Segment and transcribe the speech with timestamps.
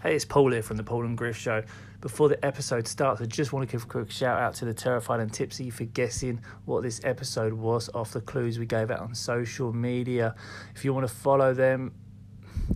[0.00, 1.64] Hey, it's Paul here from the Paul and Griff Show.
[2.00, 4.72] Before the episode starts, I just want to give a quick shout out to the
[4.72, 9.00] Terrified and Tipsy for guessing what this episode was off the clues we gave out
[9.00, 10.36] on social media.
[10.76, 11.92] If you want to follow them,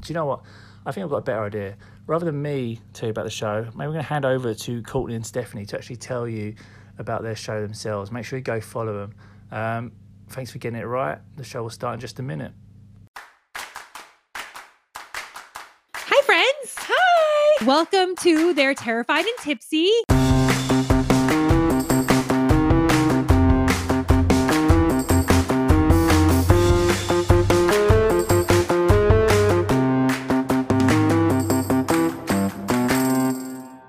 [0.00, 0.43] do you know what?
[0.85, 1.77] I think I've got a better idea.
[2.08, 4.83] Rather than me tell you about the show, maybe we're going to hand over to
[4.83, 6.57] Courtney and Stephanie to actually tell you
[6.99, 8.11] about their show themselves.
[8.11, 9.15] Make sure you go follow them.
[9.53, 9.93] Um,
[10.31, 11.19] thanks for getting it right.
[11.37, 12.51] The show will start in just a minute.
[15.95, 16.75] Hi, friends.
[16.79, 17.52] Hi.
[17.66, 19.89] Welcome to They're Terrified and Tipsy.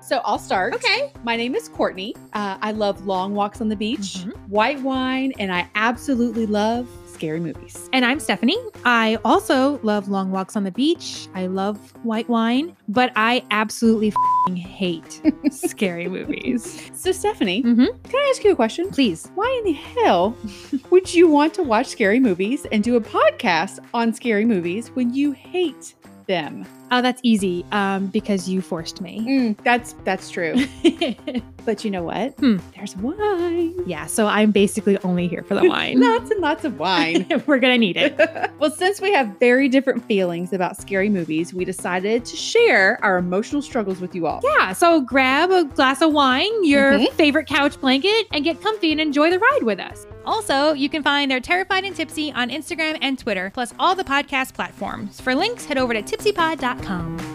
[0.00, 0.74] So I'll start.
[0.74, 1.10] Okay.
[1.24, 2.14] My name is Courtney.
[2.34, 4.32] Uh, I love long walks on the beach, Mhm.
[4.48, 7.88] white wine, and I absolutely love scary movies.
[7.92, 8.58] And I'm Stephanie.
[8.84, 11.28] I also love long walks on the beach.
[11.34, 14.12] I love white wine, but I absolutely
[14.46, 16.90] fing hate scary movies.
[16.92, 17.86] So, Stephanie, Mhm.
[18.04, 18.90] can I ask you a question?
[18.90, 19.30] Please.
[19.34, 20.36] Why in the hell
[20.90, 25.14] would you want to watch scary movies and do a podcast on scary movies when
[25.14, 25.94] you hate
[26.26, 26.66] them?
[26.96, 29.18] Oh, that's easy um, because you forced me.
[29.26, 30.54] Mm, that's that's true.
[31.64, 32.34] but you know what?
[32.34, 32.58] Hmm.
[32.76, 33.74] There's wine.
[33.84, 35.98] yeah, so I'm basically only here for the wine.
[36.14, 37.26] Lots and lots of wine.
[37.46, 38.16] We're going to need it.
[38.60, 43.18] well, since we have very different feelings about scary movies, we decided to share our
[43.18, 44.40] emotional struggles with you all.
[44.44, 47.12] Yeah, so grab a glass of wine, your Mhm.
[47.14, 50.06] favorite couch blanket, and get comfy and enjoy the ride with us.
[50.26, 54.04] Also, you can find They're Terrified and Tipsy on Instagram and Twitter, plus all the
[54.04, 55.20] podcast platforms.
[55.20, 56.83] For links, head over to tipsypod.com.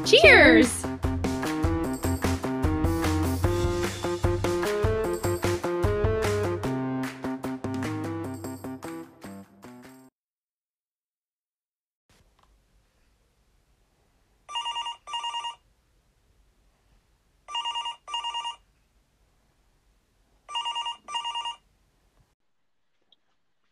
[0.05, 0.85] Cheers!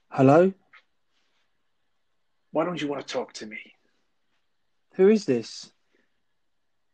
[0.09, 0.51] Hello?
[2.49, 3.76] Why don't you want to talk to me?
[4.97, 5.71] Who is this?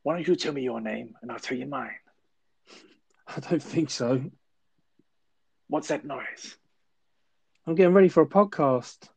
[0.03, 1.95] Why don't you tell me your name and I'll tell you mine?
[3.27, 4.29] I don't think so.
[5.67, 6.57] What's that noise?
[7.65, 9.07] I'm getting ready for a podcast.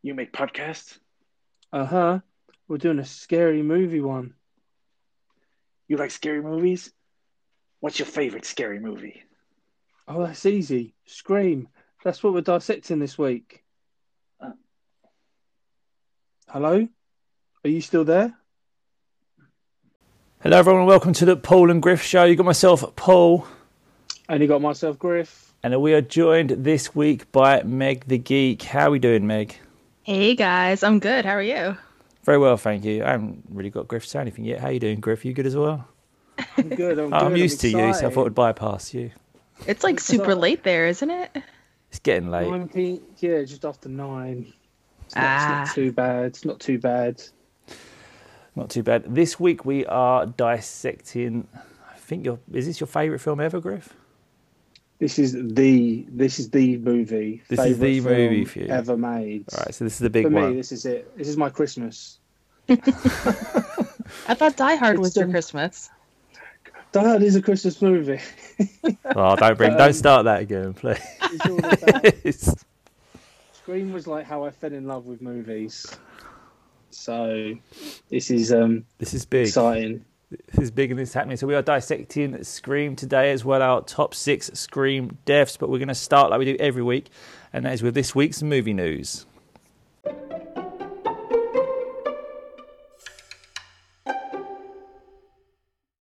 [0.00, 0.98] You make podcasts?
[1.70, 2.18] Uh huh.
[2.68, 4.32] We're doing a scary movie one.
[5.88, 6.90] You like scary movies?
[7.80, 9.22] What's your favorite scary movie?
[10.06, 10.94] Oh, that's easy.
[11.04, 11.68] Scream.
[12.02, 13.62] That's what we're dissecting this week.
[14.40, 14.52] Uh.
[16.48, 16.88] Hello?
[17.64, 18.34] Are you still there?
[20.40, 22.24] Hello, everyone, and welcome to the Paul and Griff Show.
[22.24, 23.46] You got myself, Paul,
[24.28, 25.52] Only got myself, Griff.
[25.62, 28.62] and we are joined this week by Meg the Geek.
[28.62, 29.56] How are we doing, Meg?
[30.02, 31.24] Hey guys, I'm good.
[31.24, 31.76] How are you?
[32.24, 33.04] Very well, thank you.
[33.04, 34.60] I haven't really got Griff to say anything yet.
[34.60, 35.24] How are you doing, Griff?
[35.24, 35.86] You good as well?
[36.56, 36.98] I'm good.
[36.98, 37.12] I'm, good.
[37.14, 37.38] I'm good.
[37.40, 39.10] used to you, so I thought I'd bypass you.
[39.66, 41.36] It's like super late there, isn't it?
[41.90, 42.48] It's getting late.
[42.48, 44.52] 9 p- yeah, just after nine.
[45.06, 45.62] It's not, Ah.
[45.62, 46.24] it's not too bad.
[46.26, 47.22] It's not too bad.
[48.58, 49.04] Not too bad.
[49.14, 51.46] This week we are dissecting.
[51.54, 53.94] I think your is this your favourite film ever, Griff?
[54.98, 57.42] This is the this is the movie.
[57.48, 58.66] This is the movie for you.
[58.66, 59.44] ever made.
[59.52, 60.50] All right, so this is the big For one.
[60.50, 61.16] me, this is it.
[61.16, 62.18] This is my Christmas.
[62.68, 62.74] I
[64.34, 65.32] thought Die Hard It's was your done.
[65.32, 65.90] Christmas.
[66.92, 68.20] Die Hard is a Christmas movie.
[69.14, 70.98] Oh, don't bring, Um, don't start that again, please.
[72.24, 72.54] It's
[73.52, 75.86] Scream was like how I fell in love with movies.
[76.90, 77.54] So
[78.08, 79.46] this is um this is big.
[79.46, 80.04] exciting.
[80.30, 81.38] This is big and this is happening.
[81.38, 85.56] So we are dissecting Scream today as well, our top six Scream deaths.
[85.56, 87.08] But we're going to start like we do every week,
[87.52, 89.24] and that is with this week's movie news.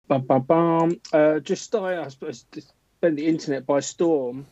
[0.07, 1.01] Bum, bum, bum.
[1.11, 2.61] Uh, just I suppose, to
[2.97, 4.47] spend the internet by storm.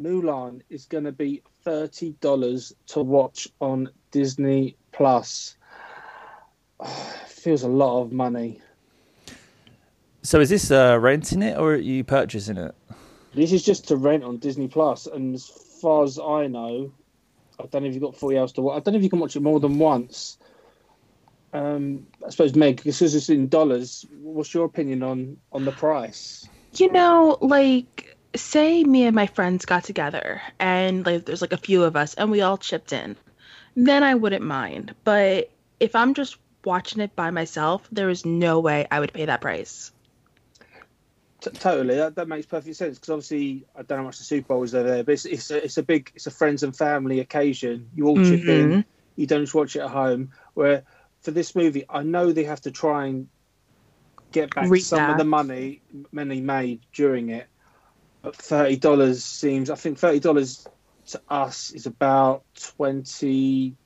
[0.00, 5.56] Mulan is going to be thirty dollars to watch on Disney Plus.
[7.26, 8.60] feels a lot of money.
[10.22, 12.74] So is this uh, renting it or are you purchasing it?
[13.34, 16.90] This is just to rent on Disney Plus, and as far as I know,
[17.60, 18.76] I don't know if you've got forty hours to watch.
[18.76, 20.38] I don't know if you can watch it more than once.
[21.52, 24.06] Um, I suppose Meg, this is in dollars.
[24.22, 26.48] What's your opinion on on the price?
[26.74, 31.58] You know, like say me and my friends got together and like there's like a
[31.58, 33.16] few of us and we all chipped in.
[33.76, 34.94] Then I wouldn't mind.
[35.04, 35.50] But
[35.80, 36.36] if I'm just
[36.66, 39.92] watching it by myself, there is no way I would pay that price.
[41.40, 44.24] T- totally, that, that makes perfect sense because obviously I don't know how much the
[44.24, 46.62] Super Bowl is over there, but it's, it's a it's a big it's a friends
[46.62, 47.88] and family occasion.
[47.94, 48.70] You all chip in.
[48.70, 48.84] Mhm.
[49.16, 50.32] You don't just watch it at home.
[50.54, 50.82] Where
[51.22, 53.28] for this movie, I know they have to try and
[54.32, 57.46] get back Read some of the money money made during it.
[58.22, 59.70] But thirty dollars seems.
[59.70, 60.66] I think thirty dollars
[61.08, 63.76] to us is about twenty,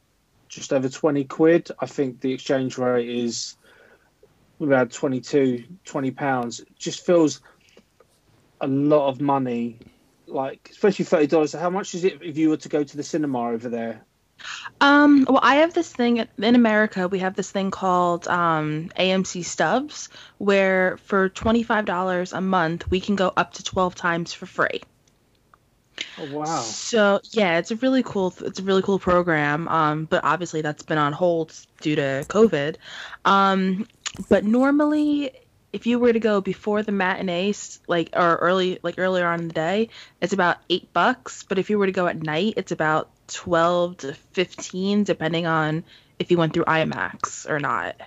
[0.50, 1.70] just over twenty quid.
[1.78, 3.56] I think the exchange rate is
[4.60, 6.60] about 22, 20 pounds.
[6.78, 7.40] Just feels
[8.60, 9.78] a lot of money.
[10.26, 11.52] Like especially thirty dollars.
[11.52, 14.04] How much is it if you were to go to the cinema over there?
[14.80, 17.08] Um, well, I have this thing in America.
[17.08, 20.08] We have this thing called um, AMC Stubs,
[20.38, 24.46] where for twenty five dollars a month, we can go up to twelve times for
[24.46, 24.82] free.
[26.18, 26.60] Oh wow!
[26.62, 28.34] So yeah, it's a really cool.
[28.42, 29.68] It's a really cool program.
[29.68, 32.76] Um, but obviously that's been on hold due to COVID.
[33.24, 33.86] Um,
[34.28, 35.32] but normally,
[35.72, 39.48] if you were to go before the matinees, like or early, like earlier on in
[39.48, 39.88] the day,
[40.20, 41.44] it's about eight bucks.
[41.44, 45.84] But if you were to go at night, it's about twelve to fifteen, depending on
[46.18, 48.00] if you went through IMAX or not.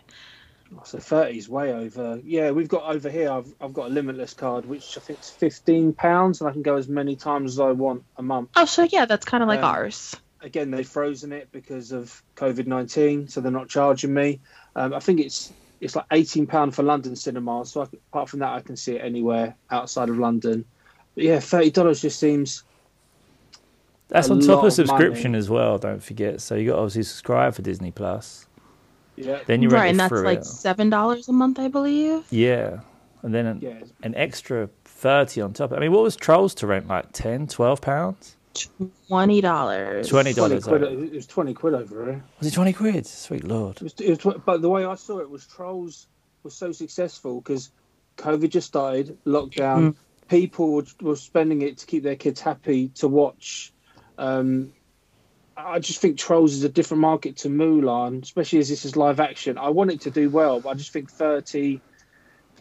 [0.84, 2.20] So thirty's way over.
[2.24, 3.31] Yeah, we've got over here.
[3.31, 6.62] I've I've got a limitless card, which I think is fifteen pounds, and I can
[6.62, 8.50] go as many times as I want a month.
[8.56, 10.16] Oh, so yeah, that's kind of like Um, ours.
[10.42, 14.40] Again, they've frozen it because of COVID nineteen, so they're not charging me.
[14.75, 17.72] Um, I think it's it's like eighteen pound for London cinemas.
[17.72, 20.66] So I, apart from that, I can see it anywhere outside of London.
[21.16, 22.64] But yeah, thirty dollars just seems
[24.10, 25.40] That's a on top of of subscription money.
[25.40, 25.78] as well.
[25.78, 26.42] Don't forget.
[26.42, 28.46] So you got to obviously subscribe for Disney Plus.
[29.15, 30.45] Yeah Then you right, rent and that's like it.
[30.45, 32.25] seven dollars a month, I believe.
[32.30, 32.80] Yeah,
[33.21, 33.80] and then an, yeah.
[34.01, 35.71] an extra thirty on top.
[35.74, 36.88] I mean, what was Trolls to rent?
[36.88, 38.36] Like 10, 12 pounds?
[39.07, 40.07] Twenty dollars.
[40.07, 40.68] Twenty dollars.
[40.68, 43.07] It was twenty quid over was it twenty quid?
[43.07, 43.77] Sweet lord.
[43.77, 46.07] It was, it was, tw- but the way I saw it was Trolls
[46.44, 47.71] was so successful because
[48.18, 49.95] COVID just started, lockdown.
[50.30, 53.74] People were, were spending it to keep their kids happy to watch.
[54.19, 54.71] Um,
[55.56, 59.20] I just think Trolls is a different market to Mulan, especially as this is live
[59.20, 59.58] action.
[59.58, 61.80] I want it to do well, but I just think 30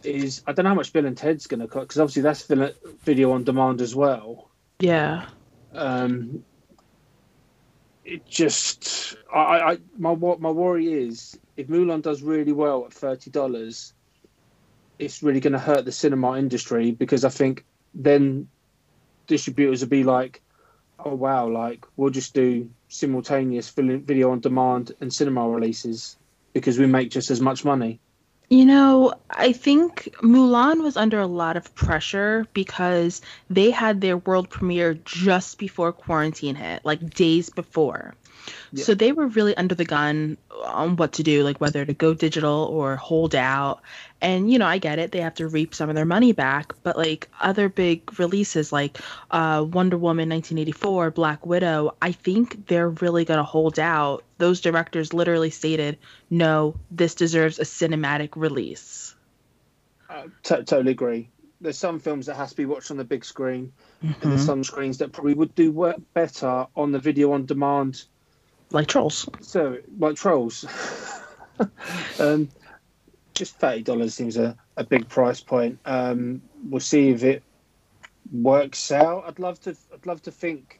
[0.03, 0.43] is.
[0.45, 2.43] I don't know how much Bill and Ted's going to cut because obviously that's
[3.03, 4.49] video on demand as well.
[4.79, 5.25] Yeah.
[5.73, 6.43] Um,
[8.05, 13.31] it just, I, I, my my worry is if Mulan does really well at thirty
[13.31, 13.93] dollars,
[14.99, 18.49] it's really going to hurt the cinema industry because I think then
[19.25, 20.41] distributors will be like,
[20.99, 26.15] oh wow, like we'll just do simultaneous video on demand and cinema releases
[26.53, 27.99] because we make just as much money.
[28.49, 34.17] You know, I think Mulan was under a lot of pressure because they had their
[34.17, 38.13] world premiere just before quarantine hit, like days before.
[38.71, 38.83] Yeah.
[38.83, 42.13] So they were really under the gun on what to do, like whether to go
[42.13, 43.81] digital or hold out.
[44.21, 45.11] And, you know, I get it.
[45.11, 46.73] They have to reap some of their money back.
[46.81, 48.99] But, like, other big releases like
[49.31, 54.23] uh, Wonder Woman 1984, Black Widow, I think they're really going to hold out.
[54.37, 55.97] Those directors literally stated,
[56.29, 59.13] no, this deserves a cinematic release.
[60.09, 61.29] Uh, t- totally agree.
[61.59, 64.63] There's some films that has to be watched on the big screen, and there's some
[64.65, 68.03] screens that probably would do work better on the video on demand
[68.73, 69.29] Like Trolls.
[69.41, 70.65] So, like trolls,
[72.19, 72.49] um,
[73.35, 75.77] just thirty dollars seems a, a big price point.
[75.85, 77.43] Um, we'll see if it
[78.31, 79.25] works out.
[79.27, 79.77] I'd love to.
[79.93, 80.79] I'd love to think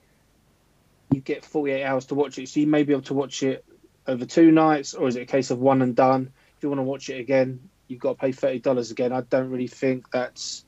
[1.11, 3.43] you get forty eight hours to watch it, so you may be able to watch
[3.43, 3.63] it
[4.07, 6.31] over two nights, or is it a case of one and done?
[6.57, 9.13] If you want to watch it again, you've got to pay thirty dollars again.
[9.13, 10.65] I don't really think that's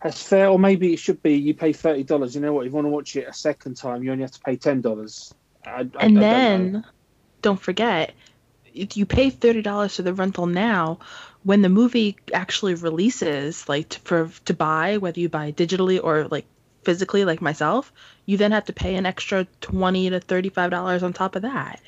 [0.00, 2.36] that's fair, or maybe it should be you pay thirty dollars.
[2.36, 2.66] You know what?
[2.66, 4.80] If you want to watch it a second time, you only have to pay ten
[4.80, 5.34] dollars.
[5.64, 6.84] I, I- and then
[7.42, 8.12] don't forget
[8.74, 10.98] if you pay $30 for the rental now
[11.42, 16.28] when the movie actually releases like to, for to buy whether you buy digitally or
[16.28, 16.44] like
[16.84, 17.92] physically like myself
[18.26, 21.80] you then have to pay an extra 20 to 35 dollars on top of that.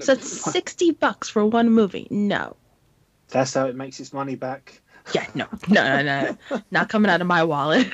[0.00, 2.06] So that's 60 bucks for one movie.
[2.10, 2.56] No.
[3.28, 4.80] That's how it makes its money back.
[5.12, 5.46] yeah no.
[5.68, 6.60] No no no.
[6.70, 7.88] Not coming out of my wallet.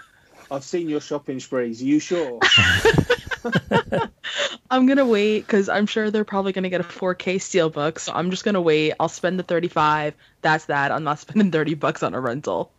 [0.50, 1.80] I've seen your shopping sprees.
[1.80, 2.40] Are you sure?
[4.70, 8.30] i'm gonna wait because i'm sure they're probably gonna get a 4k steelbook so i'm
[8.30, 12.14] just gonna wait i'll spend the 35 that's that i'm not spending 30 bucks on
[12.14, 12.72] a rental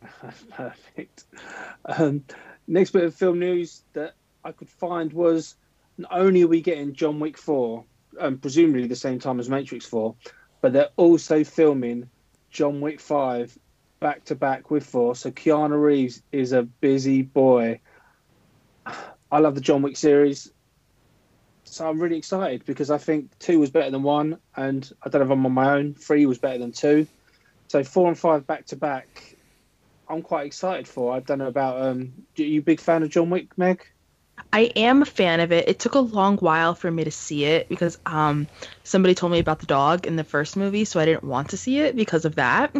[0.50, 1.24] Perfect.
[1.84, 2.24] Um,
[2.66, 5.56] next bit of film news that I could find was
[5.96, 7.84] not only are we getting John Wick 4,
[8.20, 10.14] um, presumably the same time as Matrix 4,
[10.60, 12.08] but they're also filming
[12.50, 13.58] John Wick 5
[14.00, 15.16] back to back with 4.
[15.16, 17.80] So Keanu Reeves is a busy boy.
[19.30, 20.50] I love the John Wick series.
[21.64, 25.20] So I'm really excited because I think 2 was better than 1, and I don't
[25.20, 25.94] know if I'm on my own.
[25.94, 27.06] 3 was better than 2.
[27.68, 29.36] So 4 and 5 back to back
[30.08, 31.14] I'm quite excited for.
[31.14, 32.12] I don't know about um.
[32.38, 33.84] Are you big fan of John Wick, Meg?
[34.52, 35.68] I am a fan of it.
[35.68, 38.46] It took a long while for me to see it because um
[38.84, 41.56] somebody told me about the dog in the first movie, so I didn't want to
[41.56, 42.74] see it because of that.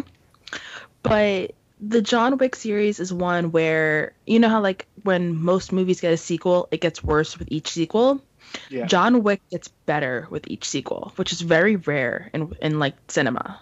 [1.03, 6.01] But the John Wick series is one where you know how like when most movies
[6.01, 8.21] get a sequel, it gets worse with each sequel.
[8.69, 8.85] Yeah.
[8.85, 13.61] John Wick gets better with each sequel, which is very rare in in like cinema.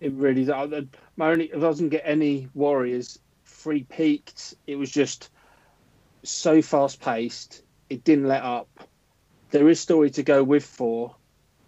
[0.00, 0.70] It really does.
[1.16, 4.54] My only, if I doesn't get any Warriors, free peaked.
[4.66, 5.30] It was just
[6.24, 7.62] so fast paced.
[7.88, 8.68] It didn't let up.
[9.50, 11.14] There is story to go with 4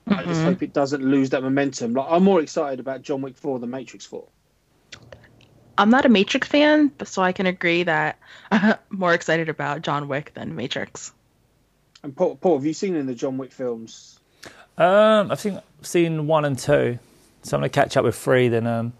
[0.06, 0.44] I just Mhm.
[0.44, 1.94] hope it doesn't lose that momentum.
[1.94, 4.28] Like I'm more excited about John Wick four than Matrix four.
[5.76, 8.18] I'm not a Matrix fan, but so I can agree that
[8.50, 11.12] I'm more excited about John Wick than Matrix.
[12.02, 14.18] And Paul, Paul, have you seen in the John Wick films?
[14.76, 16.98] Um, I think I've seen one and two,
[17.42, 18.48] so I'm gonna catch up with three.
[18.48, 18.92] Then um,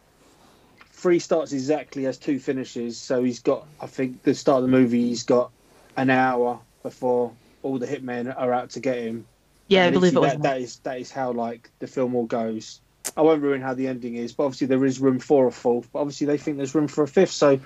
[1.05, 2.97] Three starts exactly as two finishes.
[2.97, 5.51] So he's got, I think, the start of the movie, he's got
[5.99, 9.27] an hour before all the hitmen are out to get him.
[9.69, 10.33] Yeah, I believe it was.
[10.33, 12.81] that, that is that is how like the film all goes.
[13.17, 15.89] I won't ruin how the ending is, but obviously there is room for a fourth.
[15.93, 17.31] But obviously they think there's room for a fifth.
[17.33, 17.61] So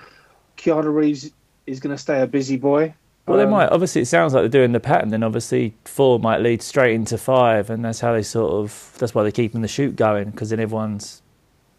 [0.57, 1.31] Keanu Reeves
[1.65, 2.93] is going to stay a busy boy.
[3.25, 3.69] well, they Um, might.
[3.69, 5.09] Obviously, it sounds like they're doing the pattern.
[5.09, 8.93] Then obviously four might lead straight into five, and that's how they sort of.
[8.99, 11.21] That's why they're keeping the shoot going because then everyone's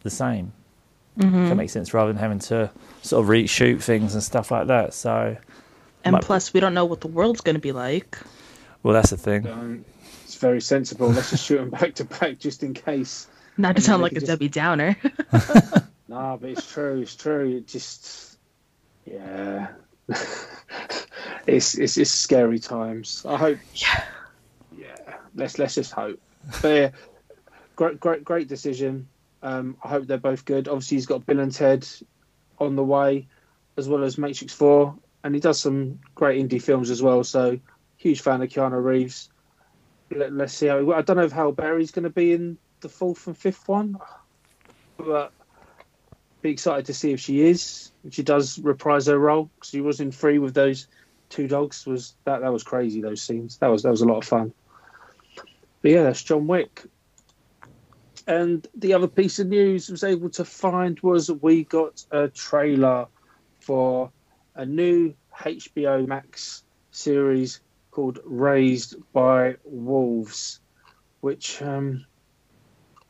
[0.02, 0.52] the same.
[1.18, 1.42] Mhm.
[1.42, 2.70] If that makes sense, rather than having to
[3.02, 4.94] sort of reshoot things and stuff like that.
[4.94, 5.36] So,
[6.04, 8.16] And might- plus, we don't know what the world's going to be like.
[8.82, 9.46] well, that's the thing.
[9.46, 9.84] Um,
[10.24, 11.08] it's very sensible.
[11.08, 13.26] Let's just shoot them back to back just in case.
[13.60, 14.96] Not to sound like a just- Debbie Downer.
[16.08, 17.02] Nah, but it's true.
[17.02, 17.58] It's true.
[17.58, 18.36] It just,
[19.06, 19.68] yeah,
[21.46, 23.24] it's, it's it's scary times.
[23.24, 23.58] I hope.
[23.76, 24.04] Yeah.
[24.76, 25.16] Yeah.
[25.36, 26.18] Let's let's just hope.
[26.60, 26.90] But yeah,
[27.76, 29.06] great great great decision.
[29.40, 30.66] Um, I hope they're both good.
[30.66, 31.86] Obviously, he's got Bill and Ted
[32.58, 33.28] on the way,
[33.76, 37.22] as well as Matrix Four, and he does some great indie films as well.
[37.22, 37.60] So,
[37.98, 39.30] huge fan of Keanu Reeves.
[40.10, 40.90] Let, let's see how.
[40.90, 43.98] I don't know if Halle Berry's going to be in the fourth and fifth one,
[44.96, 45.32] but
[46.42, 47.92] be excited to see if she is.
[48.04, 50.86] If she does reprise her role, because she was in three with those
[51.28, 51.86] two dogs.
[51.86, 53.00] Was that that was crazy?
[53.00, 53.58] Those scenes.
[53.58, 54.52] That was that was a lot of fun.
[55.82, 56.82] But yeah, that's John Wick.
[58.26, 62.28] And the other piece of news I was able to find was we got a
[62.28, 63.06] trailer
[63.60, 64.12] for
[64.54, 67.60] a new HBO Max series
[67.90, 70.60] called Raised by Wolves,
[71.20, 72.04] which um,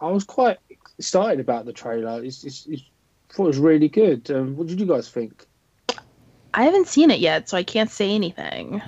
[0.01, 0.59] I was quite
[0.99, 2.23] excited about the trailer.
[2.25, 2.83] It's, it's, it's,
[3.31, 4.31] I thought it was really good.
[4.31, 5.47] Um, what did you guys think?
[6.55, 8.83] I haven't seen it yet, so I can't say anything.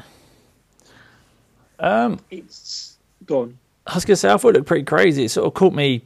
[1.78, 3.58] Um, It's gone.
[3.86, 5.24] I was gonna say I thought it looked pretty crazy.
[5.24, 6.02] It sort of caught me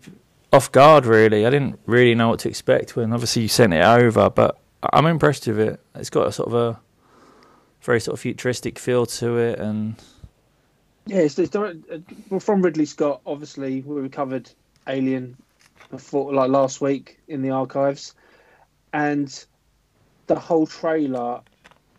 [0.53, 1.05] off guard.
[1.05, 4.59] Really, I didn't really know what to expect when obviously you sent it over, but
[4.95, 5.81] I'm impressed with it.
[5.95, 6.81] It's got a sort of a
[7.83, 9.97] very sort of futuristic feel to it, and
[11.07, 11.79] Yeah, it's, it's direct-
[12.33, 13.21] uh, from Ridley Scott.
[13.27, 14.51] Obviously, we covered
[14.89, 15.37] Alien
[15.91, 18.15] before, like last week in the archives,
[18.93, 19.45] and
[20.27, 21.41] the whole trailer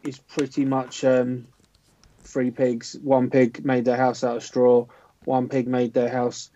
[0.03, 1.47] is pretty much um,
[2.21, 2.97] three pigs.
[3.01, 4.85] One pig made their house out of straw.
[5.25, 6.49] One pig made their house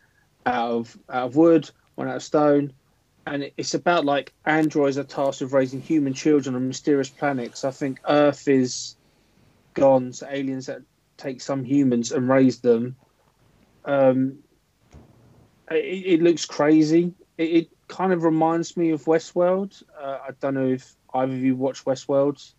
[0.46, 1.70] out of out of wood.
[1.96, 2.74] One out of stone.
[3.28, 7.64] And it's about like androids are tasked with raising human children on mysterious planets.
[7.64, 8.96] I think Earth is
[9.74, 10.82] gone, so aliens that
[11.18, 12.96] take some humans and raise them.
[13.86, 14.40] Um,
[15.76, 17.14] it, it looks crazy.
[17.38, 19.84] It, it kind of reminds me of Westworld.
[20.00, 22.52] Uh, I don't know if either of you watch Westworld.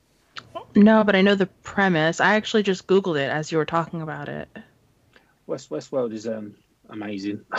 [0.75, 2.21] No, but I know the premise.
[2.21, 4.49] I actually just Googled it as you were talking about it.
[5.47, 6.55] West Westworld is um,
[6.89, 7.45] amazing.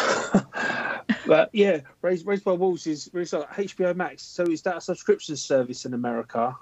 [1.27, 4.23] but yeah, Raised, Raised by Wolves is HBO Max.
[4.23, 6.55] So is that a subscription service in America?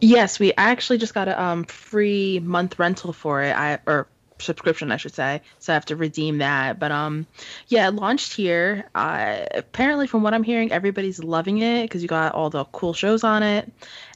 [0.00, 3.56] Yes, we actually just got a um free month rental for it.
[3.56, 5.42] I or subscription, I should say.
[5.58, 6.78] So I have to redeem that.
[6.78, 7.26] But um,
[7.68, 8.88] yeah, it launched here.
[8.94, 12.94] Uh, apparently, from what I'm hearing, everybody's loving it because you got all the cool
[12.94, 13.70] shows on it,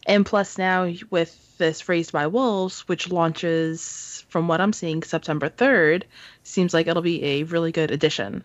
[0.06, 5.48] and plus now with this Raised by Wolves, which launches from what I'm seeing September
[5.48, 6.04] 3rd,
[6.42, 8.44] seems like it'll be a really good addition.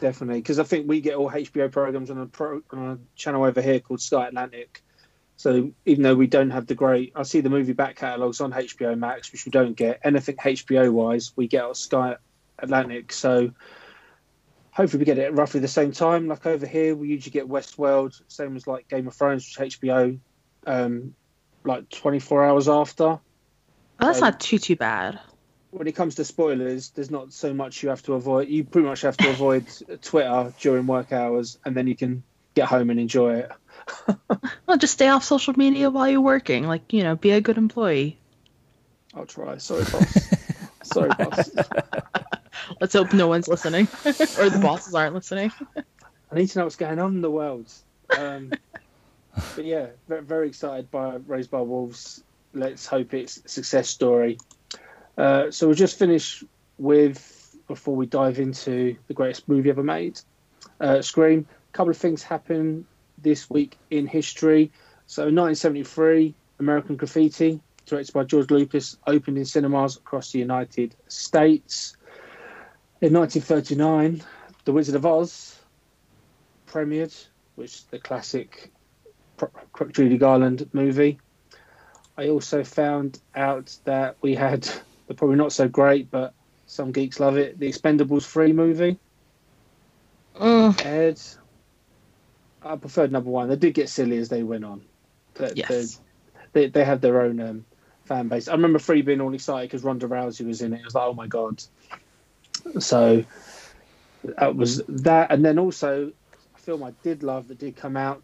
[0.00, 3.44] Definitely, because I think we get all HBO programs on a, pro, on a channel
[3.44, 4.82] over here called Sky Atlantic.
[5.38, 8.52] So even though we don't have the great, I see the movie back catalogs on
[8.52, 11.32] HBO Max, which we don't get anything HBO wise.
[11.36, 12.16] We get on Sky
[12.58, 13.52] Atlantic, so
[14.72, 16.26] hopefully we get it at roughly the same time.
[16.26, 20.18] Like over here, we usually get Westworld, same as like Game of Thrones, which HBO,
[20.66, 21.14] um,
[21.62, 23.04] like 24 hours after.
[23.04, 23.20] Well,
[24.00, 25.20] that's not too too bad.
[25.70, 28.48] when it comes to spoilers, there's not so much you have to avoid.
[28.48, 29.66] You pretty much have to avoid
[30.02, 33.52] Twitter during work hours, and then you can get home and enjoy it.
[34.66, 36.66] Well, just stay off social media while you're working.
[36.66, 38.18] Like you know, be a good employee.
[39.14, 39.56] I'll try.
[39.56, 40.28] Sorry, boss.
[40.82, 41.50] Sorry, boss.
[42.80, 45.52] Let's hope no one's listening, or the bosses aren't listening.
[46.30, 47.72] I need to know what's going on in the world.
[48.16, 48.52] Um,
[49.54, 52.22] but yeah, very, excited by Raised by Wolves.
[52.52, 54.38] Let's hope it's a success story.
[55.16, 56.44] Uh, so we'll just finish
[56.76, 60.20] with, before we dive into the greatest movie ever made,
[60.80, 61.46] uh, Scream.
[61.70, 62.86] A couple of things happen
[63.22, 64.70] this week in history.
[65.06, 71.96] So 1973, American Graffiti, directed by George Lucas, opened in cinemas across the United States.
[73.00, 74.22] In 1939,
[74.64, 75.58] The Wizard of Oz
[76.66, 77.14] premiered,
[77.54, 78.72] which is the classic
[79.92, 81.18] Judy Garland movie.
[82.16, 84.68] I also found out that we had
[85.06, 86.34] the probably not so great, but
[86.66, 87.58] some geeks love it.
[87.58, 88.98] The Expendables 3 movie.
[90.38, 91.20] Mm, Ed,
[92.62, 93.48] I preferred number one.
[93.48, 94.82] They did get silly as they went on.
[95.34, 96.00] They, yes.
[96.52, 97.64] they, they have their own um,
[98.04, 98.48] fan base.
[98.48, 100.80] I remember Free being all excited because Ronda Rousey was in it.
[100.80, 101.62] It was like, oh my god.
[102.80, 103.24] So
[104.24, 106.12] that was that, and then also
[106.54, 108.22] a film I did love that did come out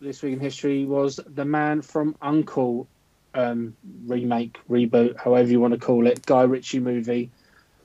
[0.00, 2.86] this week in history was The Man from Uncle
[3.34, 3.76] um,
[4.06, 7.30] remake, reboot, however you want to call it, Guy Ritchie movie.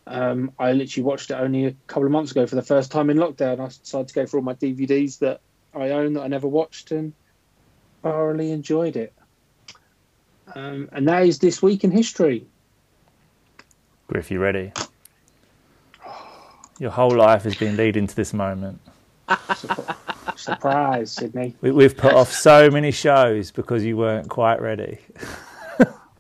[0.06, 3.10] Um, I literally watched it only a couple of months ago for the first time
[3.10, 3.60] in lockdown.
[3.60, 5.42] I decided to go through all my DVDs that
[5.74, 7.14] I own that I never watched and
[8.02, 9.14] thoroughly enjoyed it.
[10.56, 12.46] Um, and that is this week in history.
[14.08, 14.72] Griff, you ready?
[16.80, 18.80] Your whole life has been leading to this moment.
[20.36, 21.56] Surprise, Sidney.
[21.62, 24.98] We, we've put off so many shows because you weren't quite ready.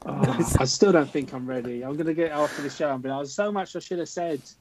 [0.05, 1.83] Oh, I still don't think I'm ready.
[1.83, 3.99] I'm going to get after the show and be like, "There's so much I should
[3.99, 4.41] have said.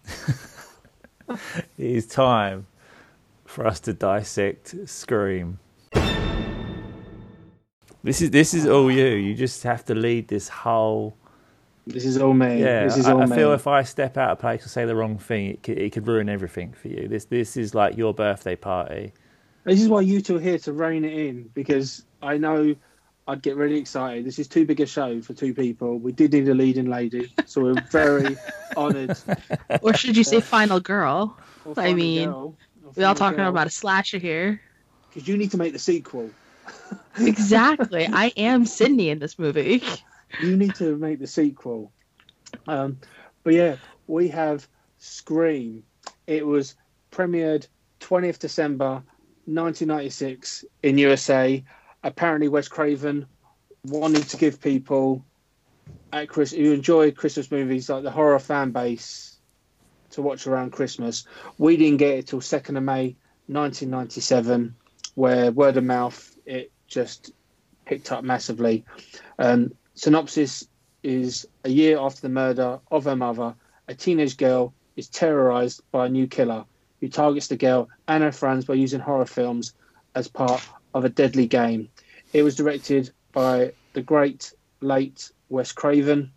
[1.29, 1.37] It
[1.77, 2.67] is time
[3.49, 5.59] for us to dissect Scream.
[8.05, 9.07] This is this is all you.
[9.07, 11.17] You just have to lead this whole.
[11.87, 12.61] This is all me.
[12.61, 13.35] Yeah, this is I, all I me.
[13.35, 15.93] feel if I step out of place or say the wrong thing, it could, it
[15.93, 17.09] could ruin everything for you.
[17.09, 19.13] This this is like your birthday party.
[19.65, 22.77] This is why you two are here to rein it in because I know
[23.27, 24.25] I'd get really excited.
[24.25, 25.99] This is too big a show for two people.
[25.99, 28.37] We did need a leading lady, so we're very
[28.77, 29.19] honoured.
[29.83, 31.37] Or should you say Final Girl?
[31.77, 32.55] I mean,
[32.97, 34.61] We all talking about about a slasher here.
[35.09, 36.31] because you need to make the sequel.
[37.19, 38.07] Exactly.
[38.07, 39.83] I am Sidney in this movie.
[40.41, 41.91] You need to make the sequel.
[42.67, 42.99] Um,
[43.43, 45.83] but yeah, we have Scream.
[46.27, 46.77] It was
[47.11, 47.67] premiered
[48.01, 49.03] 20th December
[49.47, 51.65] 1996 in USA.
[52.05, 53.27] Apparently, Wes Craven
[53.85, 55.25] wanted to give people
[56.13, 59.38] at Chris who enjoy Christmas movies like the horror fan base
[60.11, 61.25] to watch around Christmas.
[61.59, 63.17] We didn't get it till 2nd of May
[63.47, 64.75] 1997,
[65.15, 67.33] where word of mouth it just
[67.85, 68.85] picked up massively.
[69.39, 70.67] Um, synopsis
[71.03, 73.55] is a year after the murder of her mother,
[73.89, 76.65] a teenage girl is terrorized by a new killer
[77.01, 79.73] who targets the girl and her friends by using horror films
[80.15, 81.89] as part of a deadly game.
[82.33, 86.33] It was directed by the great late Wes Craven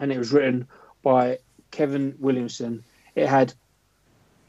[0.00, 0.66] and it was written
[1.02, 1.38] by
[1.70, 2.82] Kevin Williamson.
[3.14, 3.52] It had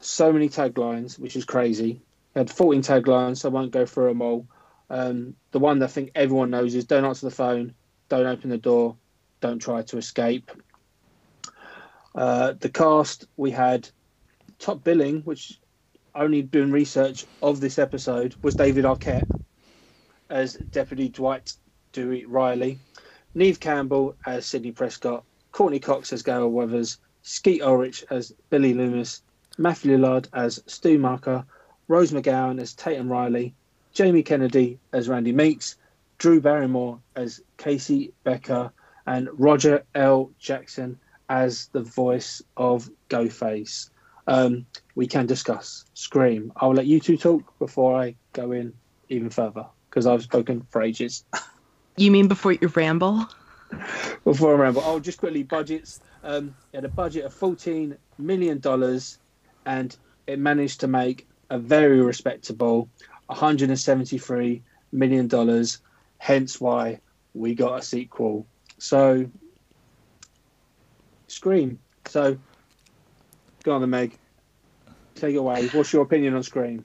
[0.00, 2.00] so many taglines, which is crazy.
[2.34, 4.46] It had 14 taglines, so I won't go through them all.
[4.90, 7.74] Um, the one that I think everyone knows is don't answer the phone,
[8.08, 8.96] don't open the door,
[9.40, 10.50] don't try to escape.
[12.14, 13.88] Uh, the cast we had
[14.58, 15.58] top billing, which
[16.14, 19.28] only doing research of this episode, was David Arquette
[20.30, 21.54] as Deputy Dwight
[21.92, 22.78] Dewey Riley,
[23.34, 29.22] Neve Campbell as Sidney Prescott, Courteney Cox as Gale Weathers, Skeet Ulrich as Billy Loomis,
[29.56, 31.44] Matthew Lillard as Stu Macher,
[31.88, 33.54] Rose McGowan as Tatum Riley,
[33.94, 35.76] Jamie Kennedy as Randy Meeks,
[36.18, 38.70] Drew Barrymore as Casey Becker,
[39.06, 40.30] and Roger L.
[40.38, 40.98] Jackson
[41.30, 43.88] as the voice of Ghostface.
[44.26, 46.52] Um, we can discuss Scream.
[46.56, 48.74] I'll let you two talk before I go in
[49.08, 51.24] even further because I've spoken for ages.
[51.96, 53.26] You mean before you ramble?
[54.24, 56.00] before I remember, oh, just quickly budgets.
[56.24, 59.18] Um, it had a budget of fourteen million dollars,
[59.66, 59.94] and
[60.26, 62.88] it managed to make a very respectable
[63.26, 65.78] one hundred and seventy-three million dollars.
[66.18, 67.00] Hence, why
[67.34, 68.46] we got a sequel.
[68.78, 69.26] So,
[71.28, 71.78] Scream.
[72.06, 72.38] So,
[73.62, 74.18] go on, the Meg.
[75.16, 75.68] Take it away.
[75.68, 76.84] What's your opinion on Scream?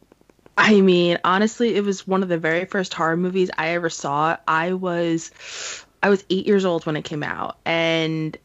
[0.57, 4.35] I mean, honestly, it was one of the very first horror movies I ever saw.
[4.45, 5.31] I was
[6.03, 8.37] I was 8 years old when it came out and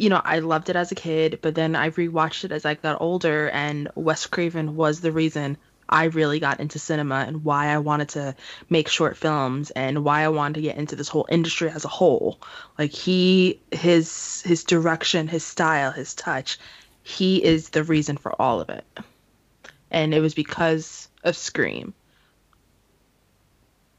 [0.00, 2.72] you know, I loved it as a kid, but then I rewatched it as I
[2.72, 5.58] got older and Wes Craven was the reason
[5.90, 8.34] I really got into cinema and why I wanted to
[8.70, 11.88] make short films and why I wanted to get into this whole industry as a
[11.88, 12.40] whole.
[12.78, 16.58] Like he his his direction, his style, his touch,
[17.02, 18.86] he is the reason for all of it.
[19.90, 21.92] And it was because of Scream.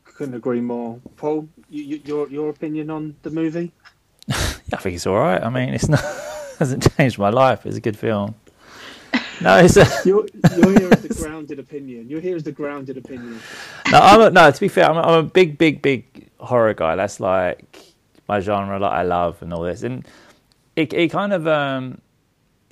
[0.06, 1.00] Couldn't agree more.
[1.18, 3.72] Paul, you, you, your your opinion on the movie?
[4.74, 5.42] I think it's all right.
[5.42, 6.00] I mean, it's not
[6.60, 7.66] hasn't changed my life.
[7.66, 8.36] It's a good film.
[9.42, 12.08] No, it's a, You're, you're here as the grounded opinion.
[12.08, 13.40] You're here as the grounded opinion.
[13.92, 13.98] no.
[13.98, 14.52] I'm a, no.
[14.52, 16.96] To be fair, I'm a, I'm a big, big, big horror guy.
[16.96, 17.80] That's like
[18.28, 19.82] my genre, like I love and all this.
[19.82, 20.08] And
[20.76, 22.00] it, it kind of um,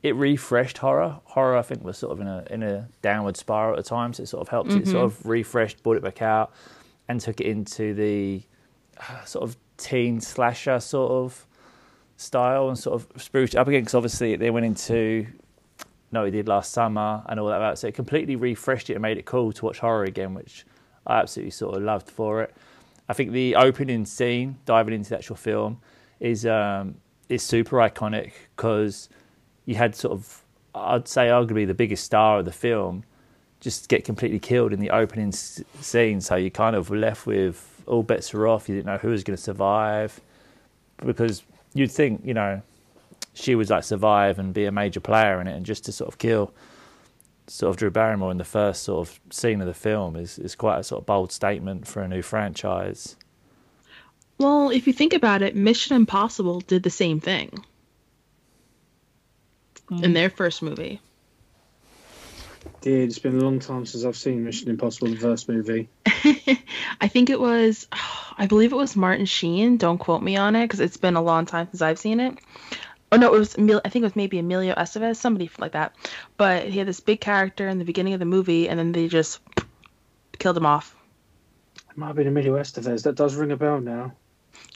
[0.03, 1.19] it refreshed horror.
[1.25, 4.13] Horror, I think, was sort of in a in a downward spiral at the time,
[4.13, 4.71] so it sort of helped.
[4.71, 6.53] It sort of refreshed, brought it back out,
[7.07, 8.43] and took it into the
[8.97, 11.45] uh, sort of teen slasher sort of
[12.19, 13.81] style and sort of spruced up again.
[13.81, 15.27] Because obviously they went into
[16.11, 17.77] no, he did last summer and all that.
[17.77, 20.65] So it completely refreshed it and made it cool to watch horror again, which
[21.05, 22.55] I absolutely sort of loved for it.
[23.07, 25.81] I think the opening scene, diving into the actual film,
[26.19, 26.95] is um,
[27.27, 29.09] is super iconic because
[29.65, 33.03] you had sort of, I'd say, arguably the biggest star of the film
[33.59, 36.21] just get completely killed in the opening scene.
[36.21, 38.69] So you kind of left with all bets are off.
[38.69, 40.19] You didn't know who was going to survive
[41.05, 42.61] because you'd think, you know,
[43.33, 46.07] she would like survive and be a major player in it, and just to sort
[46.07, 46.53] of kill
[47.47, 50.55] sort of Drew Barrymore in the first sort of scene of the film is is
[50.55, 53.15] quite a sort of bold statement for a new franchise.
[54.37, 57.63] Well, if you think about it, Mission Impossible did the same thing
[59.89, 60.03] mm.
[60.03, 61.01] in their first movie.
[62.81, 65.89] Did it's been a long time since I've seen Mission Impossible the first movie.
[66.05, 67.87] I think it was,
[68.37, 69.77] I believe it was Martin Sheen.
[69.77, 72.37] Don't quote me on it because it's been a long time since I've seen it.
[73.11, 75.95] Oh no, it was I think it was maybe Emilio Estevez, somebody like that.
[76.37, 79.07] But he had this big character in the beginning of the movie, and then they
[79.07, 79.39] just
[80.39, 80.95] killed him off.
[81.89, 83.03] It might have been Emilio Estevez.
[83.03, 84.13] That does ring a bell now.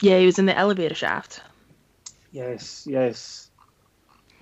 [0.00, 1.40] Yeah, he was in the elevator shaft.
[2.32, 3.50] Yes, yes.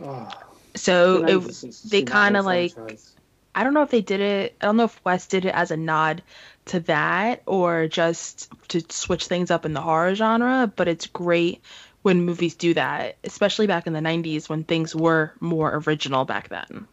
[0.02, 0.28] Oh,
[0.74, 3.14] So it, ages since I've they kind of like franchise.
[3.54, 4.56] I don't know if they did it.
[4.60, 6.22] I don't know if Wes did it as a nod
[6.66, 10.72] to that or just to switch things up in the horror genre.
[10.74, 11.60] But it's great
[12.02, 16.48] when movies do that, especially back in the '90s when things were more original back
[16.48, 16.86] then.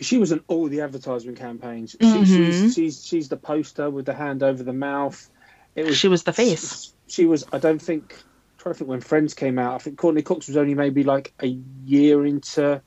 [0.00, 1.92] she was in all the advertisement campaigns.
[1.92, 2.26] She, Mhm.
[2.26, 5.30] she's, she's she's the poster with the hand over the mouth.
[5.76, 6.92] It was She was the face.
[7.08, 7.44] She was.
[7.52, 8.16] I don't think.
[8.58, 9.74] To think when Friends came out.
[9.74, 11.48] I think Courteney Cox was only maybe like a
[11.84, 12.80] year into,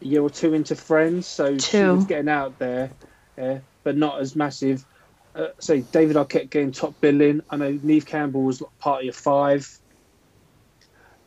[0.00, 1.26] year or two into Friends.
[1.26, 2.90] So she was getting out there,
[3.36, 4.84] yeah, but not as massive.
[5.34, 7.42] Uh, so David Arquette getting top billing.
[7.50, 9.68] I know Neve Campbell was part of your five.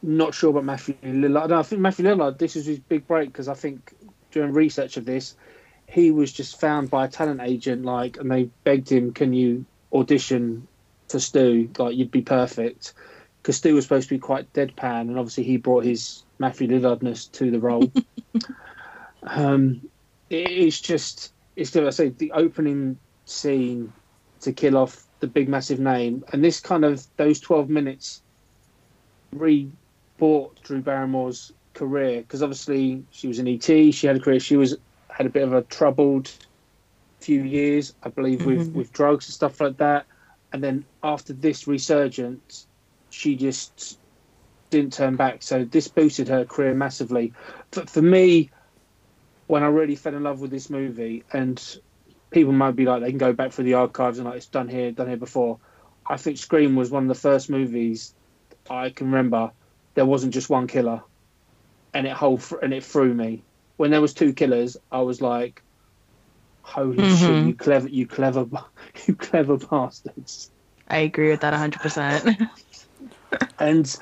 [0.01, 1.49] Not sure about Matthew Lillard.
[1.49, 2.37] No, I think Matthew Lillard.
[2.37, 3.93] This is his big break because I think
[4.31, 5.35] during research of this,
[5.87, 9.65] he was just found by a talent agent, like, and they begged him, "Can you
[9.93, 10.67] audition
[11.09, 11.69] for Stu?
[11.77, 12.93] Like, you'd be perfect."
[13.41, 17.29] Because Stu was supposed to be quite deadpan, and obviously he brought his Matthew Lillardness
[17.33, 17.91] to the role.
[19.23, 19.81] um,
[20.29, 23.93] it- it's just, it's still, I say, the opening scene
[24.41, 28.23] to kill off the big massive name, and this kind of those twelve minutes
[29.33, 34.55] re-bought Drew Barrymore's career because obviously she was in ET, she had a career, she
[34.57, 34.77] was
[35.09, 36.31] had a bit of a troubled
[37.21, 38.75] few years, I believe, with Mhm.
[38.75, 40.07] with drugs and stuff like that,
[40.53, 42.67] and then after this resurgence,
[43.09, 43.98] she just
[44.69, 45.41] didn't turn back.
[45.43, 47.33] So this boosted her career massively.
[47.71, 48.49] For, for me,
[49.47, 51.61] when I really fell in love with this movie, and
[52.31, 54.69] people might be like they can go back through the archives and like it's done
[54.69, 55.59] here, done here before.
[56.07, 58.13] I think Scream was one of the first movies
[58.69, 59.51] I can remember.
[59.95, 61.01] There wasn't just one killer,
[61.93, 63.43] and it whole and it threw me.
[63.77, 65.63] When there was two killers, I was like,
[66.61, 67.07] "Holy shit!
[67.07, 67.47] Mhm.
[67.47, 68.45] You clever, you clever,
[69.07, 70.51] you clever bastards!"
[70.87, 72.49] I agree with that 100%.
[73.59, 73.99] and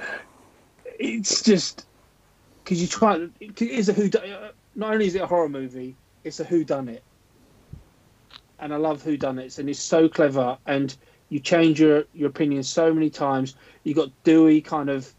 [1.00, 1.86] it's just
[2.64, 3.28] because you try.
[3.40, 4.10] It is a who.
[4.76, 7.04] Not only is it a horror movie, it's a who done it,
[8.60, 10.58] and I love who done it, and it's so clever.
[10.66, 10.96] And
[11.30, 13.56] you change your your opinion so many times.
[13.84, 15.14] You got Dewey kind of.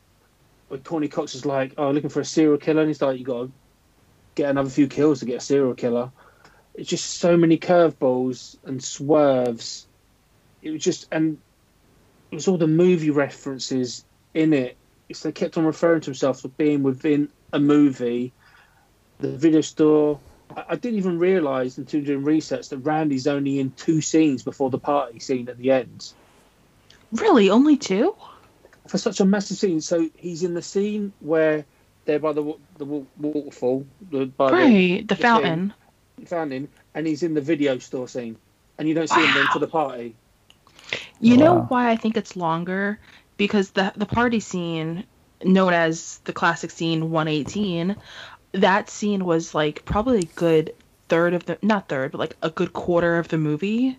[0.69, 3.25] When Courteney Cox is like, "Oh, looking for a serial killer," and he's like, "You
[3.25, 3.53] got to
[4.35, 6.13] get another few kills to get a serial killer."
[6.75, 9.89] It's just so many curveballs and swerves.
[10.61, 11.39] It was just and
[12.31, 14.77] it was all the movie references in it.
[15.09, 18.35] It's they kept on referring to himself as being within a movie.
[19.19, 20.21] The video store.
[20.57, 24.71] I, I didn't even realise until doing research that Randy's only in two scenes before
[24.71, 26.13] the party scene at the end.
[27.13, 27.51] really?
[27.51, 28.15] Only two?
[28.89, 31.67] For such a massive scene, so he's in the scene where
[32.07, 35.07] they're by the the waterfall, the, by Right.
[35.07, 35.75] The the fountain.
[36.19, 38.37] the fountain, and he's in the video store scene.
[38.79, 40.17] and you don't see him then to the party.
[41.21, 41.67] You know Wow.
[41.69, 42.99] why I think it's longer?
[43.39, 45.05] Because the the party scene,
[45.43, 47.97] known as the classic scene 118,
[48.53, 50.75] that scene was like probably a good
[51.09, 53.99] third of the not third, but like a good quarter of the movie.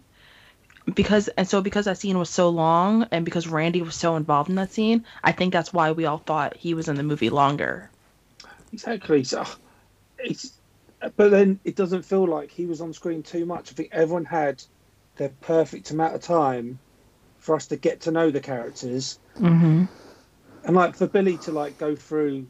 [0.94, 4.50] Because and so because that scene was so long and because Randy was so involved
[4.50, 7.30] in that scene, I think that's why we all thought he was in the movie
[7.30, 7.90] longer.
[8.74, 9.24] Exactly.
[9.24, 9.46] So
[10.18, 10.54] it's,
[11.16, 13.72] but then it doesn't feel like he was on screen too much.
[13.72, 14.64] I think everyone had
[15.16, 16.80] their perfect amount of time
[17.40, 19.86] for us to get to know the characters, Mm-hmm.
[20.66, 22.48] and like for Billy to like go through.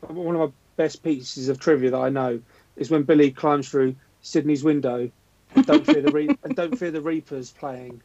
[0.00, 2.42] One of my best pieces of trivia that I know
[2.76, 5.10] is when Billy climbs through Sidney's window.
[5.54, 8.02] And don't fear the re- and don't fear the Reapers playing,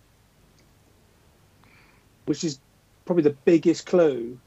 [2.25, 2.59] which is
[3.05, 4.39] probably the biggest clue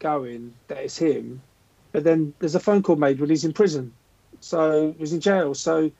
[0.00, 1.44] going that it's him.
[1.92, 3.96] But then there's a phone call made when he's in prison,
[4.40, 5.54] so he's in jail.
[5.54, 5.90] So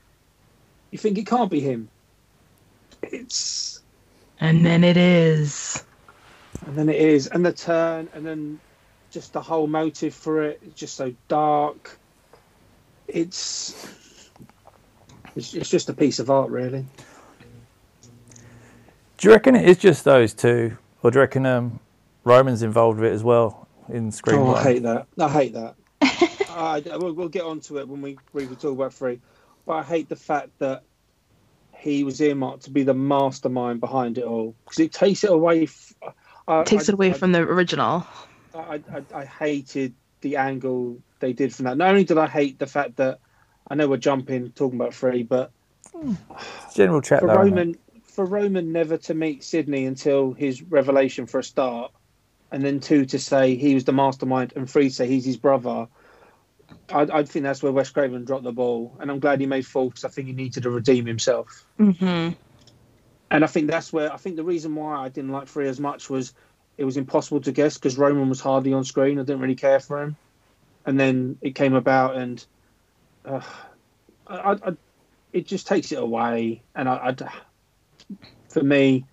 [0.91, 1.91] you think it can't be him.
[3.03, 3.81] It's
[4.41, 5.85] And then it is.
[6.67, 8.61] And then it is, and the turn, and then
[9.11, 10.61] just the whole motive for it.
[10.65, 11.99] It's just so dark.
[13.09, 13.75] It's
[15.37, 16.85] it's, it's just a piece of art, really.
[19.19, 21.81] Do you reckon it is just those two, or do you reckon um,
[22.25, 24.55] Roman's involved with it as well in Oh.
[24.55, 25.07] I hate that.
[25.19, 25.75] I hate that.
[26.51, 29.21] I, we'll, we'll get onto it when we we will talk about three,
[29.67, 30.83] but I hate the fact that
[31.77, 35.65] he was earmarked to be the mastermind behind it all because it takes it away.
[35.65, 35.92] F-
[36.49, 38.07] I, Takes I- it away I- from the original.
[38.55, 41.77] I, I, I hated the angle they did from that.
[41.79, 43.19] Not only did I hate the fact that
[43.69, 45.51] I know we're jumping talking about three, but
[46.75, 47.35] General chat for though.
[47.37, 51.93] Roman for Roman never to meet Sidney until his revelation for a start,
[52.51, 55.39] and then two to say he was the mastermind, and three to say he's his
[55.39, 55.87] brother.
[56.91, 59.67] I, I think that's where Wes Craven dropped the ball, and I'm glad he made
[59.67, 61.65] full because I think he needed to redeem himself.
[61.81, 62.35] Mm-hmm.
[63.33, 65.81] And I think that's where I think the reason why I didn't like three as
[65.81, 66.35] much was
[66.77, 69.19] it was impossible to guess because Roman was hardly on screen.
[69.19, 70.17] I didn't really care for him,
[70.85, 72.45] and then it came about, and
[73.25, 73.41] uh,
[74.27, 74.77] I, I, I,
[75.33, 76.63] it just takes it away.
[76.75, 77.23] And I, I'd,
[78.51, 79.07] for me,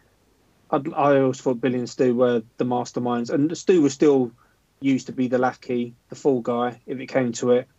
[0.70, 4.34] I'd, I always thought Billy and Stu were the masterminds, and Stu was still
[4.82, 7.70] used to be the lackey, the fall guy, if it came to it.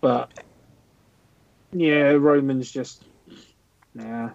[0.00, 0.32] But
[1.72, 3.04] yeah, Roman's just
[3.94, 4.30] yeah.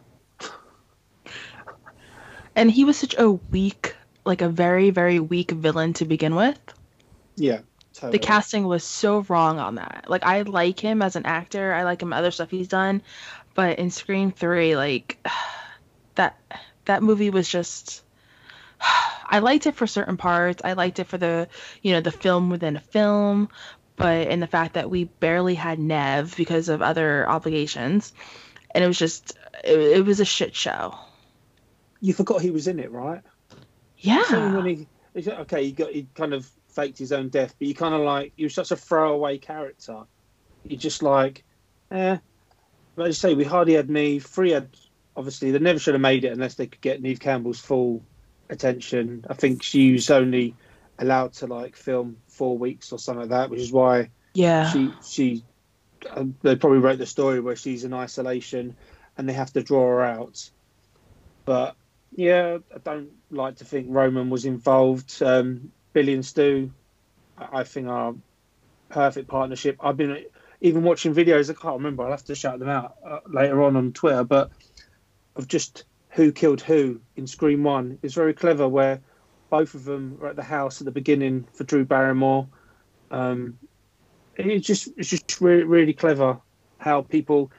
[2.57, 6.59] And he was such a weak, like a very, very weak villain to begin with.
[7.35, 7.59] Yeah,
[7.97, 8.19] Totally.
[8.19, 10.05] The casting was so wrong on that.
[10.07, 11.73] Like I like him as an actor.
[11.73, 13.01] I like him other stuff he's done,
[13.55, 15.17] but in Scream 3 like
[16.15, 16.39] that
[16.85, 18.03] that movie was just
[19.25, 20.61] I liked it for certain parts.
[20.63, 21.49] I liked it for the,
[21.81, 23.49] you know, the film within a film,
[23.95, 28.13] but in the fact that we barely had Neve because of other obligations.
[28.75, 30.99] And it was just it, it was a shit show.
[32.01, 33.21] You forgot he was in it, right?
[33.97, 34.23] Yeah.
[34.23, 37.73] So when he, okay, he got he kind of faked his own death, but you
[37.73, 40.03] kind of like he was such a throwaway character.
[40.63, 41.43] You just like,
[41.91, 42.17] eh.
[42.95, 44.25] But as you say, we hardly had Neve.
[44.25, 44.69] Three had
[45.15, 48.03] obviously they never should have made it unless they could get Neve Campbell's full
[48.49, 49.25] attention.
[49.29, 50.55] I think she was only
[50.99, 54.69] allowed to like film four weeks or something like that, which is why yeah.
[54.71, 55.43] she she
[56.09, 58.75] uh, they probably wrote the story where she's in isolation
[59.17, 60.49] and they have to draw her out
[61.47, 61.75] but
[62.15, 65.21] yeah i don't like to think roman was involved.
[65.21, 66.71] Um billy and stu
[67.37, 68.15] i think are
[68.89, 69.77] perfect partnership.
[69.81, 70.25] I've been
[70.61, 73.75] even watching videos i can't remember i'll have to shout them out uh, later on
[73.75, 74.51] on twitter but
[75.35, 75.85] of just
[76.17, 77.99] who killed who in scream one.
[78.01, 79.01] Is very clever where
[79.51, 82.47] both of them are at the house at the beginning for drew barrymore.
[83.11, 83.59] Um,
[84.35, 86.39] it's just it's just really, really clever
[86.79, 87.51] how people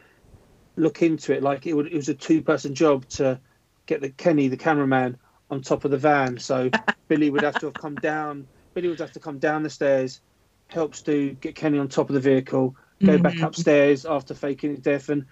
[0.77, 1.43] look into it.
[1.43, 3.41] Like it, would, it was a two person job to
[3.89, 5.19] get the Kenny, the cameraman,
[5.51, 6.39] on top of the van.
[6.39, 6.71] So
[7.09, 8.47] Billy would have to have come down.
[8.75, 10.21] Billy would have to come down the stairs,
[10.69, 13.49] help Stu get Kenny on top of the vehicle, go back Mhm.
[13.49, 15.09] upstairs after faking his death.
[15.09, 15.27] And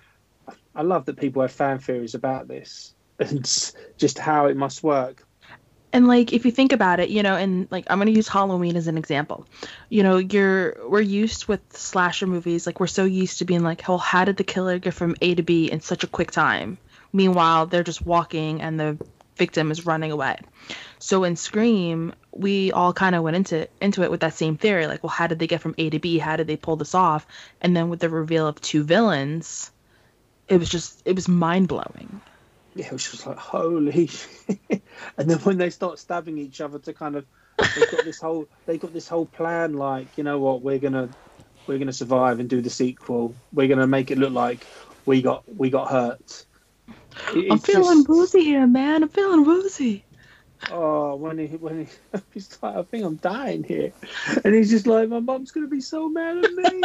[0.75, 3.45] I love that people have fan theories about this and
[3.99, 5.25] just how it must work.
[5.93, 8.77] And like if you think about it, you know, and like I'm gonna use Halloween
[8.77, 9.47] as an example.
[9.89, 13.83] You know, you're we're used with slasher movies, like we're so used to being like,
[13.89, 16.79] well, how did the killer get from A to B in such a quick time?
[17.13, 18.99] Meanwhile, they're just walking and the
[19.37, 20.37] victim is running away.
[20.99, 24.87] So in Scream, we all kind of went into into it with that same theory,
[24.87, 26.19] like, well, how did they get from A to B?
[26.19, 27.27] How did they pull this off?
[27.61, 29.71] And then with the reveal of two villains,
[30.49, 32.23] it was just it was mind blowing.
[32.75, 34.11] yeah, it was just like holy.
[35.19, 37.27] and then when they start stabbing each other to kind of,
[37.75, 39.75] they've got this whole they got this whole plan.
[39.75, 41.11] Like you know what, we're gonna
[41.67, 43.37] we're gonna survive and do the sequel.
[43.53, 44.67] We're gonna make it look like
[45.07, 46.46] we got we got hurt.
[47.35, 49.03] It- I'm feeling just- woozy here, man.
[49.03, 50.05] I'm feeling woozy.
[50.71, 53.93] Oh, when he when he he's like, I think I'm dying here,
[54.45, 56.83] and he's just like, my mum's gonna be so mad at me.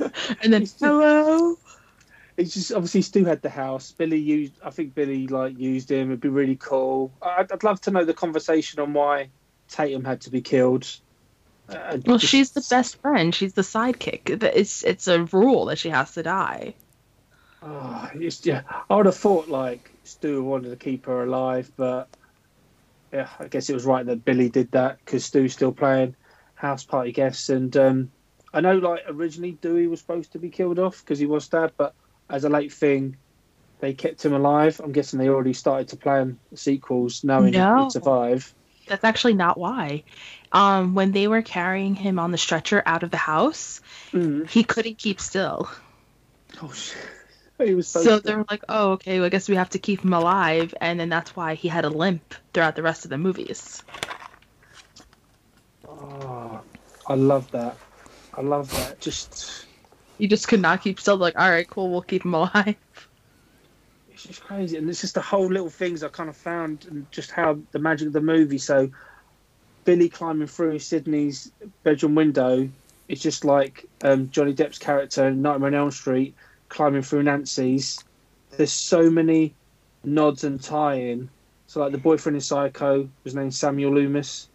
[0.42, 1.56] And then He's just- hello.
[2.36, 3.92] it's just obviously Stu had the house.
[3.92, 6.08] Billy used, I think Billy like used him.
[6.10, 7.12] It'd be really cool.
[7.22, 9.30] I'd, I'd love to know the conversation on why
[9.68, 10.86] Tatum had to be killed.
[11.68, 13.34] Uh, Well, just- she's the best friend.
[13.34, 14.42] She's the sidekick.
[14.42, 16.74] It's it's a rule that she has to die.
[17.62, 18.10] Oh,
[18.42, 22.08] yeah, I would have thought like Stu wanted to keep her alive, but
[23.12, 26.16] yeah, I guess it was right that Billy did that because Stu's still playing
[26.54, 28.10] house party guests, and um,
[28.52, 31.74] I know like originally Dewey was supposed to be killed off because he was stabbed,
[31.78, 31.94] but
[32.28, 33.16] as a late thing,
[33.80, 34.80] they kept him alive.
[34.82, 37.84] I'm guessing they already started to plan sequels, knowing No.
[37.84, 38.54] he'd survive.
[38.86, 40.04] That's actually not why.
[40.52, 43.80] Um, when they were carrying him on the stretcher out of the house,
[44.12, 44.48] Mm.
[44.48, 45.68] he couldn't keep still.
[46.62, 46.96] Oh shit.
[47.64, 49.18] He was so, So they were like, "Oh, okay.
[49.18, 51.84] Well, I guess we have to keep him alive," and then that's why he had
[51.84, 53.82] a limp throughout the rest of the movies.
[55.88, 56.60] Oh,
[57.06, 57.76] I love that.
[58.34, 59.00] I love that.
[59.00, 59.66] Just
[60.18, 61.16] you just could not keep still.
[61.16, 62.76] Like, all right, cool, we'll keep him alive.
[64.12, 67.10] it's just crazy, and it's just the whole little things I kind of found, and
[67.10, 68.58] just how the magic of the movie.
[68.58, 68.90] So,
[69.86, 71.50] Billy climbing through Sidney's
[71.84, 72.68] bedroom window
[73.08, 76.34] is just like um, Johnny Depp's character in Nightmare on Elm Street
[76.68, 78.02] climbing through Nancy's.
[78.50, 79.54] There's so many
[80.04, 81.28] nods and tie-in.
[81.66, 84.48] So, like the boyfriend in Psycho was named Samuel Loomis,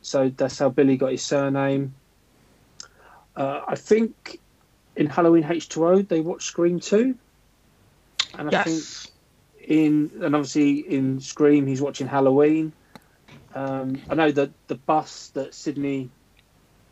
[0.00, 1.94] so that's how Billy got his surname.
[3.36, 4.40] Uh, I think
[4.96, 7.14] in Halloween H2O they watched Scream 2.
[8.36, 8.84] And I think
[9.60, 12.72] in and obviously in Scream he's watching Halloween.
[13.54, 16.10] Um, I know that the bus that Sidney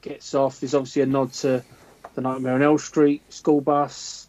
[0.03, 1.63] gets off is obviously a nod to
[2.15, 4.26] the Nightmare on Elm Street school bus.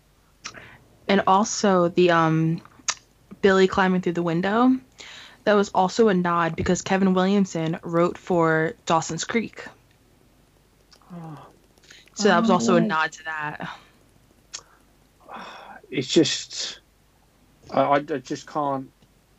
[1.08, 2.62] And also the um,
[3.41, 4.78] Billy climbing through the window.
[5.46, 9.65] That was also a nod because Kevin Williamson wrote for Dawson's Creek.
[12.15, 13.70] So that was Oh, also a nod to that.
[15.89, 16.82] It's just
[17.70, 18.91] I, I I just can't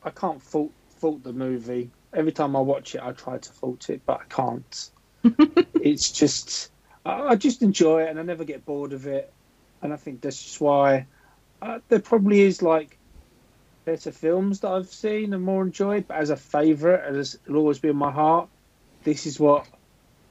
[0.03, 1.93] I can't fault fault the movie.
[2.15, 4.91] Every time I watch it, I try to fault it, but I can't.
[5.79, 6.71] it's just
[7.05, 9.35] I, I just enjoy it, and I never get bored of it.
[9.83, 11.09] And I think that's just why
[11.61, 12.99] uh, there probably is like
[13.85, 16.07] better films that I've seen and more enjoyed.
[16.07, 18.49] But as a favourite, as it'll always be in my heart,
[19.05, 19.67] this is what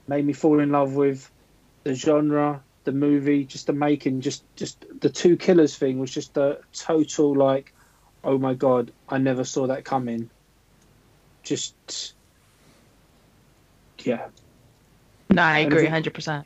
[0.07, 1.29] made me fall in love with
[1.83, 6.37] the genre, the movie, just the making, just just the two killers thing was just
[6.37, 7.73] a total like,
[8.23, 10.29] oh my god, I never saw that coming.
[11.43, 12.13] Just
[13.99, 14.27] yeah.
[15.29, 16.45] No, I agree, hundred percent.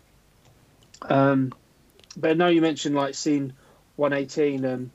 [1.01, 1.51] Um,
[2.15, 3.53] but I know you mentioned like scene
[3.95, 4.65] 118.
[4.65, 4.91] Um,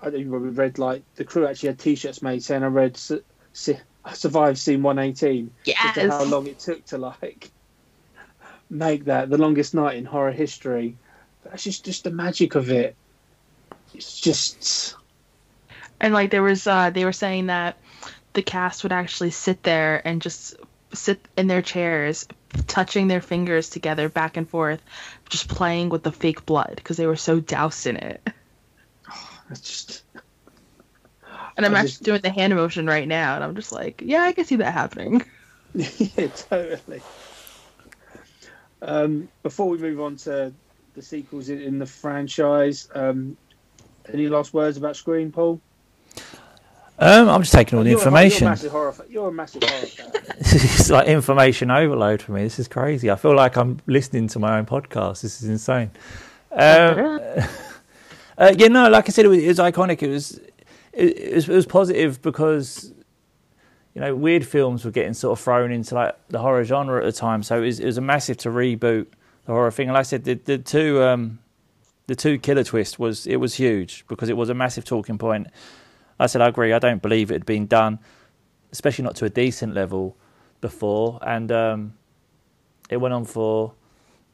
[0.00, 3.24] I think we read like the crew actually had T-shirts made saying I read su-
[3.52, 5.50] su- I survived scene 118.
[5.64, 5.96] Yes.
[5.96, 7.50] How long it took to like
[8.70, 10.96] make that the longest night in horror history.
[11.44, 12.96] That's just just the magic of it.
[13.94, 14.94] It's just
[16.00, 17.76] And like there was, uh, they were saying that
[18.34, 20.56] the cast would actually sit there and just
[20.92, 22.26] sit in their chairs,
[22.66, 24.82] touching their fingers together back and forth,
[25.28, 28.20] just playing with the fake blood because they were so doused in it.
[29.50, 30.02] it's just
[31.56, 34.02] And I'm I actually just- doing the hand motion right now, and I'm just like,
[34.04, 35.22] yeah, I can see that happening.
[35.74, 37.02] yeah, totally.
[38.80, 40.52] Um, before we move on to
[40.94, 43.36] the sequels in, in the franchise, um,
[44.12, 45.60] any last words about Scream, Paul?
[47.00, 48.44] Um, I'm just taking all the You're information.
[48.44, 48.94] You're a massive horror.
[49.08, 50.10] You're a massive horror fan.
[50.38, 52.42] it's like information overload for me.
[52.42, 53.08] This is crazy.
[53.10, 55.22] I feel like I'm listening to my own podcast.
[55.22, 55.92] This is insane.
[56.50, 57.20] Um,
[58.38, 60.02] uh, yeah, no, like I said, it was, it was iconic.
[60.02, 60.38] It was,
[60.92, 62.92] it, it was, it was positive because
[63.94, 67.04] you know weird films were getting sort of thrown into like the horror genre at
[67.04, 67.44] the time.
[67.44, 69.06] So it was, it was a massive to reboot
[69.44, 69.88] the horror thing.
[69.88, 71.38] And like I said, the, the two um,
[72.08, 75.46] the two killer twist was it was huge because it was a massive talking point.
[76.18, 76.72] I said I agree.
[76.72, 77.98] I don't believe it had been done,
[78.72, 80.16] especially not to a decent level
[80.60, 81.94] before, and um,
[82.90, 83.72] it went on for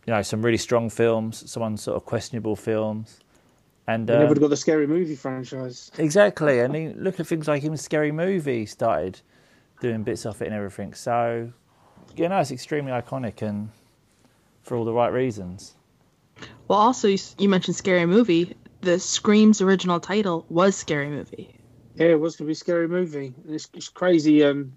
[0.07, 3.21] you know some really strong films, some sort of questionable films,
[3.87, 5.91] and We never um, got the scary movie franchise.
[5.99, 6.61] exactly.
[6.61, 9.21] And then look at things like even Scary Movie started
[9.81, 10.95] doing bits of it and everything.
[10.95, 11.53] So
[12.17, 13.71] you know it's extremely iconic and
[14.63, 15.75] for all the right reasons.
[16.69, 18.57] Well, also you, you mentioned Scary Movie.
[18.81, 21.55] The Scream's original title was Scary Movie.
[21.95, 23.35] Yeah, it was going to be a scary movie.
[23.45, 24.45] And It's, it's crazy.
[24.45, 24.73] Um,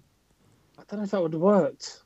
[0.78, 2.02] I don't know if that would have worked.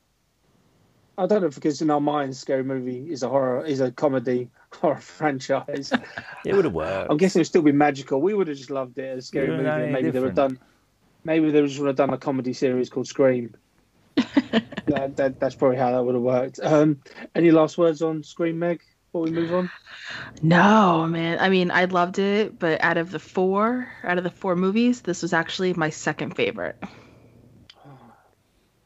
[1.18, 4.48] I don't know because in our minds, scary movie is a horror, is a comedy.
[4.72, 5.92] horror franchise.
[6.44, 7.08] It would have worked.
[7.10, 8.20] I'm guessing it would still be magical.
[8.20, 9.62] We would have just loved it as a scary movie.
[9.62, 10.58] know and any Maybe they would have done.
[11.24, 13.54] Maybe they just would have done a comedy series called Scream.
[14.16, 16.58] that, that, that's probably how that would have worked.
[16.60, 17.00] Um,
[17.36, 18.82] any last words on Scream, Meg?
[19.12, 19.70] Before we move on.
[20.40, 21.38] No, man.
[21.38, 25.02] I mean, I loved it, but out of the four, out of the four movies,
[25.02, 26.82] this was actually my second favorite.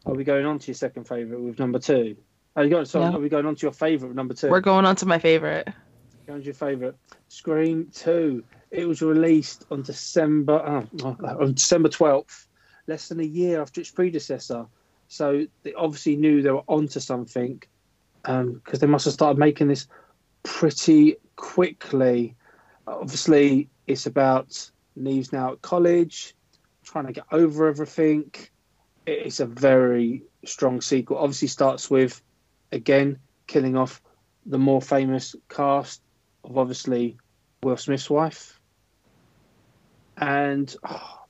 [0.04, 2.16] Are we going on to your second favorite with number two?
[2.56, 2.86] Are you going?
[2.92, 3.02] No.
[3.02, 4.48] are we going on to your favorite with number two?
[4.48, 5.68] We're going on to my favorite.
[6.26, 6.96] Going to your favorite
[7.28, 8.42] Scream Two.
[8.72, 12.48] It was released on December oh, on December twelfth,
[12.88, 14.66] less than a year after its predecessor.
[15.06, 17.62] So they obviously knew they were onto something,
[18.24, 19.86] um, because they must have started making this
[20.46, 22.36] pretty quickly.
[22.86, 26.34] Obviously, it's about Neve's now at college,
[26.84, 28.32] trying to get over everything.
[29.06, 31.18] It's a very strong sequel.
[31.18, 32.22] Obviously, starts with
[32.72, 33.18] again
[33.48, 34.00] killing off
[34.46, 36.00] the more famous cast
[36.44, 37.18] of obviously
[37.62, 38.60] Will Smith's wife.
[40.16, 41.20] And oh,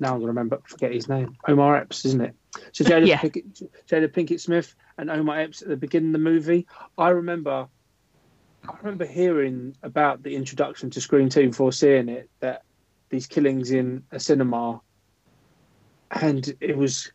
[0.00, 1.36] now I'm going to remember, forget his name.
[1.46, 2.34] Omar Epps, isn't it?
[2.72, 3.20] So Jada, Yeah.
[3.20, 6.66] Pinkett, Jada Pinkett Smith and Omar Epps at the beginning of the movie.
[6.96, 7.68] I remember,
[8.68, 12.62] I remember hearing about the introduction to Scream 2 before seeing it, that
[13.10, 14.80] these killings in a cinema,
[16.10, 17.10] and it was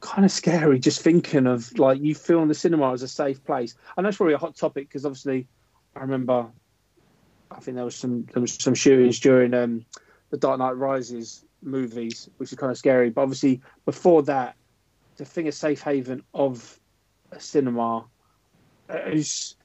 [0.00, 3.74] kind of scary just thinking of like you feeling the cinema as a safe place.
[3.98, 5.46] Know it's probably a hot topic because obviously
[5.94, 6.46] I remember
[7.50, 9.84] I think there was some there was some shootings during um,
[10.30, 13.10] the Dark Knight Rises movies, which is kind of scary.
[13.10, 14.56] But obviously before that,
[15.16, 16.78] to think a safe haven of
[17.32, 18.04] a cinema
[18.90, 19.56] uh, is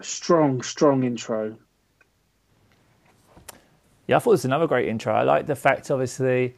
[0.00, 1.56] strong, strong intro.
[4.06, 5.12] Yeah, I thought it was another great intro.
[5.12, 6.56] I like the fact, obviously,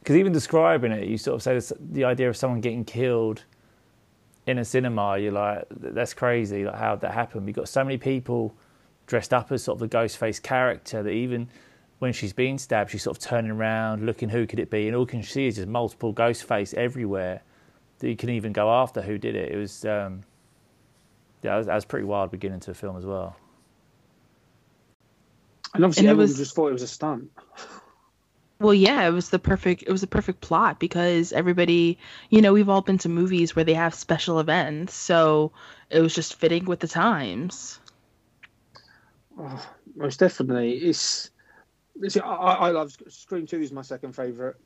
[0.00, 3.44] because even describing it, you sort of say this, the idea of someone getting killed
[4.46, 5.18] in a cinema.
[5.18, 6.64] You're like, that's crazy.
[6.64, 7.46] Like how that happened.
[7.46, 8.54] You've got so many people
[9.06, 11.48] dressed up as sort of the ghost face character that even
[11.98, 14.96] when she's being stabbed, she's sort of turning around, looking who could it be, and
[14.96, 17.42] all can see is just multiple ghost face everywhere.
[17.98, 19.52] That you can even go after who did it.
[19.52, 20.22] It was, um,
[21.42, 23.36] yeah, that was, that was pretty wild beginning to the film as well.
[25.74, 27.30] And obviously And everyone was- just thought it was a stunt.
[28.58, 31.98] Well, yeah, it was the perfect it was the perfect plot because everybody,
[32.30, 35.52] you know, we've all been to movies where they have special events, so
[35.90, 37.78] it was just fitting with the times.
[39.38, 39.62] Oh,
[39.94, 40.72] most definitely.
[40.72, 41.28] It's,
[42.00, 44.56] it's I, I love Scream Two is my second favorite,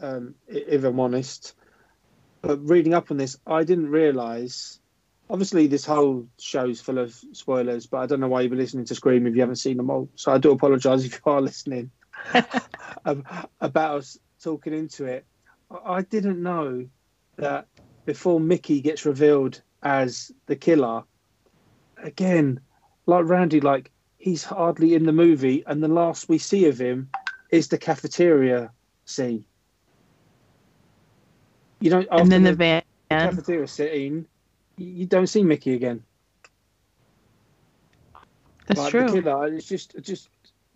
[0.00, 1.54] um, if I'm honest.
[2.42, 4.80] But reading up on this, I didn't realize.
[5.28, 8.84] Obviously, this whole show's full of spoilers, but I don't know why you've been listening
[8.86, 10.08] to Scream if you haven't seen them all.
[10.14, 11.90] So I do apologise if you are listening
[13.60, 15.26] about us talking into it.
[15.84, 16.86] I- didn't know
[17.38, 17.66] that
[18.04, 21.02] before Mickey gets revealed as the killer,
[21.96, 22.60] again,
[23.06, 27.10] like Randy, like he's hardly in the movie, and the last we see of him
[27.50, 28.70] is the cafeteria
[29.06, 29.44] scene.
[31.80, 32.82] You know, and then the the van.
[33.10, 34.26] cafeteria scene,
[34.76, 36.02] you don't see Mickey again.
[38.66, 39.08] That's like true.
[39.08, 40.28] The killer, it's just, just.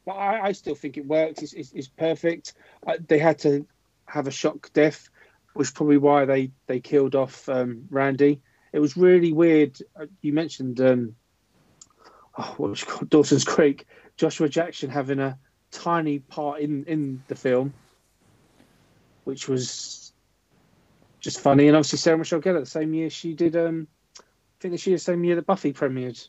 [0.05, 1.43] But I, I still think it works.
[1.43, 2.55] It's, it's, it's perfect.
[2.87, 3.67] Uh, they had to
[4.07, 5.09] have a shock death,
[5.55, 8.41] which is probably why they they killed off um, Randy.
[8.73, 9.79] It was really weird.
[9.99, 11.17] Uh, You mentioned um,
[12.39, 13.87] oh, what was called Dawson's Creek.
[14.17, 15.39] Joshua Jackson having a
[15.71, 17.75] tiny part in in the film,
[19.25, 20.10] which was
[21.21, 21.69] just funny.
[21.69, 23.57] And obviously Sarah Michelle Gellar, the same year she did.
[23.57, 23.87] Um,
[24.19, 24.23] I
[24.61, 26.29] think this year, the same year that Buffy premiered.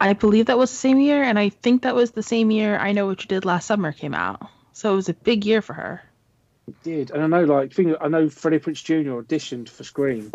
[0.00, 2.76] I believe that was the same year, and I think that was the same year
[2.76, 4.48] I Know What You Did Last Summer came out.
[4.72, 6.02] So it was a big year for her.
[6.66, 9.22] It did, and I know, like, thing, I know Freddie Prinze Jr.
[9.22, 10.32] auditioned for Scream.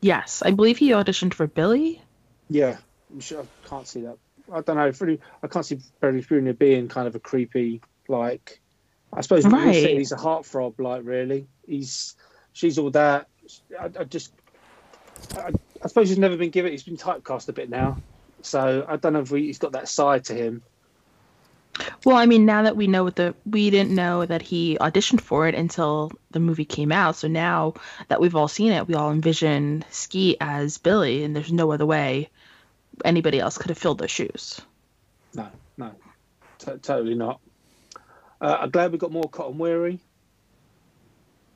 [0.00, 2.00] Yes, I believe he auditioned for Billy.
[2.48, 2.78] Yeah,
[3.12, 4.16] I'm sure, I can't see that.
[4.50, 4.92] I don't know.
[4.92, 6.52] Freddie, I can't see Freddie Jr.
[6.52, 8.60] being kind of a creepy, like.
[9.12, 9.74] I suppose right.
[9.74, 11.48] he's a heartthrob, like really.
[11.70, 12.16] He's,
[12.52, 13.28] she's all that.
[13.78, 14.32] I, I just,
[15.36, 15.50] I,
[15.82, 16.72] I suppose he's never been given.
[16.72, 17.98] He's been typecast a bit now,
[18.42, 20.62] so I don't know if we, he's got that side to him.
[22.04, 25.20] Well, I mean, now that we know what the we didn't know that he auditioned
[25.20, 27.16] for it until the movie came out.
[27.16, 27.74] So now
[28.08, 31.86] that we've all seen it, we all envision Skeet as Billy, and there's no other
[31.86, 32.28] way
[33.04, 34.60] anybody else could have filled those shoes.
[35.34, 35.48] No,
[35.78, 35.92] no,
[36.58, 37.40] t- totally not.
[38.40, 40.00] Uh, I'm glad we got more Cotton Weary.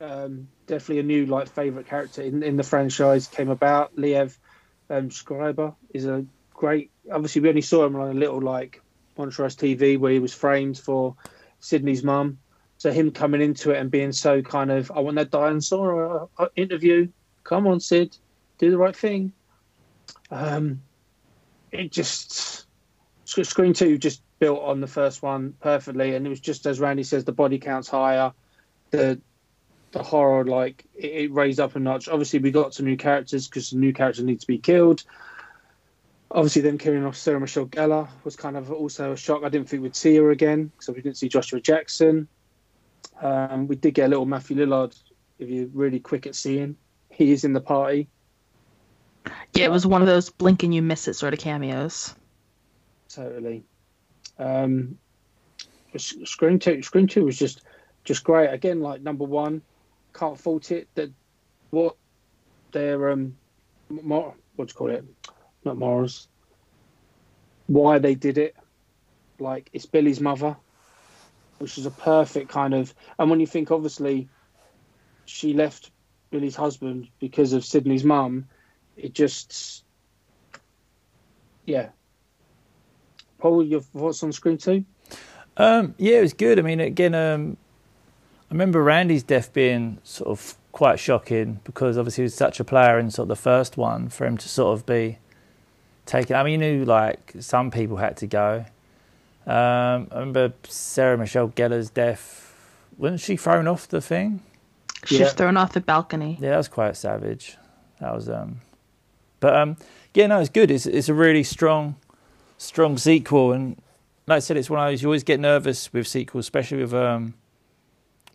[0.05, 3.97] Um, definitely a new like favorite character in, in the franchise came about.
[3.97, 4.37] Liev
[4.91, 6.91] um, Schreiber is a great.
[7.11, 8.83] Obviously, we only saw him on a little like
[9.17, 11.17] Montrose TV where he was framed for
[11.61, 12.39] Sidney's mum.
[12.77, 16.27] So him coming into it and being so kind of, I want that dinosaur uh,
[16.37, 17.09] uh, interview.
[17.45, 18.17] Come on, Sid,
[18.59, 19.33] do the right thing.
[20.31, 20.83] Um,
[21.71, 22.67] it just
[23.25, 27.05] Scream Two just built on the first one perfectly, and it was just as Randy
[27.05, 28.33] says, the body counts higher,
[28.91, 29.21] the
[29.95, 32.09] the horror like it, it raised up a notch.
[32.09, 35.03] Obviously, we got some new characters because the new characters need to be killed.
[36.31, 39.43] Obviously, them killing off Sarah Michelle Gellar was kind of also a shock.
[39.45, 42.29] I didn't think we'd see her again, so we didn't see Joshua Jackson.
[43.23, 45.01] Um, we did get a little Matthew Lillard,
[45.39, 46.77] if you're really quick at seeing.
[47.11, 48.09] He is in the party.
[49.55, 52.15] Yeah, it was one of those blink and you miss it sort of cameos.
[53.09, 53.63] Totally.
[54.39, 54.99] Um,
[55.95, 57.63] S- Scream Two, Scream Two was just
[58.03, 58.53] just great.
[58.53, 59.63] Again, like number one,
[60.15, 60.89] can't fault it.
[60.95, 61.11] That
[61.71, 61.97] what
[62.73, 63.37] their um,
[63.89, 65.05] more what do you call it?
[65.65, 66.29] Not morals.
[67.67, 68.57] Why they did it?
[69.39, 70.57] Like it's Billy's mother,
[71.59, 72.95] which is a perfect kind of.
[73.19, 74.29] And when you think, obviously,
[75.25, 75.91] she left
[76.31, 78.47] Billy's husband because of Sidney's mum,
[78.97, 79.85] it just
[81.67, 81.89] yeah.
[83.39, 84.85] Paul, your thoughts on scream Two?
[85.57, 86.59] Um, yeah, it was good.
[86.59, 87.57] I mean, again, um,
[88.51, 92.65] I remember Randy's death being sort of quite shocking because obviously he was such a
[92.65, 95.19] player in sort of the first one for him to sort of be
[96.07, 96.37] taken.
[96.37, 98.65] I mean, you knew like some people had to go.
[99.47, 102.55] Um, I remember Sarah Michelle Gellar's death.
[102.97, 104.43] Wasn't she thrown off the thing?
[105.05, 105.29] She Yeah.
[105.29, 106.39] thrown off the balcony.
[106.41, 107.57] Yeah, that was quite savage.
[108.01, 108.61] That was um,
[109.41, 109.77] but um,
[110.15, 110.71] yeah, no, it's good.
[110.71, 111.97] It's it's a really strong,
[112.57, 113.77] strong sequel, and
[114.27, 116.95] like I said, it's one of those you always get nervous with sequels, especially with
[116.95, 117.35] um,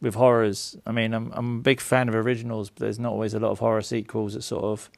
[0.02, 0.78] with horrors.
[0.86, 3.52] I mean, I'm I'm a big fan of originals, but there's not always a lot
[3.52, 4.90] of horror sequels that sort of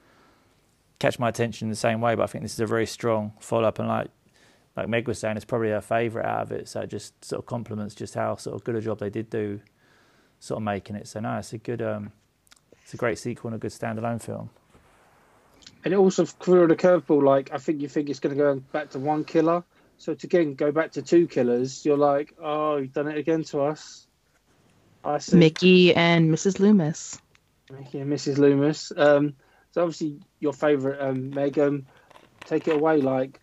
[0.99, 2.15] catch my attention the same way.
[2.15, 4.09] But I think this is a very strong follow up, and like
[4.75, 6.67] like Meg was saying, it's probably her favourite out of it.
[6.67, 9.29] So it just sort of complements just how sort of good a job they did
[9.29, 9.59] do,
[10.39, 11.07] sort of making it.
[11.07, 12.11] So no, it's a good um,
[12.83, 14.49] it's a great sequel and a good standalone film.
[15.83, 17.23] And it also threw a curveball.
[17.23, 19.63] Like I think you think it's going to go back to one killer,
[19.97, 23.43] so to again go back to two killers, you're like, oh, you've done it again
[23.45, 24.07] to us.
[25.03, 25.37] I see.
[25.37, 26.59] Mickey and Mrs.
[26.59, 27.19] Loomis.
[27.71, 28.37] Mickey and Mrs.
[28.37, 28.91] Loomis.
[28.95, 29.35] Um,
[29.71, 31.85] so obviously your favourite, um, Megan.
[32.45, 33.01] Take it away.
[33.01, 33.39] Like,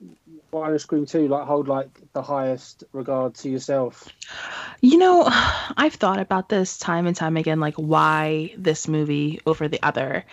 [0.50, 4.08] why does Scream Two like hold like the highest regard to yourself?
[4.80, 5.24] You know,
[5.76, 10.24] I've thought about this time and time again, like why this movie over the other.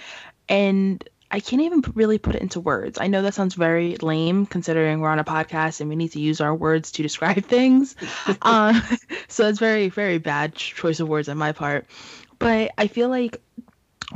[0.50, 2.98] And I can't even really put it into words.
[3.00, 6.20] I know that sounds very lame considering we're on a podcast and we need to
[6.20, 7.96] use our words to describe things.
[8.42, 8.80] uh,
[9.28, 11.88] so it's very, very bad choice of words on my part.
[12.40, 13.42] But I feel like,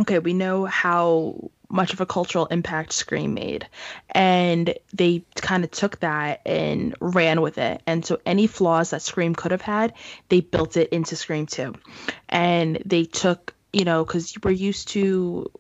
[0.02, 3.68] okay, we know how much of a cultural impact Scream made.
[4.10, 7.82] And they kind of took that and ran with it.
[7.86, 9.94] And so any flaws that Scream could have had,
[10.30, 11.76] they built it into Scream 2.
[12.28, 15.52] And they took, you know, because we're used to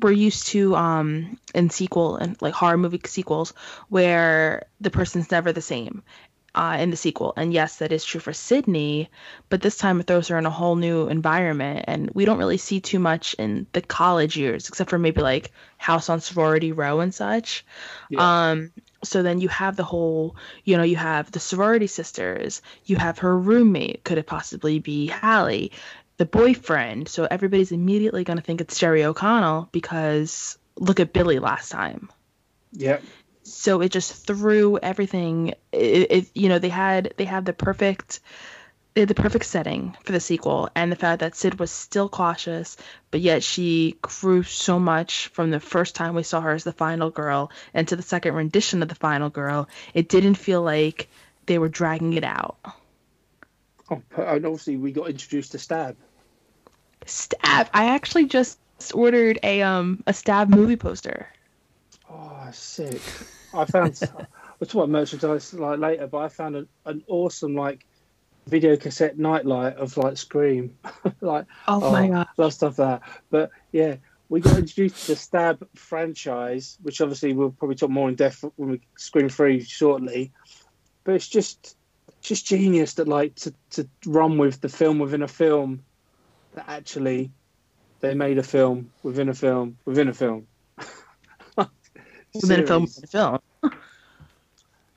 [0.00, 3.52] we're used to um in sequel and like horror movie sequels
[3.88, 6.02] where the person's never the same
[6.54, 7.32] uh, in the sequel.
[7.36, 9.08] And yes, that is true for Sidney,
[9.48, 11.84] but this time it throws her in a whole new environment.
[11.86, 15.52] And we don't really see too much in the college years, except for maybe like
[15.78, 17.64] House on Sorority Row and such.
[18.08, 18.50] Yeah.
[18.50, 18.72] Um,
[19.02, 23.20] so then you have the whole, you know, you have the sorority sisters, you have
[23.20, 25.72] her roommate, could it possibly be Hallie,
[26.20, 27.08] the boyfriend.
[27.08, 32.10] So everybody's immediately going to think it's Jerry O'Connell because look at Billy last time
[32.72, 32.98] Yeah.
[33.42, 38.20] so it just threw everything it, it you know they had they had the perfect
[38.94, 42.08] they had the perfect setting for the sequel and the fact that sid was still
[42.08, 42.76] cautious
[43.10, 46.72] but yet she grew so much from the first time we saw her as the
[46.72, 51.08] final girl and to the second rendition of the final girl it didn't feel like
[51.46, 52.56] they were dragging it out
[53.90, 55.96] Oh, and obviously we got introduced to Stab.
[57.10, 58.58] Stab i actually just
[58.94, 61.28] ordered a um a stab movie poster
[62.12, 63.00] Oh, sick!
[63.54, 63.98] I found
[64.58, 67.86] we'll talk about merchandise like later, but I found an, an awesome like
[68.46, 70.76] video cassette nightlight of like Scream,
[71.20, 73.10] like oh, my god love stuff like that.
[73.30, 73.96] But yeah,
[74.28, 78.44] we got introduced to the Stab franchise, which obviously we'll probably talk more in depth
[78.56, 80.32] when we Scream Free shortly.
[81.04, 81.76] But it's just
[82.22, 85.84] just genius that like to to run with the film within a film
[86.60, 87.30] that actually
[88.00, 90.46] they made a film within a film within a film.
[92.34, 93.38] within a film within a film.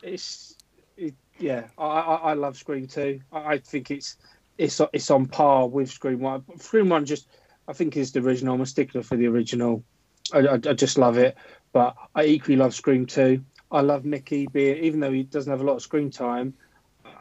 [0.03, 0.57] It's
[0.97, 4.17] it, yeah I, I I love Scream 2 I, I think it's
[4.57, 7.27] it's it's on par with Scream 1 Scream 1 just
[7.69, 8.55] I think is the original.
[8.55, 9.85] I'm a stickler for the original.
[10.33, 11.37] I, I, I just love it.
[11.71, 13.41] But I equally love Scream 2
[13.71, 16.53] I love Mickey being even though he doesn't have a lot of screen time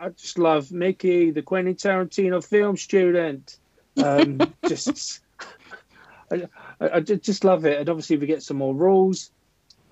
[0.01, 3.59] I just love Mickey the Quentin Tarantino film student
[4.03, 4.39] um,
[4.69, 5.21] just
[6.31, 6.49] I,
[6.81, 9.31] I, I just love it and obviously we get some more rules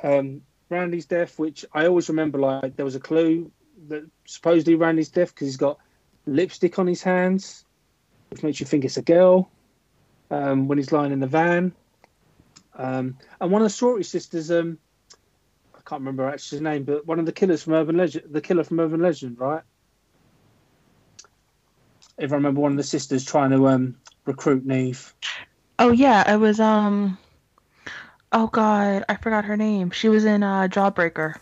[0.02, 2.38] um, Randy's death, which I always remember.
[2.38, 3.50] Like there was a clue
[3.88, 5.78] that supposedly Randy's death because he's got
[6.26, 7.64] lipstick on his hands,
[8.30, 9.50] which makes you think it's a girl.
[10.30, 11.72] Um, when he's lying in the van,
[12.76, 14.78] um, and one of the Sorority sisters, um,
[15.74, 18.40] I can't remember actually his name, but one of the killers from Urban Legend, the
[18.40, 19.62] killer from Urban Legend, right?
[22.20, 23.96] If I remember, one of the sisters trying to um,
[24.26, 25.14] recruit Neve.
[25.78, 27.18] Oh yeah, it was um.
[28.30, 29.90] Oh god, I forgot her name.
[29.90, 31.36] She was in uh, Jawbreaker.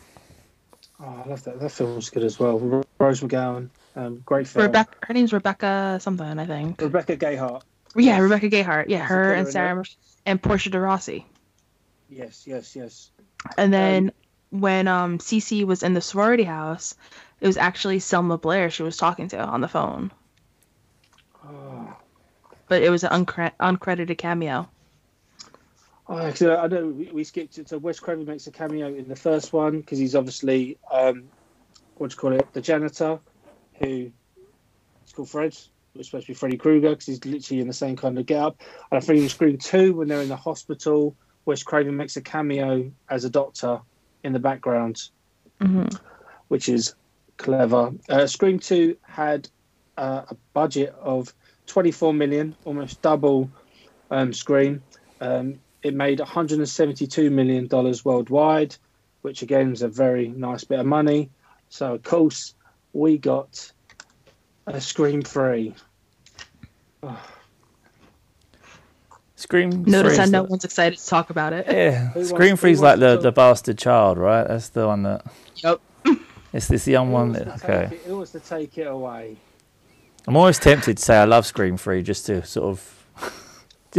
[1.00, 1.60] Oh, I love that.
[1.60, 2.84] That film was good as well.
[3.00, 4.66] Rose McGowan, um, great film.
[4.66, 4.96] Rebecca.
[5.02, 6.80] Her name's Rebecca something, I think.
[6.80, 7.62] Rebecca Gayheart.
[7.96, 8.88] Yeah, Rebecca Gayheart.
[8.88, 9.84] Yeah, her and Sarah
[10.26, 11.26] and Portia de Rossi.
[12.08, 13.10] Yes, yes, yes.
[13.56, 14.12] And then
[14.50, 16.94] when um Cece was in the sorority house,
[17.40, 20.10] it was actually Selma Blair she was talking to on the phone.
[21.48, 21.96] Oh,
[22.68, 24.68] But it was an uncre- uncredited cameo.
[26.08, 27.68] Oh, actually, I know we, we skipped it.
[27.68, 31.24] So Wes Craven makes a cameo in the first one because he's obviously um,
[31.96, 33.20] what do you call it, the janitor,
[33.80, 34.10] who
[35.02, 35.52] it's called Fred.
[35.52, 38.26] It was supposed to be Freddy Krueger because he's literally in the same kind of
[38.26, 38.60] get up.
[38.90, 42.22] And I think in Scream Two, when they're in the hospital, Wes Craven makes a
[42.22, 43.80] cameo as a doctor
[44.22, 45.00] in the background,
[45.60, 45.84] hmm
[46.48, 46.94] which is
[47.36, 47.92] clever.
[48.08, 49.48] Uh, Scream Two had
[49.96, 51.34] uh, a budget of
[51.68, 53.48] 24 million, almost double
[54.10, 54.82] um, Scream.
[55.20, 58.74] Um, it made 172 million dollars worldwide,
[59.22, 61.30] which again is a very nice bit of money.
[61.68, 62.54] So of course
[62.92, 63.70] we got
[64.66, 65.74] a Scream Three.
[69.36, 69.84] Scream.
[69.84, 71.66] Notice how Three's no the- one's excited to talk about it.
[71.68, 74.46] Yeah, Who Scream wants- Three's like the, the bastard child, right?
[74.46, 75.24] That's the one that.
[75.56, 75.80] Yep.
[76.50, 77.32] It's this young Who one.
[77.32, 77.94] That, okay.
[77.94, 79.36] it- Who wants to take it away?
[80.28, 82.94] I'm always tempted to say I love Scream Three just to sort of.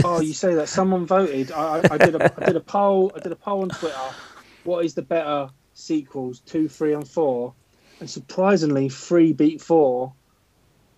[0.04, 1.52] Oh, you say that someone voted.
[1.52, 3.12] I, I, I did a I did a poll.
[3.16, 3.98] I did a poll on Twitter.
[4.64, 7.56] What is the better sequels, two, three, and four?
[8.00, 10.14] And surprisingly, three beat four.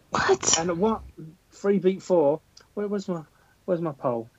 [0.10, 0.60] What?
[0.60, 1.04] And what?
[1.52, 2.42] Three beat four.
[2.74, 3.24] Where was my?
[3.64, 4.30] Where's my poll?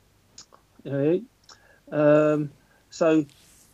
[1.90, 2.50] Um,
[2.90, 3.24] so,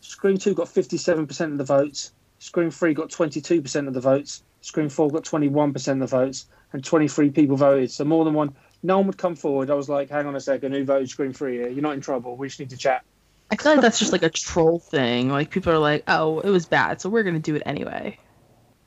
[0.00, 2.12] Scream Two got fifty-seven percent of the votes.
[2.38, 4.44] Scream Three got twenty-two percent of the votes.
[4.60, 7.90] Scream Four got twenty-one percent of the votes, and twenty-three people voted.
[7.90, 8.56] So more than one.
[8.82, 9.70] No one would come forward.
[9.70, 11.68] I was like, "Hang on a second, who voted Scream Three here?
[11.68, 12.36] You're not in trouble.
[12.36, 13.02] We just need to chat."
[13.50, 15.30] I feel like that's just like a troll thing.
[15.30, 18.18] Like people are like, "Oh, it was bad, so we're gonna do it anyway."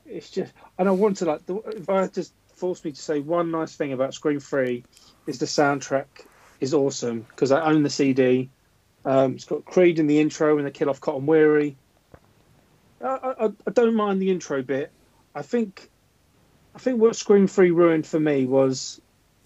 [0.06, 3.00] It's just, and I want to like, the- if I just to force me to
[3.00, 4.84] say one nice thing about Scream Three,
[5.26, 6.06] is the soundtrack
[6.60, 8.50] is awesome because I own the CD.
[9.04, 11.76] Um, it's got Creed in the intro and the kill off Cotton Weary.
[13.02, 14.92] I, I, I don't mind the intro bit.
[15.34, 15.88] I think,
[16.74, 19.00] I think what Scream Three ruined for me was,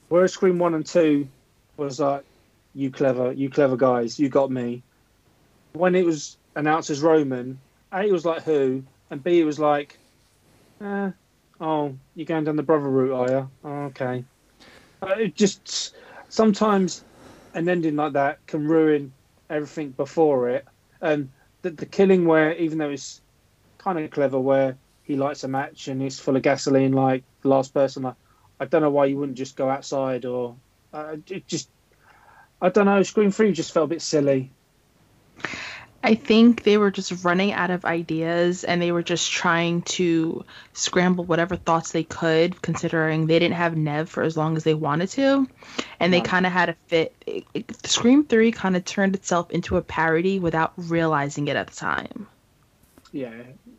[0.08, 1.28] whereas Scream One and Two
[1.76, 2.24] was like,
[2.74, 4.82] you clever, you clever guys, you got me.
[5.72, 7.58] When it was announced as Roman,
[7.92, 9.98] A it was like who, and B it was like,
[10.80, 11.10] uh,
[11.60, 13.50] oh, you're going down the brother route, are you?
[13.64, 14.24] Oh, okay.
[15.02, 15.94] Uh, it just
[16.28, 17.04] sometimes
[17.54, 19.12] an ending like that can ruin
[19.48, 20.64] everything before it.
[21.00, 21.30] And
[21.62, 23.20] the, the killing where, even though it's
[23.78, 24.76] kind of clever, where
[25.06, 28.16] he lights a match and it's full of gasoline, like the last person, like,
[28.58, 30.56] I don't know why you wouldn't just go outside or
[30.92, 31.68] uh, it just.
[32.60, 33.02] I don't know.
[33.02, 34.50] Scream Three just felt a bit silly.
[36.02, 40.44] I think they were just running out of ideas and they were just trying to
[40.72, 44.72] scramble whatever thoughts they could, considering they didn't have Neve for as long as they
[44.72, 45.48] wanted to.
[45.98, 47.12] And they kind of had a fit.
[47.26, 51.66] It, it, Scream 3 kind of turned itself into a parody without realizing it at
[51.66, 52.28] the time.
[53.10, 53.32] Yeah,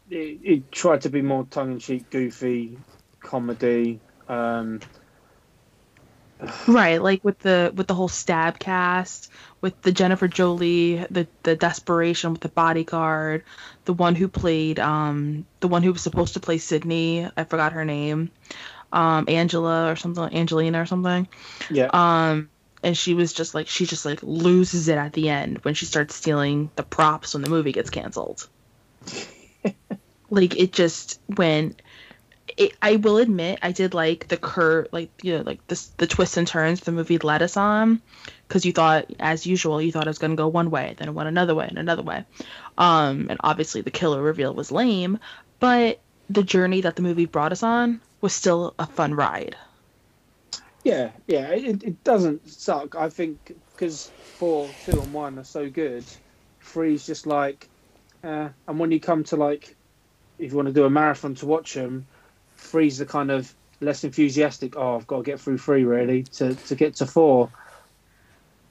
[0.10, 2.80] it, it tried to be more tongue in cheek, goofy,
[3.24, 4.02] comedy.
[4.28, 4.80] Um,
[6.68, 9.32] Right, like with the with the whole stab cast,
[9.62, 13.44] with the Jennifer Jolie, the the desperation with the bodyguard,
[13.86, 17.74] the one who played um the one who was supposed to play Sidney, I forgot
[17.74, 18.32] her name,
[18.92, 21.28] um Angela or something, Angelina or something.
[21.70, 22.52] yeah, Um
[22.84, 25.86] and she was just like she just like loses it at the end when she
[25.86, 28.48] starts stealing the props when the movie gets canceled.
[30.30, 31.76] like it just when
[32.58, 36.08] it, I will admit I did like the cur like you know like this the
[36.08, 38.02] twists and turns the movie led us on
[38.48, 41.14] because you thought as usual you thought it was gonna go one way then it
[41.14, 42.26] went another way and another way,
[42.78, 45.20] um and obviously the killer reveal was lame,
[45.60, 49.56] but the journey that the movie brought us on was still a fun ride.
[50.84, 51.50] yeah, yeah.
[51.52, 52.96] It, it doesn't suck.
[52.96, 56.12] I think because four, two, and one are so good.
[56.64, 57.70] Three's just like,
[58.24, 59.76] uh, and when you come to like,
[60.40, 62.06] if you want to do a marathon to watch them,
[62.58, 64.76] three's the kind of less enthusiastic.
[64.76, 67.50] Oh, I've got to get through three really to to get to four.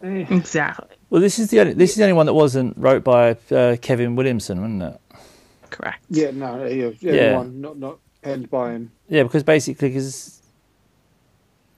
[0.02, 0.96] Eh, Exactly.
[1.10, 3.76] Well, this is the only, this is the only one that wasn't wrote by uh,
[3.80, 5.00] Kevin Williamson, wasn't it?
[5.70, 6.04] Correct.
[6.10, 7.36] Yeah, no, yeah, yeah, Yeah.
[7.36, 8.90] One, not not penned by him.
[9.08, 10.42] Yeah, because basically, because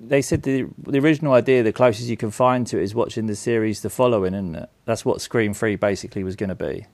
[0.01, 3.27] they said the the original idea, the closest you can find to it is watching
[3.27, 4.69] the series The Following, isn't it?
[4.85, 6.87] That's what Scream Three basically was going to be.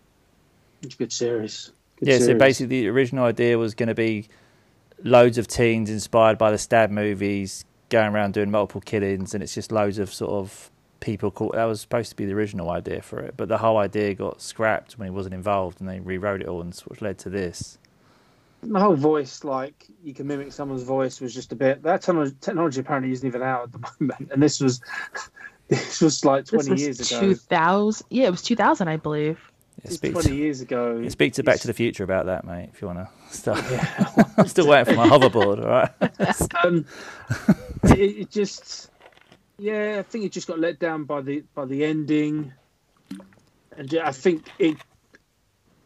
[0.85, 1.72] It's a good series.
[1.97, 4.28] Good yeah, so basically, the original idea was going to be
[5.03, 9.55] loads of teens inspired by the stab movies, going around doing multiple killings, and it's
[9.55, 10.70] just loads of sort of
[11.01, 11.53] people called.
[11.55, 14.41] That was supposed to be the original idea for it, but the whole idea got
[14.41, 17.78] scrapped when he wasn't involved, and they rewrote it all, and which led to this.
[18.62, 21.82] the whole voice, like you can mimic someone's voice, was just a bit.
[21.82, 24.80] That technology apparently isn't even out at the moment, and this was
[25.68, 27.20] this was like This twenty was years ago.
[27.20, 28.07] 2000.
[28.11, 29.39] Yeah, it was 2000, I believe.
[29.77, 30.99] Yeah, It's speak twenty to, years ago.
[31.03, 32.70] yeah, speak to Back to the Future about that, mate.
[32.72, 33.64] If you want to start.
[34.39, 35.62] I'm still waiting for my hoverboard.
[35.62, 36.64] All right.
[36.64, 36.87] um,
[37.85, 38.91] it, it just
[39.59, 42.53] yeah i think it just got let down by the by the ending
[43.77, 44.77] and yeah, i think it,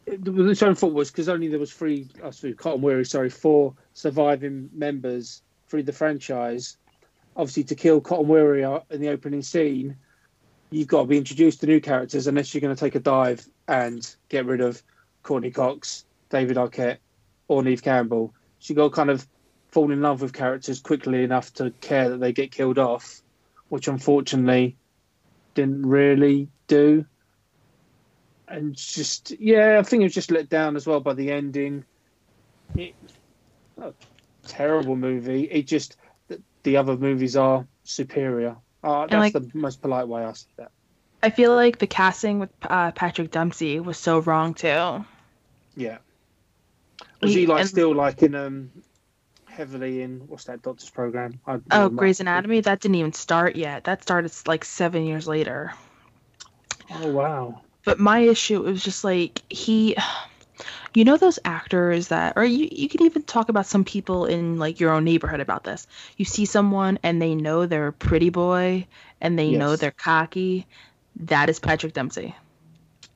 [0.05, 3.29] it the own fault was because only there was three uh, sorry, cotton weary sorry
[3.29, 6.77] four surviving members through the franchise
[7.35, 9.95] obviously to kill cotton weary uh, in the opening scene
[10.71, 13.47] you've got to be introduced to new characters unless you're going to take a dive
[13.69, 14.83] and get rid of
[15.23, 16.97] courteney cox david arquette
[17.47, 19.25] or neve campbell so you got to kind of
[19.71, 23.21] fall in love with characters quickly enough to care that they get killed off,
[23.69, 24.77] which unfortunately
[25.53, 27.05] didn't really do.
[28.47, 31.85] And just yeah, I think it was just let down as well by the ending.
[32.75, 32.95] It,
[33.79, 33.93] a
[34.47, 35.43] terrible movie.
[35.43, 35.97] It just
[36.27, 38.57] the, the other movies are superior.
[38.83, 40.71] Uh, that's like- the most polite way I say that.
[41.21, 45.05] I feel like the casting with uh, Patrick Dempsey was so wrong too.
[45.75, 45.97] Yeah.
[47.21, 48.71] Was he He- like and- still like in um
[49.47, 51.39] heavily in what's that doctor's program?
[51.45, 53.83] I, Oh, Grey's Anatomy, that didn't even start yet.
[53.83, 55.73] That started like seven years later.
[56.91, 57.61] Oh wow.
[57.83, 59.97] But my issue was just like he,
[60.93, 64.57] you know, those actors that, or you you can even talk about some people in
[64.57, 65.87] like your own neighborhood about this.
[66.15, 68.87] You see someone and they know they're a pretty boy
[69.19, 70.65] and they know they're cocky.
[71.19, 72.35] That is Patrick Dempsey.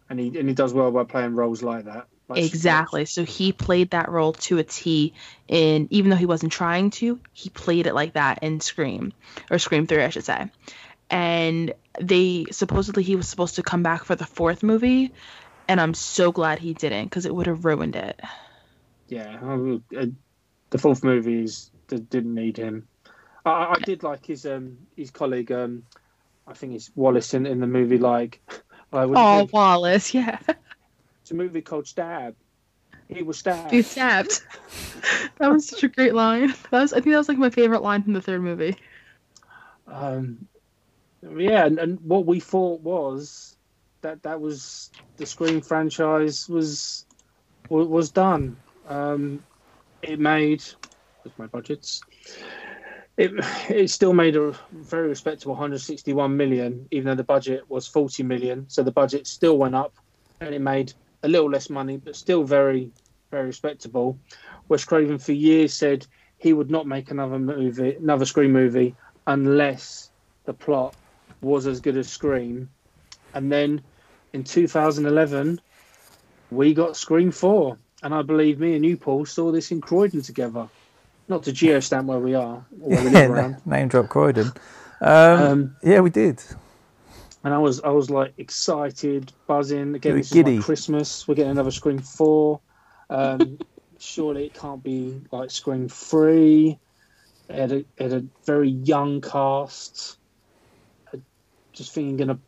[0.10, 2.08] And he and he does well by playing roles like that.
[2.28, 3.06] Like- Exactly.
[3.06, 5.14] So he played that role to a T
[5.50, 9.14] and even though he wasn't trying to, he played it like that in Scream
[9.50, 10.50] or Scream 3 I should say.
[11.10, 15.14] And they supposedly he was supposed to come back for the fourth movie
[15.68, 18.20] and I'm so glad he didn't cuz it would have ruined it.
[19.08, 20.06] Yeah, uh,
[20.70, 22.88] the fourth movie is didn't need him.
[23.46, 25.84] I I did like his um his colleague um
[26.48, 28.42] I think it's Wallace in, in the movie like
[28.94, 30.40] I would Oh, Wallace, yeah.
[31.22, 32.36] it's a movie called Stab.
[33.10, 33.72] He was stabbed.
[33.72, 34.42] He stabbed.
[35.38, 36.54] that was such a great line.
[36.72, 38.76] That was I think that was like my favorite line from the third movie.
[39.88, 40.48] Um,
[41.38, 43.56] yeah, and, and what we thought was
[44.02, 47.06] that that was the Scream franchise was
[47.70, 48.58] was done.
[48.88, 49.44] Um,
[50.02, 50.64] it made
[51.24, 52.02] with my budgets.
[53.18, 53.32] It
[53.70, 58.66] it still made a very respectable 161 million, even though the budget was 40 million.
[58.70, 59.94] So the budget still went up,
[60.40, 62.92] and it made a little less money, but still very
[63.34, 64.18] very respectable.
[64.70, 66.06] Wes Craven for years said
[66.38, 68.96] he would not make another movie, another Scream movie,
[69.26, 70.12] unless
[70.46, 70.96] the plot
[71.42, 72.70] was as good as Scream.
[73.34, 73.82] And then
[74.34, 75.60] in 2011,
[76.52, 77.76] we got Scream 4.
[78.04, 80.68] And I believe me and you, Paul, saw this in Croydon together.
[81.28, 83.66] Not to geostamp where we are, or where around.
[83.66, 84.52] name drop Croydon.
[85.02, 86.44] Um, Um, yeah, we did.
[87.44, 89.96] and I was I was like excited, buzzing.
[89.96, 91.28] Again, this is like Christmas.
[91.28, 92.60] We're getting another Scream 4.
[93.10, 93.58] Um,
[94.00, 96.78] surely it can't be like Scream 3.
[97.50, 100.18] It had a, it had a very young cast.
[101.14, 101.20] I
[101.72, 102.40] just thinking going to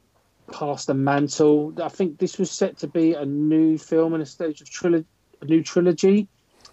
[0.51, 1.73] pass the mantle.
[1.81, 5.05] I think this was set to be a new film in a stage of trilogy,
[5.41, 6.27] a new trilogy,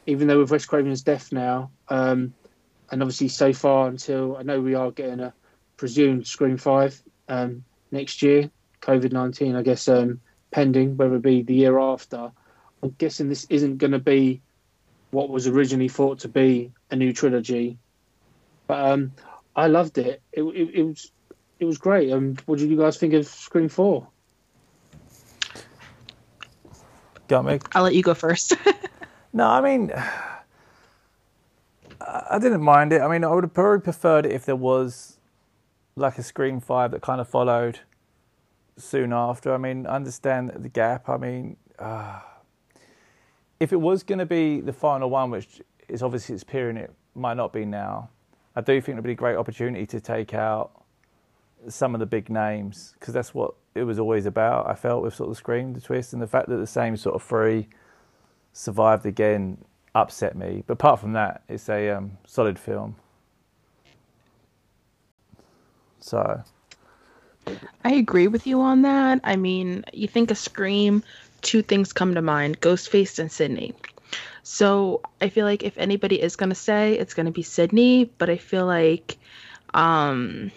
[0.07, 1.71] even though with Wes Craven's death now.
[1.89, 2.35] Um,
[2.91, 5.33] and obviously, so far until I know we are getting a
[5.77, 8.51] presumed Scream 5 um, next year,
[8.83, 12.31] COVID 19, I guess, um, pending, whether it be the year after.
[12.83, 14.43] I'm guessing this isn't going to be
[15.11, 17.79] what was originally thought to be a new trilogy.
[18.67, 19.13] But um,
[19.55, 20.21] I loved it.
[20.33, 20.71] It, it.
[20.75, 21.11] it was
[21.63, 22.13] it was great.
[22.13, 24.05] Um, what did you guys think of Scream 4?
[27.29, 27.61] Got me.
[27.73, 28.55] I'll let you go first.
[29.33, 29.93] No, I mean,
[32.01, 33.01] I didn't mind it.
[33.01, 35.19] I mean, I would have probably preferred it if there was
[35.97, 37.81] like a Scream 5 that kind of followed
[38.77, 39.55] soon after.
[39.55, 41.09] I mean, I understand the gap.
[41.09, 42.21] I mean, uh,
[43.61, 46.93] if it was going to be the final one, which is obviously it's appearing, it
[47.15, 48.11] might not be now.
[48.55, 50.83] I do think it'd be a great opportunity to take out
[51.69, 54.69] some of the big names because that's what it was always about.
[54.69, 57.15] I felt with sort of Scream, the twist, and the fact that the same sort
[57.15, 57.69] of three
[58.53, 59.59] survived again
[59.95, 60.65] upset me.
[60.67, 62.97] But apart from that, it's a um, solid film.
[66.01, 66.43] So
[67.85, 69.21] I agree with you on that.
[69.25, 71.03] I mean, you think of Scream,
[71.43, 73.75] two things come to mind Ghostface and Sidney.
[74.43, 78.05] So I feel like if anybody is going to say, it's going to be Sidney,
[78.19, 79.17] but I feel like
[79.75, 80.51] um,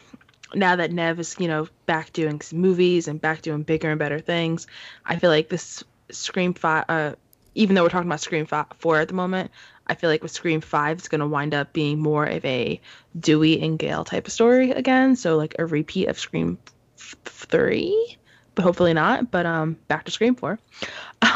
[0.54, 4.20] now that Neve is, you know, back doing movies and back doing bigger and better
[4.20, 4.68] things,
[5.06, 7.14] I feel like this Scream 5, uh,
[7.56, 9.52] even though we're talking about Scream 5, 4 at the moment,
[9.88, 12.80] I feel like with Scream 5, it's going to wind up being more of a
[13.20, 15.16] Dewey and Gale type of story again.
[15.16, 16.58] So, like a repeat of Scream
[16.98, 18.18] 3,
[18.56, 19.32] but hopefully not.
[19.32, 20.60] But um, back to Scream 4.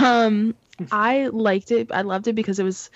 [0.01, 0.55] Um,
[0.91, 1.91] I liked it.
[1.91, 2.89] I loved it because it was,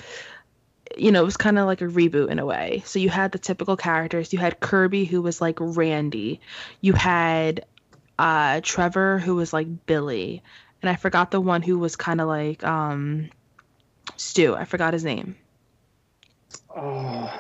[0.97, 2.81] you know, it was kind of like a reboot in a way.
[2.85, 4.33] So you had the typical characters.
[4.33, 6.39] You had Kirby, who was like Randy.
[6.81, 7.65] You had
[8.17, 10.43] uh, Trevor, who was like Billy.
[10.83, 13.29] And I forgot the one who was kind of like um,
[14.17, 14.53] Stu.
[14.53, 15.37] I forgot his name.
[16.75, 17.33] Oh,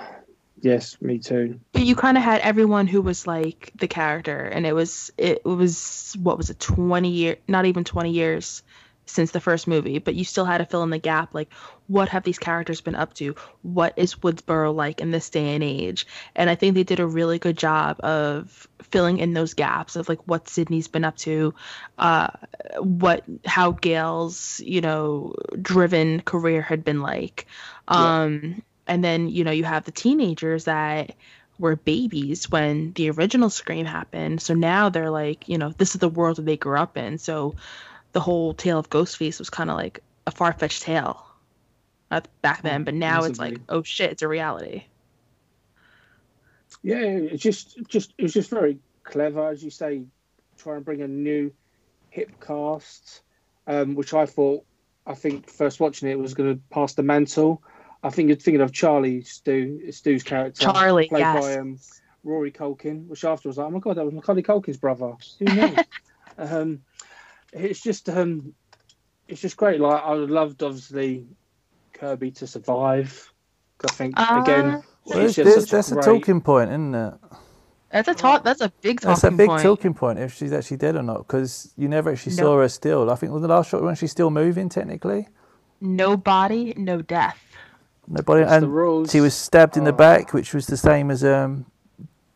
[0.61, 1.59] yes, me too.
[1.73, 5.43] But you kind of had everyone who was like the character, and it was it
[5.43, 8.63] was what was it, twenty year, not even twenty years
[9.05, 11.33] since the first movie, but you still had to fill in the gap.
[11.33, 11.51] Like,
[11.87, 13.35] what have these characters been up to?
[13.61, 16.07] What is Woodsboro like in this day and age?
[16.35, 20.07] And I think they did a really good job of filling in those gaps of
[20.07, 21.53] like what Sidney's been up to,
[21.97, 22.29] uh,
[22.79, 27.45] what how Gale's you know driven career had been like,
[27.87, 28.53] um, yeah.
[28.87, 31.15] and then you know you have the teenagers that
[31.59, 34.41] were babies when the original Scream happened.
[34.41, 37.17] So now they're like, you know, this is the world that they grew up in.
[37.17, 37.55] So
[38.13, 41.25] the whole tale of Ghostface was kind of like a far fetched tale
[42.41, 44.83] back then, but now it's like, oh shit, it's a reality.
[46.81, 50.03] Yeah, it's just just it was just very clever, as you say,
[50.57, 51.51] try and bring a new
[52.09, 53.21] hip cast,
[53.67, 54.65] um, which I thought
[55.05, 57.61] I think first watching it was going to pass the mantle.
[58.03, 61.43] I think you're thinking of Charlie Stu Stu's character, Charlie, played yes.
[61.43, 61.79] by um,
[62.23, 65.13] Rory Culkin, which after was like, oh my god, that was Macaulay Culkin's brother.
[65.39, 65.77] Who knows?
[66.37, 66.81] um,
[67.53, 68.53] it's just um,
[69.27, 69.79] it's just great.
[69.79, 71.25] Like I loved obviously
[71.93, 73.31] Kirby to survive.
[73.87, 74.81] I think Uh, again, well,
[75.19, 77.13] it's there's- just there's, that's a great- talking point, isn't it?
[77.91, 78.43] That's a talk.
[78.43, 79.61] That's a big talking That's a big point.
[79.61, 82.43] talking point if she's actually dead or not, because you never actually No.
[82.43, 83.11] saw her still.
[83.11, 85.27] I think was the last shot when she's still moving technically.
[85.79, 87.37] No body, no death.
[88.07, 89.95] Nobody, It's and she was stabbed in the Oh.
[89.95, 91.65] back, which was the same as um,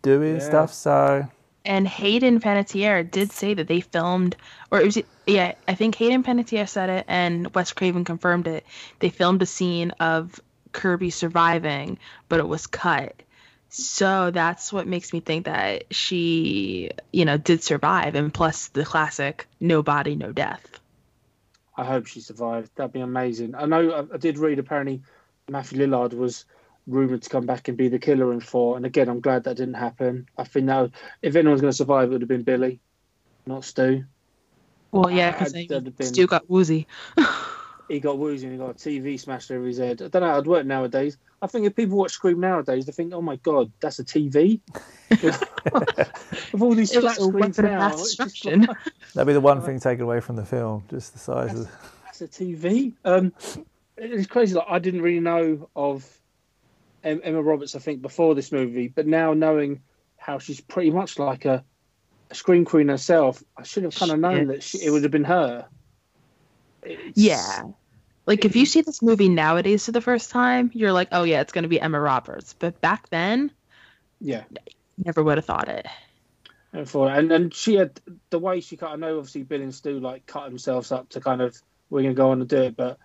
[0.03, 0.45] Dewey and Yeah.
[0.47, 0.73] stuff.
[0.73, 1.27] So
[1.67, 4.37] And Hayden Panettiere did say that they filmed,
[4.71, 4.97] or it was
[5.27, 8.65] yeah, I think Hayden Panettiere said it, and Wes Craven confirmed it.
[8.99, 10.39] They filmed a scene of
[10.71, 11.99] Kirby surviving,
[12.29, 13.21] but it was cut.
[13.67, 18.85] So that's what makes me think that she, you know, did survive, and plus the
[18.85, 20.79] classic "no body, no death."
[21.75, 22.71] I hope she survived.
[22.75, 23.55] That'd be amazing.
[23.55, 23.91] I know.
[23.91, 25.01] I, I did read apparently
[25.49, 26.45] Matthew Lillard was
[26.87, 29.57] rumored to come back and be the killer in four, and again, I'm glad that
[29.57, 30.27] didn't happen.
[30.37, 30.89] I think now,
[31.21, 32.79] if anyone's going to survive, it would have been Billy,
[33.45, 34.05] not Stu.
[34.91, 36.87] Well, yeah, because been- Stu got woozy.
[37.89, 40.01] He got woozy and he got a TV smashed over his head.
[40.01, 41.17] I don't know how it'd work nowadays.
[41.41, 44.59] I think if people watch Scream nowadays, they think, "Oh my god, that's a TV."
[46.51, 48.69] With all these It flat was a screens now, mass it's just like,
[49.13, 51.69] that'd be the one thing taken away from the film, just the size of.
[52.03, 52.93] that's a TV.
[53.05, 53.31] Um,
[53.95, 54.55] it's crazy.
[54.55, 56.09] Like I didn't really know of Em-
[57.07, 57.75] Emma Roberts.
[57.75, 59.81] I think before this movie, but now knowing
[60.17, 61.63] how she's pretty much like a,
[62.29, 65.11] a screen queen herself, I should have kind of known that she, it would have
[65.11, 65.67] been her.
[66.83, 67.63] It's- Yeah.
[68.25, 71.39] Like if you see this movie nowadays for the first time, you're like, oh yeah,
[71.39, 72.53] it's gonna be Emma Roberts.
[72.59, 73.51] But back then,
[74.19, 74.43] yeah.
[74.97, 75.85] never would have thought it.
[76.73, 78.91] And for and and she had the way she cut.
[78.91, 81.55] I know obviously Bill and Stu like cut themselves up to kind of
[81.89, 82.97] we're gonna go on and do it, but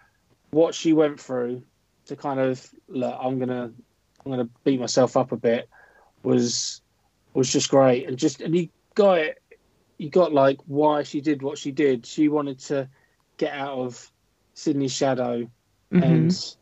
[0.50, 1.62] what she went through
[2.06, 3.72] to kind of look, I'm gonna
[4.24, 5.68] I'm gonna beat myself up a bit
[6.22, 6.80] was
[7.34, 9.42] was just great and just and you got it.
[9.98, 12.06] You got like why she did what she did.
[12.06, 12.88] She wanted to
[13.36, 14.10] get out of
[14.54, 15.48] Sidney's shadow
[15.92, 16.02] Mhm.
[16.02, 16.56] and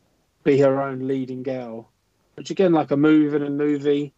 [0.45, 1.91] be her own leading girl.
[2.35, 4.15] Which again, like a move in a movie.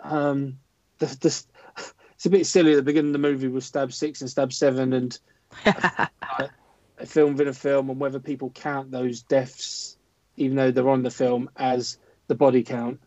[0.00, 0.58] Um,
[0.98, 1.44] the, the,
[2.14, 4.52] it's a bit silly at the beginning of the movie with Stab Six and Stab
[4.52, 5.18] Seven, and
[5.66, 9.96] a film within a film, and whether people count those deaths,
[10.36, 13.00] even though they're on the film, as the body count.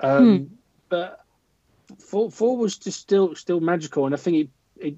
[0.00, 0.58] Um,
[0.88, 1.24] But
[1.98, 4.50] four, four was just still still magical, and I think it
[4.86, 4.96] it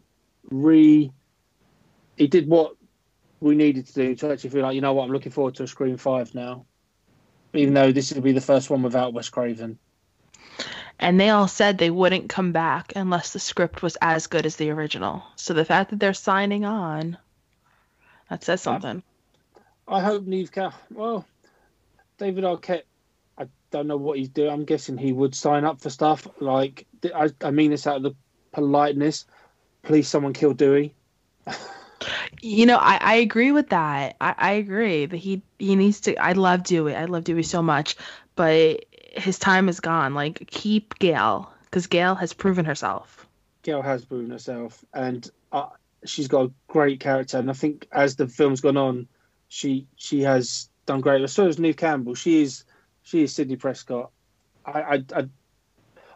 [0.50, 1.10] re
[2.16, 2.76] it did what
[3.40, 5.64] we needed to do to actually feel like you know what I'm looking forward to
[5.64, 6.66] a Scream Five now,
[7.52, 9.78] even though this will be the first one without Wes Craven.
[11.00, 14.56] and they all said they wouldn't come back unless the script was as good as
[14.56, 15.22] the original.
[15.36, 17.18] So the fact that they're signing on,
[18.30, 19.02] that says something.
[19.86, 20.50] I hope Neve.
[20.90, 21.26] Well,
[22.18, 22.84] David Arquette.
[23.74, 24.52] Don't know what he's doing.
[24.52, 26.86] I'm guessing he would sign up for stuff like.
[27.12, 28.14] I, I mean this out of the
[28.52, 29.26] politeness.
[29.82, 30.94] Please, someone kill Dewey.
[32.42, 34.16] You know, I, I agree with that.
[34.20, 36.14] I, I agree that he he needs to.
[36.16, 36.94] I love Dewey.
[36.94, 37.96] I love Dewey so much,
[38.36, 40.12] but his time is gone.
[40.12, 43.26] Like keep Gale because Gale has proven herself.
[43.62, 45.70] Gale has proven herself, and uh,
[46.04, 47.38] she's got a great character.
[47.38, 49.08] And I think as the film's gone on,
[49.48, 51.26] she she has done great.
[51.30, 52.14] So is Neve Campbell.
[52.14, 52.64] She is
[53.04, 54.10] she is Sidney Prescott.
[54.66, 55.28] I I, I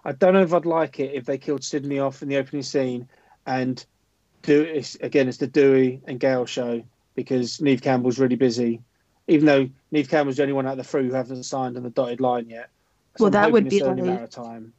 [0.05, 2.63] I don't know if I'd like it if they killed Sidney off in the opening
[2.63, 3.09] scene
[3.47, 3.85] and
[4.43, 6.83] do it's, again it's the Dewey and Gale show
[7.15, 8.81] because Neve Campbell's really busy.
[9.27, 11.83] Even though Neve Campbell's the only one out of the three who hasn't signed on
[11.83, 12.71] the dotted line yet.
[13.17, 14.73] So Well, I'm that would be only a like- of time.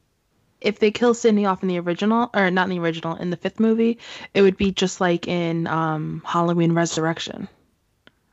[0.62, 3.38] If they kill Sidney off in the original, or not in the original, in the
[3.38, 3.97] fifth movie,
[4.34, 7.47] it would be just like in um, Halloween Resurrection,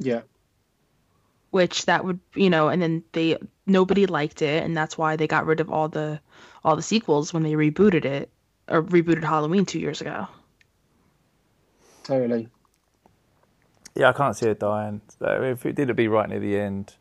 [0.00, 0.22] Yeah.
[1.50, 3.36] which that would you know, and then they
[3.66, 6.20] nobody liked it, and that's why they got rid of all the
[6.64, 8.30] all the sequels when they rebooted it
[8.68, 10.26] or rebooted Halloween two years ago.
[12.04, 12.48] Totally.
[13.94, 15.00] Yeah, I can't see it dying.
[15.20, 16.94] If it did, it'd be right near the end.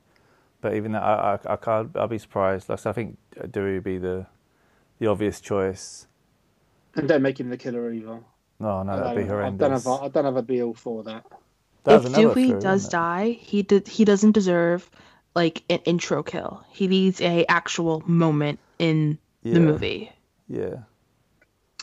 [0.62, 1.96] But even that, I, I, I can't.
[1.96, 2.70] I'll be surprised.
[2.70, 3.18] Like, so I think
[3.52, 4.28] Dewey would be the,
[5.00, 6.08] the obvious choice.
[6.96, 8.22] And don't make him the killer either.
[8.60, 9.84] No, no, that'd be um, I don't horrendous.
[9.84, 11.26] have a, I don't have a be all for that.
[11.84, 12.92] That if another Dewey does it?
[12.92, 14.90] die, he did he doesn't deserve
[15.36, 16.64] like an intro kill.
[16.72, 19.54] He needs a actual moment in Yeah.
[19.56, 20.12] the movie.
[20.48, 20.76] Yeah.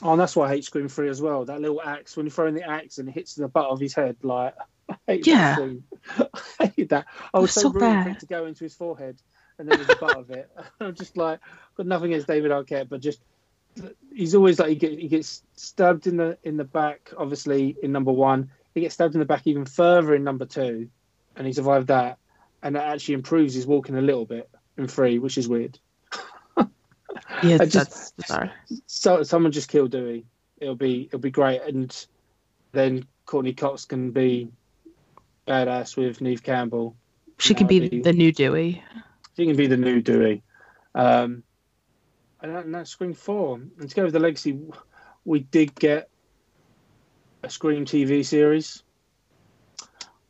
[0.03, 1.45] Oh, and that's why I hate Scream 3 as well.
[1.45, 3.95] That little axe, when you're throwing the axe and it hits the butt of his
[3.95, 4.55] head, like,
[4.89, 5.55] I hate Yeah.
[5.55, 5.85] that scene.
[6.61, 7.07] I hate that.
[7.33, 8.17] I was was so, so rooting for bad.
[8.17, 9.17] it to go into his forehead
[9.59, 10.51] and then there's the butt of it.
[10.81, 11.39] I'm just like,
[11.77, 13.21] got nothing against David Arquette, but just,
[14.13, 17.93] he's always like, he, get, he gets stabbed in the in the back, obviously, in
[17.93, 18.51] number one.
[18.75, 20.89] He gets stabbed in the back even further in number two,
[21.37, 22.19] and he survived that.
[22.63, 25.79] And that actually improves his walking a little bit in three, which is weird.
[27.43, 28.53] Yeah, just- that's bizarre.
[28.87, 30.25] so someone just kill Dewey.
[30.59, 32.07] It'll be it'll be great, and
[32.73, 34.49] then Courteney Cox can be
[35.47, 36.97] badass with Neve Campbell.
[37.39, 38.83] She can be be- the new Dewey.
[39.37, 40.43] She can be the new Dewey.
[40.95, 41.43] Um,
[42.41, 43.57] and, that, and that's Scream Four.
[43.57, 44.59] And to go with the legacy,
[45.25, 46.09] we did get
[47.43, 48.83] a Scream TV series.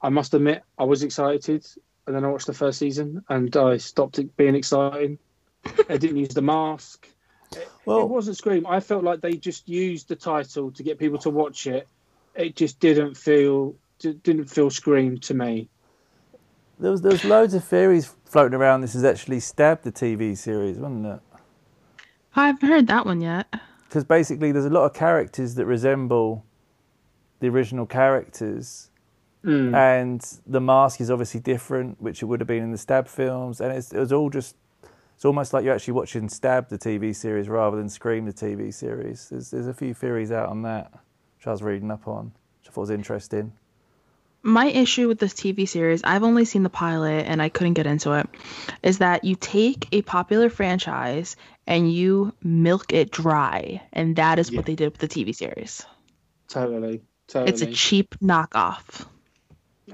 [0.01, 1.67] I must admit, I was excited,
[2.07, 5.19] and then I watched the first season, and I stopped it being exciting.
[5.89, 7.09] I didn't use the mask.
[7.53, 8.67] it Well, it wasn't Scream.
[8.67, 11.89] I felt like they just used the title to get people to watch it.
[12.35, 15.69] It just didn't feel didn't feel Scream to me.
[16.81, 18.81] there was there was loads of theories floating around.
[18.81, 21.21] This is actually stabbed the TV series, wasn't it?
[22.35, 23.47] I haven't heard that one yet.
[23.87, 26.47] Because basically, there's a lot of characters that resemble
[27.41, 28.89] the original characters,
[29.45, 29.75] Mm.
[29.75, 33.61] and the mask is obviously different, which it would have been in the Stab films,
[33.61, 34.57] and it's, it was all just.
[35.15, 38.73] It's almost like you're actually watching Stab the TV series rather than Scream the TV
[38.75, 39.29] series.
[39.29, 40.93] There's there's a few theories out on that,
[41.37, 42.27] which I was reading up on,
[42.61, 43.53] which I thought was interesting.
[44.45, 47.87] My issue with this TV series, I've only seen the pilot and I couldn't get
[47.87, 48.29] into it,
[48.83, 51.37] is that you take a popular franchise
[51.69, 54.57] and you milk it dry, and that is Yeah.
[54.59, 55.87] what they did with the TV series.
[56.49, 57.53] Totally, totally.
[57.53, 59.07] It's a cheap knockoff.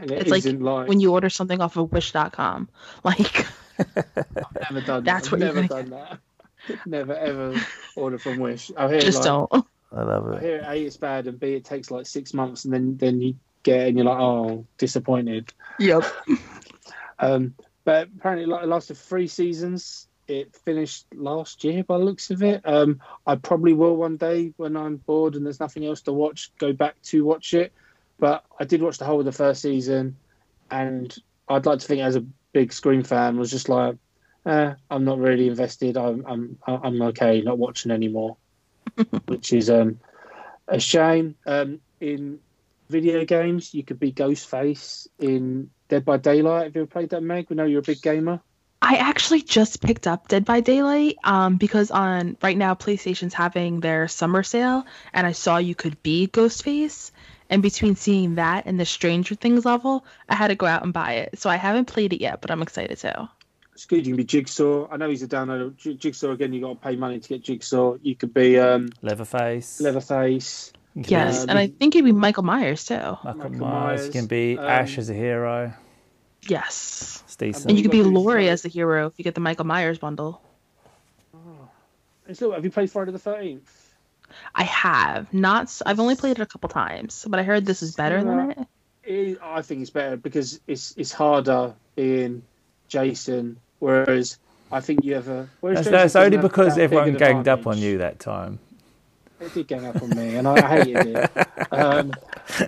[0.01, 2.68] And it it's like isn't like When you order something off of Wish.com,
[3.05, 3.46] like
[4.70, 5.32] never done That's that.
[5.32, 6.18] what you're never gonna done that.
[6.86, 7.55] never ever
[7.96, 8.70] order from Wish.
[8.76, 9.53] I hear just like, don't.
[9.92, 10.42] I love I it.
[10.42, 13.36] hear A it's bad and B it takes like six months and then then you
[13.62, 15.53] get it and you're like oh disappointed.
[15.78, 16.05] Yep.
[17.18, 20.07] Um, but apparently like, it lasted three seasons.
[20.26, 22.61] It finished last year by the looks of it.
[22.64, 26.53] Um, I probably will one day when I'm bored and there's nothing else to watch,
[26.59, 27.72] go back to watch it.
[28.19, 30.16] But I did watch the whole of the first season,
[30.71, 31.14] and
[31.49, 33.97] I'd like to think as a big Scream fan was just like,
[34.47, 35.97] eh, I'm not really invested.
[35.97, 38.37] I'm I'm I'm okay, not watching anymore,
[39.27, 40.01] which is um
[40.66, 41.37] a shame.
[41.47, 42.41] Um, in
[42.89, 46.64] video games, you could be Ghostface in Dead by Daylight.
[46.64, 47.47] Have you ever played that, Meg?
[47.49, 48.41] We know you're a big gamer.
[48.81, 53.81] I actually just picked up Dead by Daylight um, because on right now PlayStation's having
[53.81, 57.11] their summer sale, and I saw you could be Ghostface.
[57.51, 60.92] And between seeing that and the Stranger Things level, I had to go out and
[60.92, 61.38] buy it.
[61.38, 63.28] So I haven't played it yet, but I'm excited too.
[63.72, 64.07] It's good.
[64.07, 64.88] You can be Jigsaw.
[64.90, 65.76] I know he's a download.
[65.76, 66.53] J- Jigsaw again.
[66.53, 67.96] You got to pay money to get Jigsaw.
[68.03, 69.80] You could be um, Leatherface.
[69.80, 70.72] Leatherface.
[70.94, 72.96] Yes, be and I think it'd be Michael Myers too.
[72.96, 74.07] Michael Michael Myers.
[74.07, 75.72] You can be um, Ash as a hero.
[76.49, 77.66] Yes, It's decent.
[77.66, 79.64] and you could be you got Laurie as the hero if you get the Michael
[79.66, 80.42] Myers bundle.
[82.26, 83.88] It's look, have you played Friday the Thirteenth?
[84.55, 85.81] I have not.
[85.85, 88.59] I've only played it a couple times, but I heard this is better than it.
[89.05, 92.43] it, I think it's better because it's it's harder being
[92.89, 94.39] Jason, whereas
[94.70, 95.49] I think you have a.
[95.61, 98.59] whereas That's, that's only have because that everyone an ganged up on you that time.
[99.41, 101.49] It did gang up on me, and I hated it.
[101.72, 102.12] Um,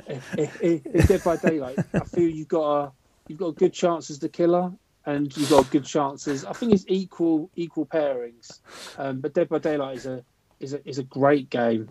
[0.06, 2.92] if, if, if, if Dead by Daylight, I feel you've got a
[3.26, 4.72] you've got a good chance as the killer,
[5.04, 6.44] and you've got good chances.
[6.44, 8.60] I think it's equal equal pairings.
[8.98, 10.24] Um, but Dead by Daylight is a
[10.60, 11.88] is a is a great game.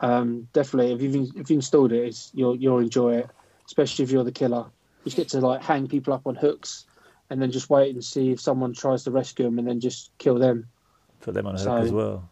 [0.00, 3.30] Um, definitely, if you've if you installed it, it's, you'll you'll enjoy it,
[3.66, 4.66] especially if you're the killer.
[5.04, 6.86] You just get to like hang people up on hooks,
[7.30, 10.10] and then just wait and see if someone tries to rescue them, and then just
[10.18, 10.66] kill them.
[11.20, 12.28] Put them on a hook as well.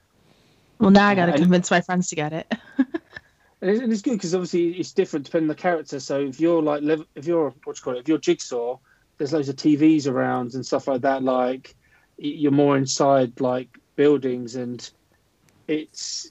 [0.78, 2.53] Well, now I got to And- convince my friends to get it.
[3.61, 5.99] And it's, and it's good because obviously it's different depending on the character.
[5.99, 6.82] So if you're like,
[7.14, 8.76] if you're what you call it, if you're Jigsaw,
[9.16, 11.22] there's loads of TVs around and stuff like that.
[11.22, 11.74] Like
[12.18, 14.91] you're more inside like buildings, and
[15.69, 16.31] it's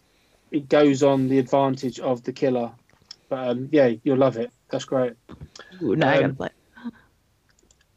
[0.51, 2.71] it goes on the advantage of the killer.
[3.29, 4.51] But um, yeah, you'll love it.
[4.69, 5.13] That's great.
[5.81, 6.49] Ooh, now I got to Um, play.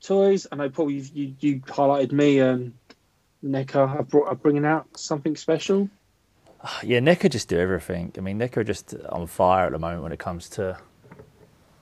[0.02, 0.46] Toys.
[0.52, 0.90] I know, Paul.
[0.90, 2.72] You you, you highlighted me and
[3.44, 3.98] NECA.
[3.98, 5.88] I brought are bringing out something special.
[6.82, 8.12] Yeah, NECA just do everything.
[8.16, 10.78] I mean, NECA are just on fire at the moment when it comes to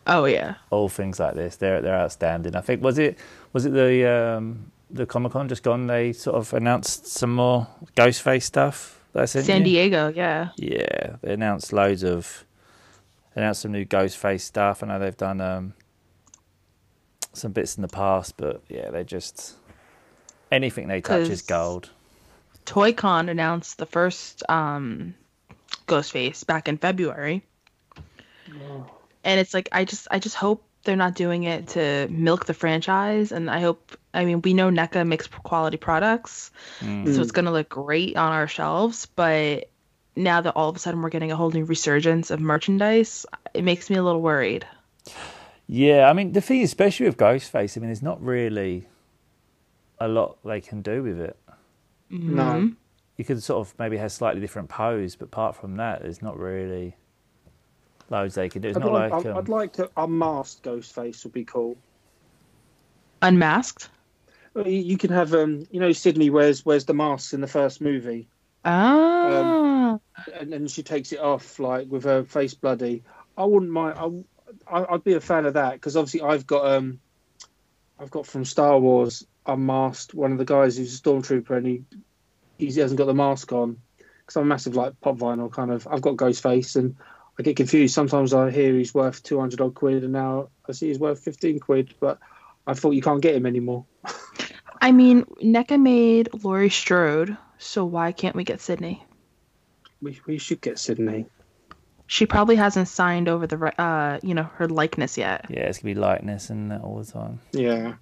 [0.07, 0.57] Oh yeah.
[0.71, 1.57] all things like this.
[1.57, 2.55] They're they're outstanding.
[2.57, 3.19] I think was it
[3.53, 5.87] was it the um, the Comic Con just gone?
[5.87, 9.01] They sort of announced some more Ghostface stuff.
[9.15, 9.65] That I sent San you?
[9.67, 10.51] Diego, yeah.
[10.57, 12.45] Yeah, they announced loads of
[13.35, 14.83] they announced some new Ghostface stuff.
[14.83, 15.75] I know they've done um,
[17.33, 19.55] some bits in the past, but yeah, they just
[20.51, 21.91] anything they touch is gold.
[22.67, 25.15] ToyCon announced the first um,
[25.87, 27.45] Ghostface back in February,
[29.23, 32.55] and it's like I just I just hope they're not doing it to milk the
[32.55, 36.51] franchise, and I hope I mean we know NECA makes quality products,
[36.81, 37.15] Mm.
[37.15, 39.69] so it's gonna look great on our shelves, but
[40.17, 43.65] now that all of a sudden we're getting a whole new resurgence of merchandise, it
[43.65, 44.65] makes me a little worried.
[45.67, 48.87] Yeah, I mean the thing, especially with Ghostface, I mean, there's not really
[49.99, 51.37] a lot they can do with it.
[52.11, 52.71] No.
[53.17, 56.39] You could sort of maybe have slightly different pose, but apart from that, there's not
[56.39, 56.97] really
[58.11, 58.69] loads they can do.
[58.69, 61.77] It's I'd not like, like I'd, um, I'd like to unmasked Ghostface would be cool.
[63.23, 63.89] Unmasked.
[64.57, 67.81] You you can have, um, you know, Sidney wears wears the mask in the first
[67.81, 68.29] movie,
[68.65, 69.99] Ah.
[70.39, 73.03] and then she takes it off like with her face bloody.
[73.37, 74.25] I wouldn't mind.
[74.71, 77.01] I, I'd be a fan of that because obviously I've got um,
[77.99, 81.85] I've got from Star Wars unmasked one of the guys who's a stormtrooper and he
[82.59, 85.87] he hasn't got the mask on because I'm a massive like pop vinyl kind of.
[85.91, 86.97] I've got Ghostface and
[87.39, 87.95] I get confused.
[87.95, 91.21] Sometimes I hear he's worth two hundred odd quid and now I see he's worth
[91.21, 92.19] fifteen quid, but
[92.67, 93.85] I thought you can't get him anymore.
[94.85, 99.03] I mean, NECA made Laurie Strode, so why can't we get Sidney?
[100.03, 101.25] We we should get Sidney.
[102.07, 105.47] She probably hasn't signed over the, uh, you know, her likeness yet.
[105.49, 107.41] yeah, it's gonna be likeness and that all the time.
[107.53, 107.95] Yeah.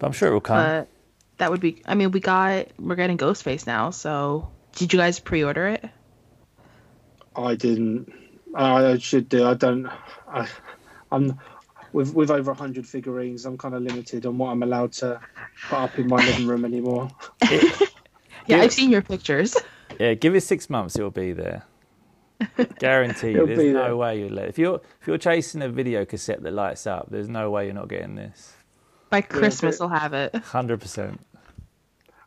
[0.00, 0.56] But I'm sure it will come.
[0.56, 0.88] But
[1.36, 1.80] that would be.
[1.86, 3.90] I mean, we got we're getting Ghostface now.
[3.90, 5.84] So did you guys pre-order it?
[7.36, 8.12] I didn't.
[8.52, 9.46] I should do.
[9.46, 9.86] I don't.
[10.26, 10.48] I,
[11.12, 11.38] I'm
[11.92, 13.44] with with over hundred figurines.
[13.46, 15.20] I'm kind of limited on what I'm allowed to
[15.68, 17.10] put up in my living room anymore.
[18.46, 18.62] Yeah, Yeah.
[18.62, 19.54] I've seen your pictures.
[20.00, 21.64] Yeah, give it six months, it'll be there.
[22.78, 23.34] Guarantee you.
[23.42, 23.96] It'll There's be no there.
[23.96, 24.48] way you let.
[24.48, 27.74] If you're if you're chasing a video cassette that lights up, there's no way you're
[27.74, 28.54] not getting this.
[29.10, 30.34] By Christmas, but- I'll have it.
[30.36, 31.20] Hundred percent.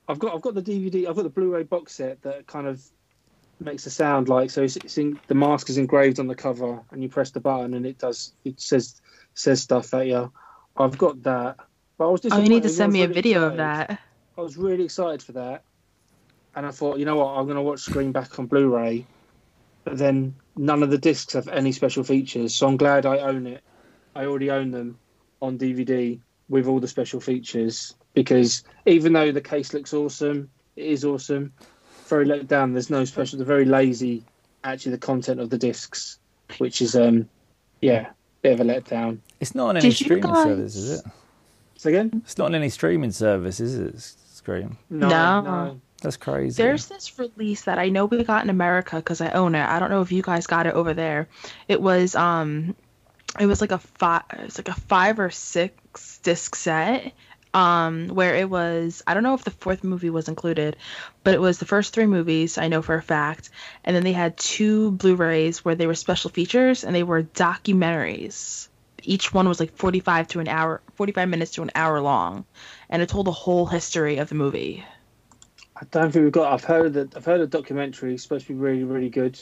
[0.07, 1.07] I've got I've got the DVD.
[1.07, 2.83] I've got the Blu-ray box set that kind of
[3.59, 4.61] makes a sound like so.
[4.63, 7.73] It's, it's in, the mask is engraved on the cover, and you press the button,
[7.73, 8.33] and it does.
[8.43, 9.00] It says
[9.33, 10.31] says stuff at you.
[10.77, 11.57] I've got that.
[11.97, 13.99] But I was Oh, you need to send me a really video of that.
[14.37, 15.63] I was really excited for that,
[16.55, 19.05] and I thought, you know what, I'm going to watch Scream back on Blu-ray,
[19.83, 23.45] but then none of the discs have any special features, so I'm glad I own
[23.45, 23.61] it.
[24.15, 24.97] I already own them
[25.41, 30.85] on DVD with all the special features because even though the case looks awesome, it
[30.85, 31.53] is awesome.
[32.07, 32.73] Very let down.
[32.73, 33.37] There's no special.
[33.37, 34.23] They're very lazy.
[34.63, 36.19] Actually, the content of the discs,
[36.57, 37.29] which is um,
[37.81, 38.09] yeah,
[38.41, 39.19] bit of a letdown.
[39.39, 41.05] It's not on any Did streaming guys- service, is it?
[41.77, 43.99] So again, It's not on any streaming service, is it?
[43.99, 44.77] Scream.
[44.89, 45.41] no, No.
[45.41, 45.81] no.
[46.01, 46.61] That's crazy.
[46.61, 49.63] There's this release that I know we got in America because I own it.
[49.67, 51.27] I don't know if you guys got it over there.
[51.67, 52.75] It was um,
[53.39, 57.13] it was like a five, it's like a five or six disc set.
[57.53, 60.77] Um, where it was, I don't know if the fourth movie was included,
[61.23, 63.49] but it was the first three movies I know for a fact,
[63.83, 68.69] and then they had two Blu-rays where they were special features and they were documentaries.
[69.03, 72.45] Each one was like 45 to an hour, 45 minutes to an hour long,
[72.89, 74.85] and it told the whole history of the movie.
[75.75, 76.53] I don't think we've got.
[76.53, 77.17] I've heard that.
[77.17, 78.13] I've heard a documentary.
[78.13, 79.39] It's supposed to be really, really good.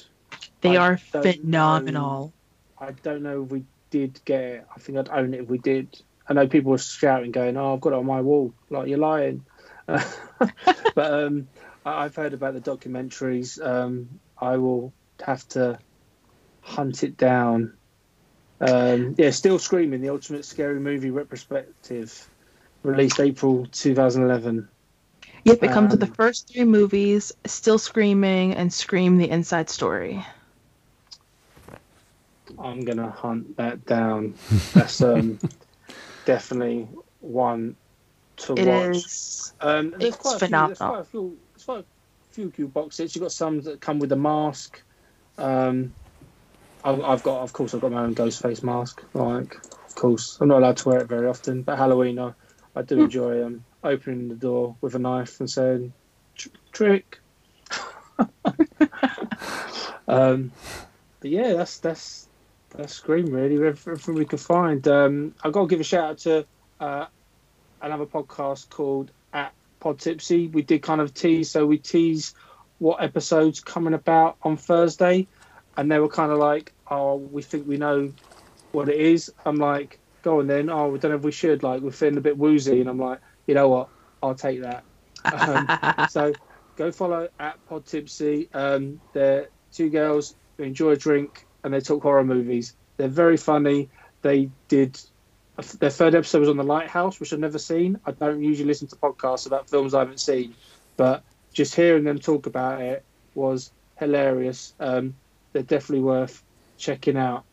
[0.62, 1.34] They I are don't know.
[1.34, 2.34] phenomenal.
[2.80, 5.58] I don't know if we did get it, I think I'd own it if we
[5.58, 6.02] did.
[6.30, 9.00] I know people were shouting, going, "Oh, I've got it on my wall." Like you're
[9.00, 9.46] lying.
[9.88, 10.04] but
[10.98, 11.48] um,
[11.86, 13.60] I- I've heard about the documentaries.
[13.66, 14.94] Um, I will
[15.26, 15.80] have to
[16.62, 17.74] hunt it down.
[18.62, 20.02] Um, yeah, still screaming.
[20.02, 22.30] The ultimate scary movie retrospective,
[22.84, 24.68] released April 2011.
[25.46, 29.70] Yep, it comes with the Um, first three movies, Still Screaming and Scream the Inside
[29.70, 30.24] Story.
[32.60, 34.34] I'm gonna hunt that down.
[34.74, 35.40] That's um,
[36.30, 36.88] definitely
[37.22, 37.76] one
[38.38, 38.98] to It watch.
[38.98, 39.54] is.
[39.60, 40.40] Um, there's It's quite few.
[40.40, 40.90] There's phenomenal.
[40.90, 41.38] quite a few.
[41.54, 41.86] There's quite a
[42.34, 43.16] few cute box sets.
[43.16, 44.80] You've got some that come with a mask.
[45.40, 45.92] Um,
[46.84, 49.04] I've, I've got, of course, I've got my own ghost face mask.
[49.16, 49.56] Like,
[49.88, 52.34] of course, I'm not allowed to wear it very often, but Halloween, I,
[52.76, 55.94] I do enjoy um, opening the door with a knife and saying,
[56.72, 57.20] "Trick."
[60.08, 60.52] um,
[61.22, 62.29] but yeah, that's that's
[62.72, 63.56] that's Scream really.
[63.56, 64.88] Everything we could find.
[64.88, 66.46] Um, I've got to give a shout out to
[66.80, 67.06] uh,
[67.82, 70.48] another podcast called at Pod Tipsy.
[70.48, 72.34] We did kind of tease, so we tease
[72.78, 75.28] what episodes coming about on Thursday,
[75.78, 78.14] and they were kind of like, "Oh, we think we know
[78.72, 81.64] what it is." I'm like, "Go on then." Oh, we don't know if we should.
[81.64, 83.90] Like, we're feeling a bit woozy, and I'm like, "You know what?
[84.22, 84.84] I'll take that."
[85.26, 86.34] Um, so
[86.76, 88.50] go follow at Pod Tipsy.
[88.54, 92.74] Um, they're two girls who enjoy a drink and they talk horror movies.
[92.98, 93.90] They're very funny.
[94.22, 95.00] They did
[95.80, 98.00] their third episode was on the Lighthouse, which I've never seen.
[98.06, 100.56] I don't usually listen to podcasts about films I haven't seen,
[100.96, 101.24] but
[101.54, 103.04] just hearing them talk about it
[103.36, 104.74] was hilarious.
[104.80, 105.16] Um,
[105.52, 106.42] they're definitely worth
[106.78, 107.44] checking out.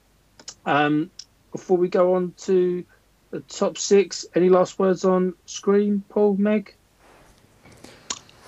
[0.64, 1.10] Um,
[1.52, 2.84] before we go on to
[3.30, 6.74] the top six, any last words on Scream, Paul, Meg?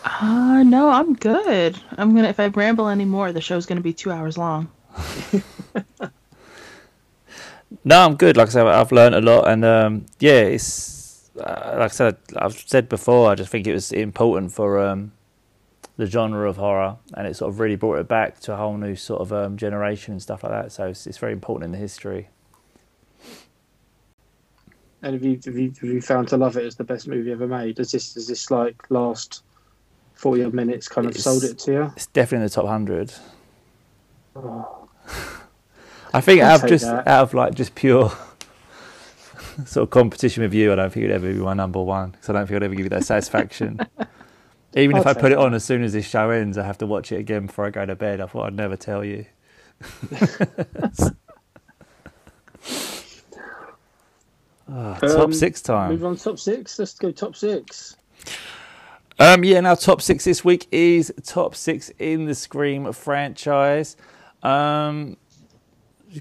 [0.04, 1.78] Uh, no, I'm good.
[1.96, 2.28] I'm gonna.
[2.28, 4.70] If I ramble anymore, the show's gonna be two hours long.
[7.84, 8.36] No, I'm good.
[8.36, 12.16] Like I said, I've learned a lot, and um, yeah, it's uh, like I said,
[12.36, 13.30] I've said before.
[13.30, 15.12] I just think it was important for um,
[15.98, 18.76] the genre of horror, and it sort of really brought it back to a whole
[18.78, 20.72] new sort of um, generation and stuff like that.
[20.72, 22.28] So it's, it's very important in the history.
[25.02, 27.30] And have you, have you have you found to love it as the best movie
[27.32, 27.76] ever made?
[27.76, 29.42] Does this does this like last
[30.14, 31.92] forty odd minutes kind of It's- sold it to you?
[31.94, 33.12] It's definitely in the top hundred.
[34.34, 34.77] Oh,
[36.14, 37.06] I think I'll out of just that.
[37.06, 38.10] out of like just pure
[39.66, 42.30] sort of competition with you, I don't think it'd ever be my number one because
[42.30, 43.80] I don't think I'd ever give you that satisfaction.
[44.74, 46.64] Even if I'll I put take it on as soon as this show ends, I
[46.64, 48.20] have to watch it again before I go to bed.
[48.20, 49.26] I thought I'd never tell you.
[54.70, 55.90] Ah, top Um, six time.
[55.92, 56.78] Move on to top six.
[56.78, 57.96] Let's go top six.
[59.18, 63.96] Um, yeah, now top six this week is top six in the Scream franchise.
[64.42, 65.16] Um,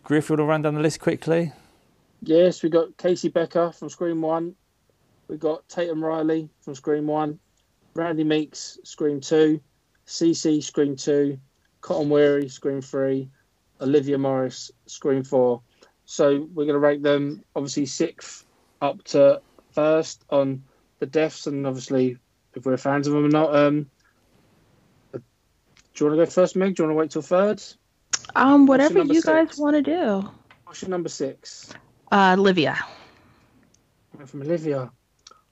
[0.04, 1.52] Griff, you want to run down the list quickly?
[2.22, 4.56] Yes, we got Casey Becker from Scream One.
[5.28, 7.40] We got Tatum Riley from Scream One.
[7.94, 9.62] Randy Meeks, Scream Two.
[10.08, 11.40] CC, Scream Two.
[11.82, 13.30] Cotton Weary, Scream Three.
[13.82, 15.62] Olivia Morris, Scream Four.
[16.06, 18.46] So we're going to rank them obviously sixth
[18.82, 19.42] up to
[19.72, 20.64] first on
[21.00, 22.18] the deaths, and obviously
[22.56, 23.56] if we're fans of them or not.
[23.56, 23.90] Um,
[25.14, 25.22] do
[25.98, 26.76] you want to go first, Meg?
[26.76, 27.62] Do you want to wait till third?
[28.36, 30.30] Um, whatever you guys want to do.
[30.82, 31.74] Your number six?
[32.12, 32.78] Uh, Livia
[34.26, 34.92] From Olivia.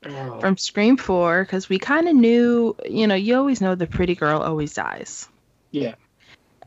[0.07, 0.39] Oh.
[0.39, 4.14] from Scream Four, because we kind of knew, you know, you always know the pretty
[4.14, 5.27] girl always dies.
[5.72, 5.95] Yeah.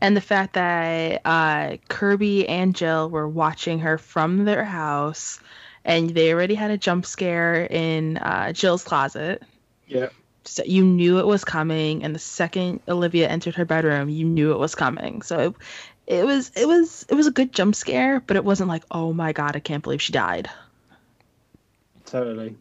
[0.01, 5.39] and the fact that uh, Kirby and Jill were watching her from their house,
[5.85, 9.43] and they already had a jump scare in uh, Jill's closet.
[9.87, 10.09] Yeah.
[10.45, 14.51] So you knew it was coming, and the second Olivia entered her bedroom, you knew
[14.51, 15.21] it was coming.
[15.21, 15.55] So it,
[16.09, 19.13] it was it was it was a good jump scare, but it wasn't like, oh
[19.13, 20.49] my god, I can't believe she died.
[22.05, 22.55] Totally.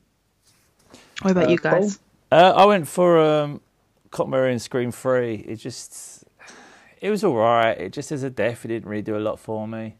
[1.23, 1.99] What about Uh, you guys?
[2.31, 3.61] Uh, I went for um,
[4.11, 5.37] Cotton Weary and Scream Three.
[5.37, 6.25] It just,
[7.01, 7.77] it was all right.
[7.79, 9.97] It just as a death, it didn't really do a lot for me.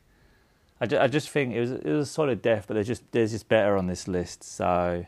[0.81, 3.03] I, ju- I just think it was it was a solid death, but there's just
[3.13, 5.07] there's just better on this list, so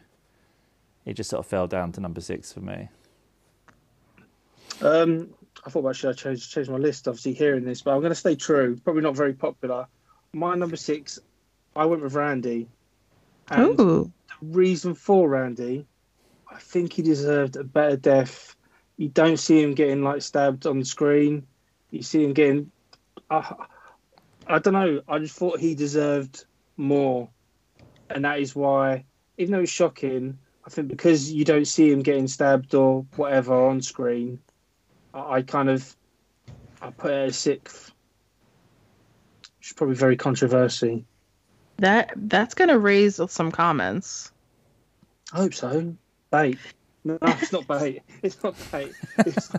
[1.05, 2.89] it just sort of fell down to number six for me.
[4.83, 5.29] Um,
[5.65, 7.07] I thought about should I change change my list?
[7.07, 8.78] Obviously, hearing this, but I'm going to stay true.
[8.82, 9.87] Probably not very popular.
[10.32, 11.19] My number six,
[11.77, 12.69] I went with Randy.
[13.49, 15.87] And Ooh, the reason for Randy,
[16.51, 18.57] I think he deserved a better death.
[18.97, 21.47] You don't see him getting like stabbed on the screen.
[21.91, 22.70] You see him getting.
[23.31, 23.55] Uh,
[24.47, 25.03] I don't know.
[25.09, 26.45] I just thought he deserved
[26.77, 27.28] more,
[28.09, 29.05] and that is why,
[29.37, 33.55] even though it's shocking, I think because you don't see him getting stabbed or whatever
[33.55, 34.41] on screen,
[35.12, 35.97] I, kind of
[36.81, 37.93] I put it as sixth.
[39.59, 41.05] Which is probably very controversial.
[41.78, 44.32] That that's gonna raise some comments.
[45.32, 45.95] I hope so.
[46.31, 46.59] Bait.
[47.05, 48.03] No, it's not bait.
[48.23, 48.93] It's not bait.
[49.19, 49.51] It's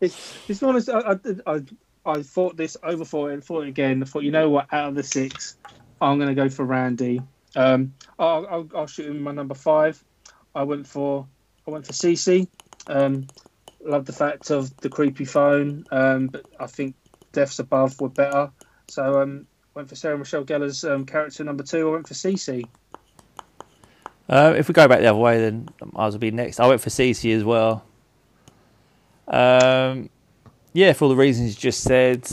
[0.00, 0.88] it's it's honest.
[0.88, 1.16] I,
[1.46, 1.60] I, I
[2.04, 4.02] I thought this over for it and thought it again.
[4.02, 4.72] I thought, you know what?
[4.72, 5.56] Out of the six,
[6.00, 7.20] I'm going to go for Randy.
[7.56, 10.02] Um, I'll, I'll, I'll shoot him my number five.
[10.54, 11.26] I went for
[11.66, 12.48] I went for CC.
[12.86, 13.26] Um,
[13.84, 16.94] love the fact of the creepy phone, um, but I think
[17.32, 18.50] Deaths Above were better.
[18.88, 21.88] So um, went for Sarah Michelle Gellar's um, character number two.
[21.88, 22.64] I went for CC.
[24.28, 26.60] Uh, if we go back the other way, then I will be next.
[26.60, 27.84] I went for CC as well.
[29.26, 30.08] Um,
[30.72, 32.28] yeah, for all the reasons you just said,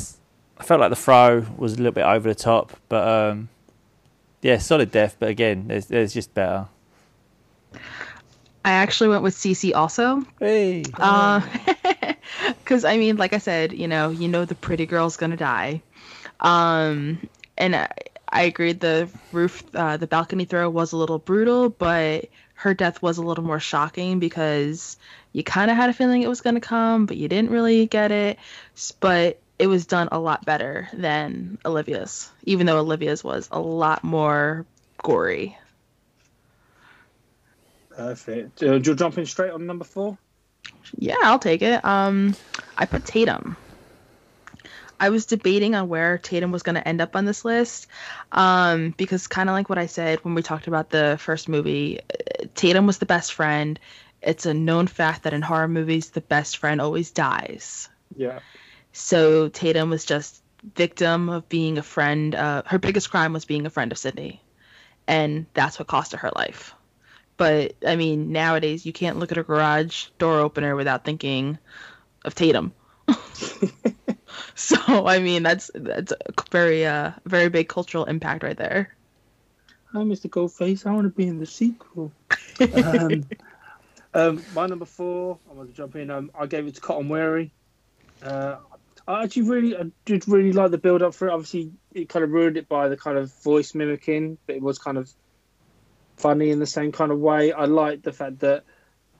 [0.59, 3.49] I felt like the throw was a little bit over the top, but um,
[4.41, 5.15] yeah, solid death.
[5.19, 6.67] But again, there's, there's just better.
[8.67, 10.25] I actually went with CC also.
[10.39, 10.83] Hey.
[10.83, 15.37] Because uh, I mean, like I said, you know, you know the pretty girl's gonna
[15.37, 15.81] die,
[16.41, 17.89] um, and I,
[18.27, 22.25] I agreed the roof, uh, the balcony throw was a little brutal, but
[22.55, 24.97] her death was a little more shocking because
[25.31, 27.85] you kind of had a feeling it was going to come, but you didn't really
[27.85, 28.37] get it.
[28.99, 34.03] But it was done a lot better than Olivia's, even though Olivia's was a lot
[34.03, 34.65] more
[35.01, 35.57] gory.
[37.97, 38.63] Perfect.
[38.63, 40.17] Uh, do you jump in straight on number four?
[40.97, 41.83] Yeah, I'll take it.
[41.83, 42.35] Um,
[42.77, 43.57] I put Tatum.
[44.99, 47.87] I was debating on where Tatum was going to end up on this list,
[48.31, 51.99] um, because kind of like what I said when we talked about the first movie,
[52.55, 53.79] Tatum was the best friend
[54.21, 57.89] it's a known fact that in horror movies the best friend always dies.
[58.15, 58.39] Yeah.
[58.93, 60.41] So Tatum was just
[60.75, 62.33] victim of being a friend.
[62.33, 64.41] Uh, her biggest crime was being a friend of Sidney,
[65.07, 66.73] and that's what cost her her life.
[67.37, 71.57] But I mean, nowadays you can't look at a garage door opener without thinking
[72.25, 72.73] of Tatum.
[74.55, 78.95] so I mean, that's that's a very uh very big cultural impact right there.
[79.93, 80.29] Hi, Mr.
[80.29, 80.85] Ghostface.
[80.85, 82.11] I want to be in the sequel.
[82.83, 83.25] um,
[84.13, 86.09] um, my number four, I want to jump in.
[86.11, 87.51] Um, I gave it to Cotton Weary.
[88.21, 88.57] Uh,
[89.07, 91.31] I actually really, I did really like the build up for it.
[91.31, 94.77] Obviously, it kind of ruined it by the kind of voice mimicking, but it was
[94.77, 95.09] kind of
[96.17, 97.51] funny in the same kind of way.
[97.51, 98.63] I liked the fact that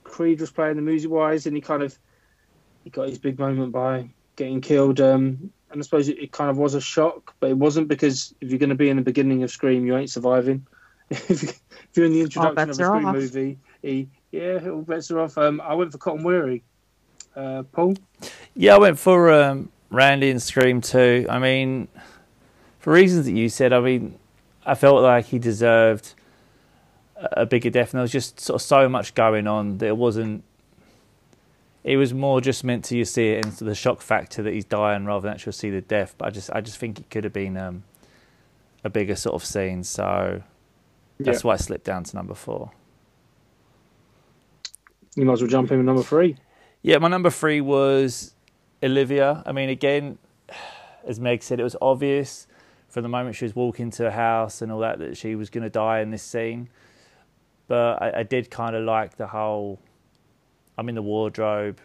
[0.04, 1.98] Creed was playing the music wise, and he kind of
[2.84, 5.00] he got his big moment by getting killed.
[5.00, 8.34] Um, and I suppose it, it, kind of was a shock, but it wasn't because
[8.40, 10.66] if you're going to be in the beginning of Scream, you ain't surviving.
[11.10, 11.60] if
[11.94, 13.16] you're in the introduction of a Scream off.
[13.16, 15.38] movie, he yeah, all bets are off.
[15.38, 16.64] Um, I went for Cotton Weary.
[17.36, 17.96] Uh, Paul?
[18.56, 21.26] Yeah, I went for um, Randy and Scream too.
[21.30, 21.88] I mean,
[22.80, 24.18] for reasons that you said, I mean,
[24.66, 26.14] I felt like he deserved
[27.20, 29.98] a bigger death, and there was just sort of so much going on that it
[29.98, 30.44] wasn't.
[31.84, 34.66] It was more just meant to you see it into the shock factor that he's
[34.66, 36.16] dying rather than actually see the death.
[36.18, 37.84] But I just, I just think it could have been um,
[38.84, 39.84] a bigger sort of scene.
[39.84, 40.44] So
[41.20, 41.48] that's yeah.
[41.48, 42.72] why I slipped down to number four.
[45.16, 46.36] You might as well jump in with number three.
[46.82, 48.34] Yeah, my number three was
[48.84, 49.42] Olivia.
[49.46, 50.18] I mean, again,
[51.06, 52.48] as Meg said, it was obvious
[52.90, 55.50] from the moment she was walking to a house and all that that she was
[55.50, 56.70] going to die in this scene.
[57.68, 59.80] But I, I did kind of like the whole
[60.78, 61.80] I'm in the wardrobe.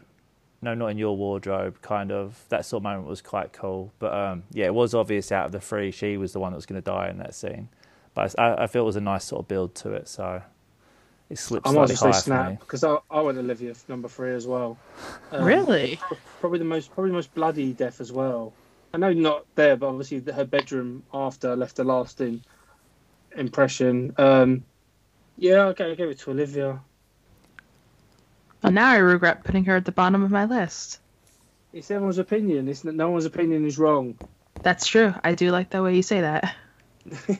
[0.60, 1.80] No, not in your wardrobe.
[1.82, 3.92] Kind of that sort of moment was quite cool.
[3.98, 6.56] But um, yeah, it was obvious out of the three, she was the one that
[6.56, 7.68] was going to die in that scene.
[8.14, 10.06] But I, I feel it was a nice sort of build to it.
[10.06, 10.42] So
[11.30, 14.78] it slips I might say Snap because I, I went Olivia number three as well.
[15.32, 15.98] Um, really?
[16.40, 18.52] Probably the most probably the most bloody death as well.
[18.94, 22.42] I know not there, but obviously her bedroom after left a lasting
[23.34, 24.12] impression.
[24.18, 24.64] Um,
[25.36, 26.80] yeah, okay, I gave it to Olivia.
[28.62, 31.00] Well, now I regret putting her at the bottom of my list.
[31.72, 32.68] It's everyone's opinion.
[32.68, 34.18] It's no one's opinion is wrong.
[34.62, 35.14] That's true.
[35.24, 36.54] I do like the way you say that.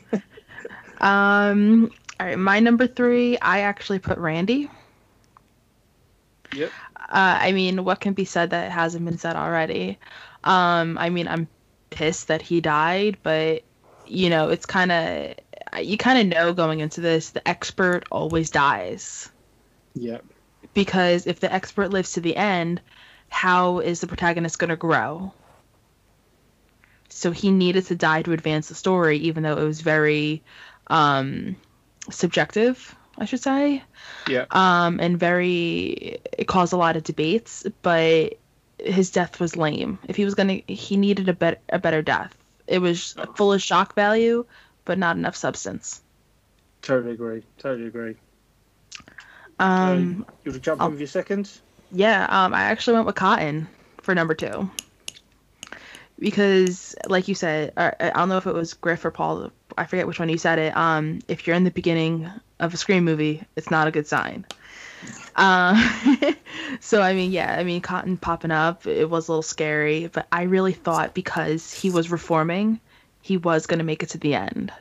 [0.99, 4.69] um, all right, my number three, I actually put Randy.
[6.53, 6.71] Yep.
[6.97, 9.99] Uh, I mean, what can be said that hasn't been said already?
[10.43, 11.47] Um, I mean, I'm
[11.89, 13.63] pissed that he died, but
[14.05, 15.35] you know, it's kind of
[15.79, 19.29] you kind of know going into this, the expert always dies.
[19.95, 20.25] Yep.
[20.73, 22.81] Because if the expert lives to the end,
[23.29, 25.33] how is the protagonist going to grow?
[27.09, 30.41] So he needed to die to advance the story, even though it was very
[30.87, 31.55] um,
[32.09, 33.83] subjective, I should say.
[34.27, 34.45] Yeah.
[34.49, 38.39] Um, and very it caused a lot of debates, but
[38.79, 39.99] his death was lame.
[40.07, 42.35] If he was gonna, he needed a better a better death.
[42.65, 43.31] It was oh.
[43.33, 44.45] full of shock value,
[44.85, 46.01] but not enough substance.
[46.81, 47.43] Totally agree.
[47.57, 48.15] Totally agree.
[49.59, 51.49] Um, uh, you want to jump in with your second?
[51.91, 52.25] Yeah.
[52.29, 53.67] Um, I actually went with Cotton
[54.01, 54.69] for number two
[56.19, 59.85] because, like you said, I, I don't know if it was Griff or Paul I
[59.85, 60.75] forget which one you said it.
[60.75, 62.29] Um, if you're in the beginning
[62.59, 64.45] of a Scream movie, it's not a good sign.
[65.35, 66.33] Uh,
[66.79, 70.27] so I mean, yeah, I mean, Cotton popping up, it was a little scary, but
[70.31, 72.79] I really thought because he was reforming,
[73.23, 74.71] he was gonna make it to the end.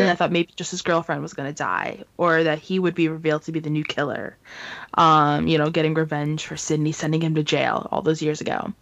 [0.00, 3.08] And I thought maybe just his girlfriend was gonna die, or that he would be
[3.08, 4.36] revealed to be the new killer.
[4.92, 8.74] Um, you know, getting revenge for Sidney sending him to jail all those years ago.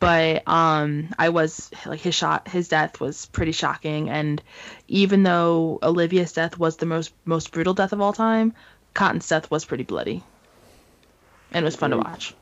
[0.00, 4.42] But um, I was like his shot, his death was pretty shocking, and
[4.88, 8.54] even though Olivia's death was the most most brutal death of all time,
[8.94, 10.24] Cotton's death was pretty bloody,
[11.52, 12.34] and it was fun to watch.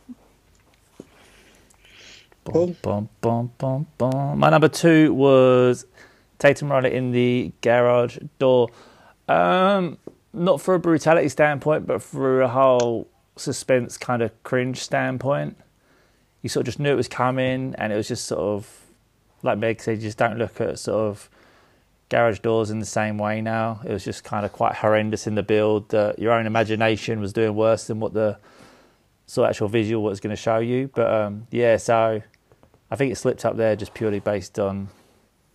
[2.52, 4.38] Bum, bum, bum, bum, bum.
[4.38, 5.86] My number two was
[6.38, 8.68] Tatum Riley in the garage door.
[9.28, 9.98] Um,
[10.32, 15.56] not for a brutality standpoint, but for a whole suspense kind of cringe standpoint.
[16.42, 18.84] You sort of just knew it was coming, and it was just sort of
[19.42, 21.28] like Meg said, you just don't look at sort of
[22.08, 23.80] garage doors in the same way now.
[23.84, 25.90] It was just kind of quite horrendous in the build.
[25.90, 28.38] That your own imagination was doing worse than what the
[29.26, 30.90] sort of actual visual was going to show you.
[30.94, 32.22] But um, yeah, so
[32.90, 34.88] I think it slipped up there just purely based on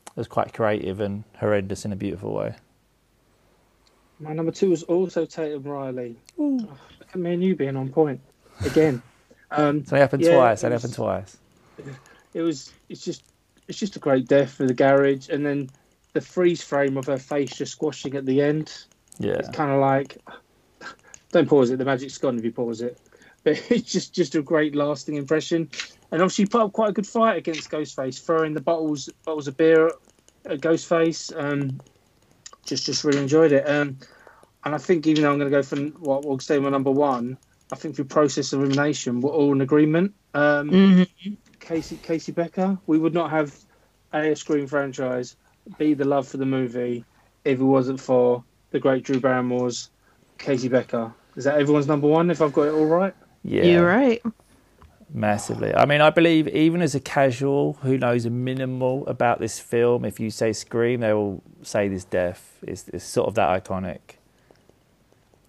[0.07, 2.55] it was quite creative and horrendous in a beautiful way.
[4.19, 6.15] My number two was also Tatum Riley.
[6.39, 6.57] Oh,
[6.99, 8.19] look at me and you being on point
[8.65, 9.01] again.
[9.55, 10.63] Um, It's only happened Yeah, twice.
[10.63, 11.37] it It was- happened twice.
[12.33, 13.23] it was it's just
[13.67, 15.69] it's just a great death for the garage, and then
[16.13, 18.73] the freeze frame of her face just squashing at the end.
[19.19, 19.33] Yeah.
[19.33, 20.17] It's kind of like
[21.31, 21.77] don't pause it.
[21.77, 22.97] The magic's gone if you pause it.
[23.43, 25.69] But it's just just a great lasting impression.
[26.13, 29.57] And obviously, put up quite a good fight against Ghostface, throwing the bottles bottles of
[29.57, 29.91] beer
[30.45, 31.35] at Ghostface.
[31.35, 31.81] Um,
[32.67, 33.67] just just really enjoyed it.
[33.67, 33.97] Um,
[34.63, 36.91] and I think even though I'm going to go for what we'll say my number
[36.91, 37.37] one,
[37.71, 40.13] I think through process of elimination, we're all in agreement.
[40.35, 41.33] Um, Mm-hmm.
[41.59, 42.77] Casey Casey Becker.
[42.85, 43.57] We would not have
[44.13, 45.35] a Scream franchise
[45.79, 47.05] be the love for the movie
[47.43, 49.89] if it wasn't for the great Drew Barrymore's
[50.37, 51.13] Casey Becker.
[51.35, 52.29] Is that everyone's number one?
[52.29, 53.15] If I've got it all right.
[53.43, 53.63] Yeah.
[53.63, 54.21] You're right.
[55.15, 55.75] Massively.
[55.75, 60.05] I mean, I believe even as a casual who knows a minimal about this film,
[60.05, 64.17] if you say Scream, they will say this death is, is sort of that iconic.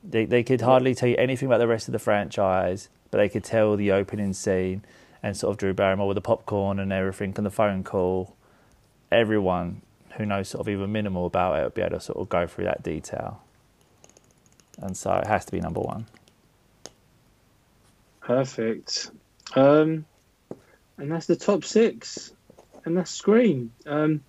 [0.07, 3.31] They they could hardly tell you anything about the rest of the franchise, but they
[3.31, 4.85] could tell the opening scene
[5.23, 8.37] and sort of Drew Barrymore with the popcorn and everything and the phone call.
[9.11, 9.81] Everyone
[10.19, 12.47] who knows sort of even minimal about it will be able to sort of go
[12.47, 13.41] through that detail.
[14.77, 16.05] And so it has to be number one.
[18.21, 19.11] Perfect.
[19.55, 20.05] Um,
[20.99, 22.33] and that's the top six,
[22.85, 23.73] and that's Scream.
[23.87, 24.23] Um,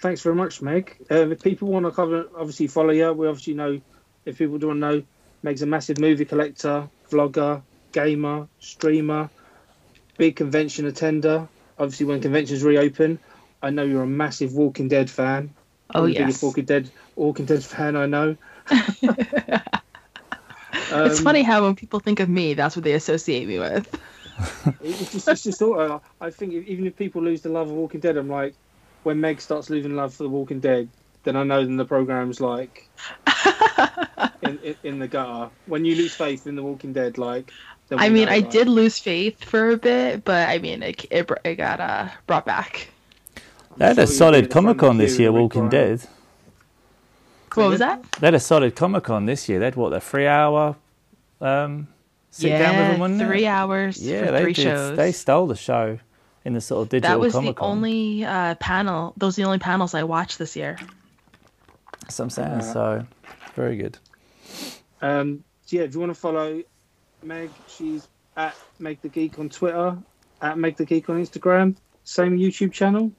[0.00, 0.96] thanks very much, Meg.
[1.10, 3.12] Uh, if people want to cover, obviously follow you.
[3.12, 3.80] We obviously know
[4.24, 5.02] if people don't know,
[5.42, 9.30] Meg's a massive movie collector, vlogger, gamer, streamer,
[10.16, 11.48] big convention attender.
[11.78, 13.18] Obviously, when conventions reopen,
[13.62, 15.54] I know you're a massive Walking Dead fan.
[15.94, 16.18] Oh yes.
[16.18, 18.36] biggest Walking Dead Walking Dead fan I know.
[18.70, 19.02] it's
[20.92, 23.88] Um, funny how when people think of me, that's what they associate me with.
[24.82, 26.02] It's just, it's just thought.
[26.20, 28.54] I think even if people lose the love of Walking Dead, I'm like,
[29.02, 30.88] when Meg starts losing love for the Walking Dead,
[31.24, 32.88] then I know then the program's like
[34.42, 35.50] in, in, in the gutter.
[35.66, 37.50] When you lose faith in the Walking Dead, like.
[37.90, 41.06] I mean, know, I like- did lose faith for a bit, but I mean, it
[41.10, 42.88] it, it got uh, brought back.
[43.78, 45.96] They had a solid be the front Comic Con this year, Walking Brian.
[45.96, 46.08] Dead.
[47.54, 48.02] What was that?
[48.20, 49.58] They had a solid Comic Con this year.
[49.58, 50.76] They had what a three hour
[51.40, 51.88] um,
[52.40, 53.26] sit down with yeah, them, wasn't it?
[53.26, 54.62] three hours Yeah, for they three did.
[54.62, 54.96] shows.
[54.96, 55.98] They stole the show
[56.44, 59.12] in the sort of digital that was Comic the only uh, panel.
[59.16, 60.78] Those are the only panels I watched this year.
[62.02, 62.62] That's what I'm saying.
[62.62, 63.06] So
[63.54, 63.98] very good.
[65.02, 66.62] Um, so yeah, if you want to follow
[67.22, 69.98] Meg, she's at Meg the Geek on Twitter,
[70.40, 73.12] at Meg the Geek on Instagram, same YouTube channel.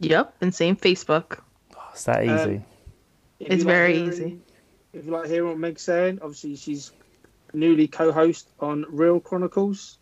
[0.00, 1.38] Yep, and same Facebook.
[1.76, 2.64] Oh, it's that Um, easy.
[3.40, 4.38] If It's you like very hearing- easy.
[4.92, 6.92] If you like hearing what Meg's saying, obviously she's
[7.54, 9.98] newly co-host on Real Chronicles,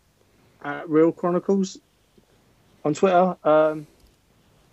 [0.63, 1.77] at Real Chronicles
[2.83, 3.35] on Twitter.
[3.43, 3.87] Um,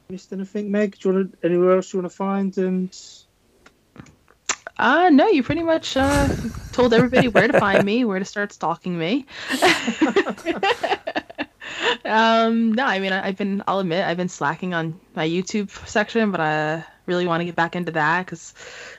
[0.09, 0.99] missed anything, Meg?
[0.99, 2.57] Do you want to, anywhere else you want to find?
[2.59, 2.97] And
[4.79, 6.29] Uh, no, you pretty much uh,
[6.73, 9.27] told everybody where to find me, where to start stalking me.
[12.05, 15.71] um, no, I mean, I, I've been, I'll admit, I've been slacking on my YouTube
[15.87, 18.55] section, but I really want to get back into that because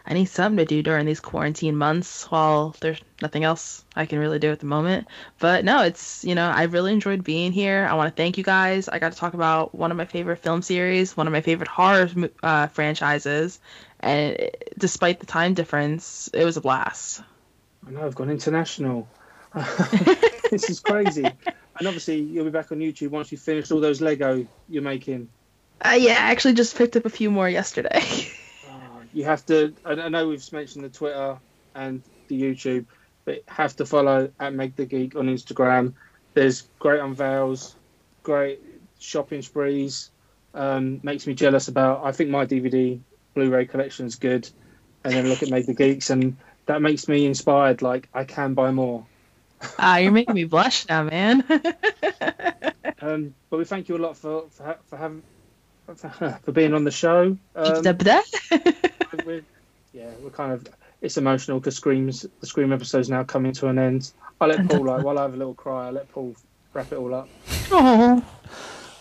[0.05, 4.19] I need something to do during these quarantine months while there's nothing else I can
[4.19, 5.07] really do at the moment.
[5.39, 7.87] But no, it's, you know, I really enjoyed being here.
[7.89, 8.89] I want to thank you guys.
[8.89, 11.69] I got to talk about one of my favorite film series, one of my favorite
[11.69, 12.09] horror
[12.43, 13.59] uh, franchises,
[13.99, 17.21] and it- despite the time difference, it was a blast.
[17.87, 19.07] I know I've gone international.
[20.49, 21.31] this is crazy.
[21.77, 25.29] And obviously you'll be back on YouTube once you finish all those Lego you're making.
[25.83, 28.03] Uh, yeah, I actually just picked up a few more yesterday.
[28.69, 29.73] Oh, you have to.
[29.83, 31.37] I, I know we've mentioned the Twitter
[31.73, 32.85] and the YouTube,
[33.25, 35.93] but have to follow at Meg the Geek on Instagram.
[36.33, 37.75] There's great unveils,
[38.23, 38.61] great
[38.99, 40.11] shopping sprees.
[40.53, 42.03] Um, makes me jealous about.
[42.03, 42.99] I think my DVD
[43.33, 44.49] Blu-ray collection is good,
[45.03, 47.81] and then look at Meg the Geeks, and that makes me inspired.
[47.81, 49.05] Like I can buy more.
[49.77, 51.43] Ah, you're making me blush now, man.
[53.03, 55.23] Um, but we thank you a lot for for, ha- for having
[55.87, 55.95] for,
[56.43, 57.35] for being on the show.
[57.55, 57.83] Um,
[59.25, 59.43] we're,
[59.91, 60.67] yeah, we're kind of
[61.01, 64.11] it's emotional because Scream's the Scream episode's now coming to an end.
[64.39, 65.87] I let Paul like while I have a little cry.
[65.87, 66.35] I let Paul
[66.73, 67.27] wrap it all up.
[67.71, 68.23] oh,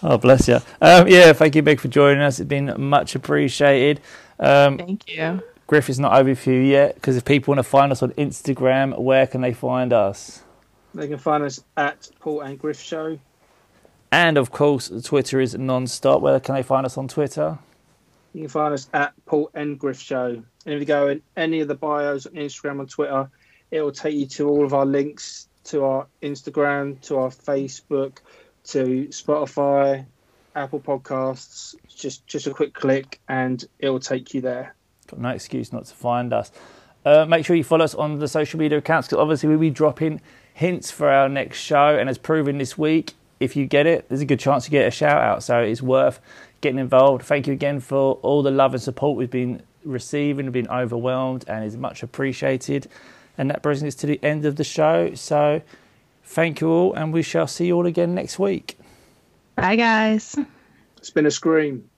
[0.03, 0.57] Oh, bless you.
[0.81, 2.41] Um, yeah, thank you, Big, for joining us.
[2.41, 4.01] It's been much appreciated.
[4.39, 5.43] Um, thank you.
[5.67, 8.13] Griff is not over for you yet because if people want to find us on
[8.13, 10.43] Instagram, where can they find us?
[10.95, 13.19] They can find us at Paul and Griff Show.
[14.13, 16.21] And of course, Twitter is non-stop.
[16.21, 17.59] Where can they find us on Twitter?
[18.35, 20.43] You can find us at Paul and Griff Show.
[20.67, 23.31] And if you go in any of the bios on Instagram and Twitter,
[23.71, 28.19] it will take you to all of our links to our Instagram, to our Facebook,
[28.65, 30.05] to Spotify,
[30.55, 31.75] Apple Podcasts.
[31.89, 34.75] Just just a quick click and it will take you there.
[35.07, 36.51] Got no excuse not to find us.
[37.05, 39.71] Uh, make sure you follow us on the social media accounts because obviously we'll be
[39.71, 40.21] dropping
[40.61, 41.97] hints for our next show.
[41.99, 44.87] And as proven this week, if you get it, there's a good chance you get
[44.87, 45.43] a shout out.
[45.43, 46.21] So it's worth
[46.61, 47.25] getting involved.
[47.25, 50.45] Thank you again for all the love and support we've been receiving.
[50.45, 52.89] We've been overwhelmed and is much appreciated.
[53.39, 55.15] And that brings us to the end of the show.
[55.15, 55.63] So
[56.25, 58.79] thank you all, and we shall see you all again next week.
[59.57, 60.39] Bye, guys.
[60.99, 61.90] It's been a scream.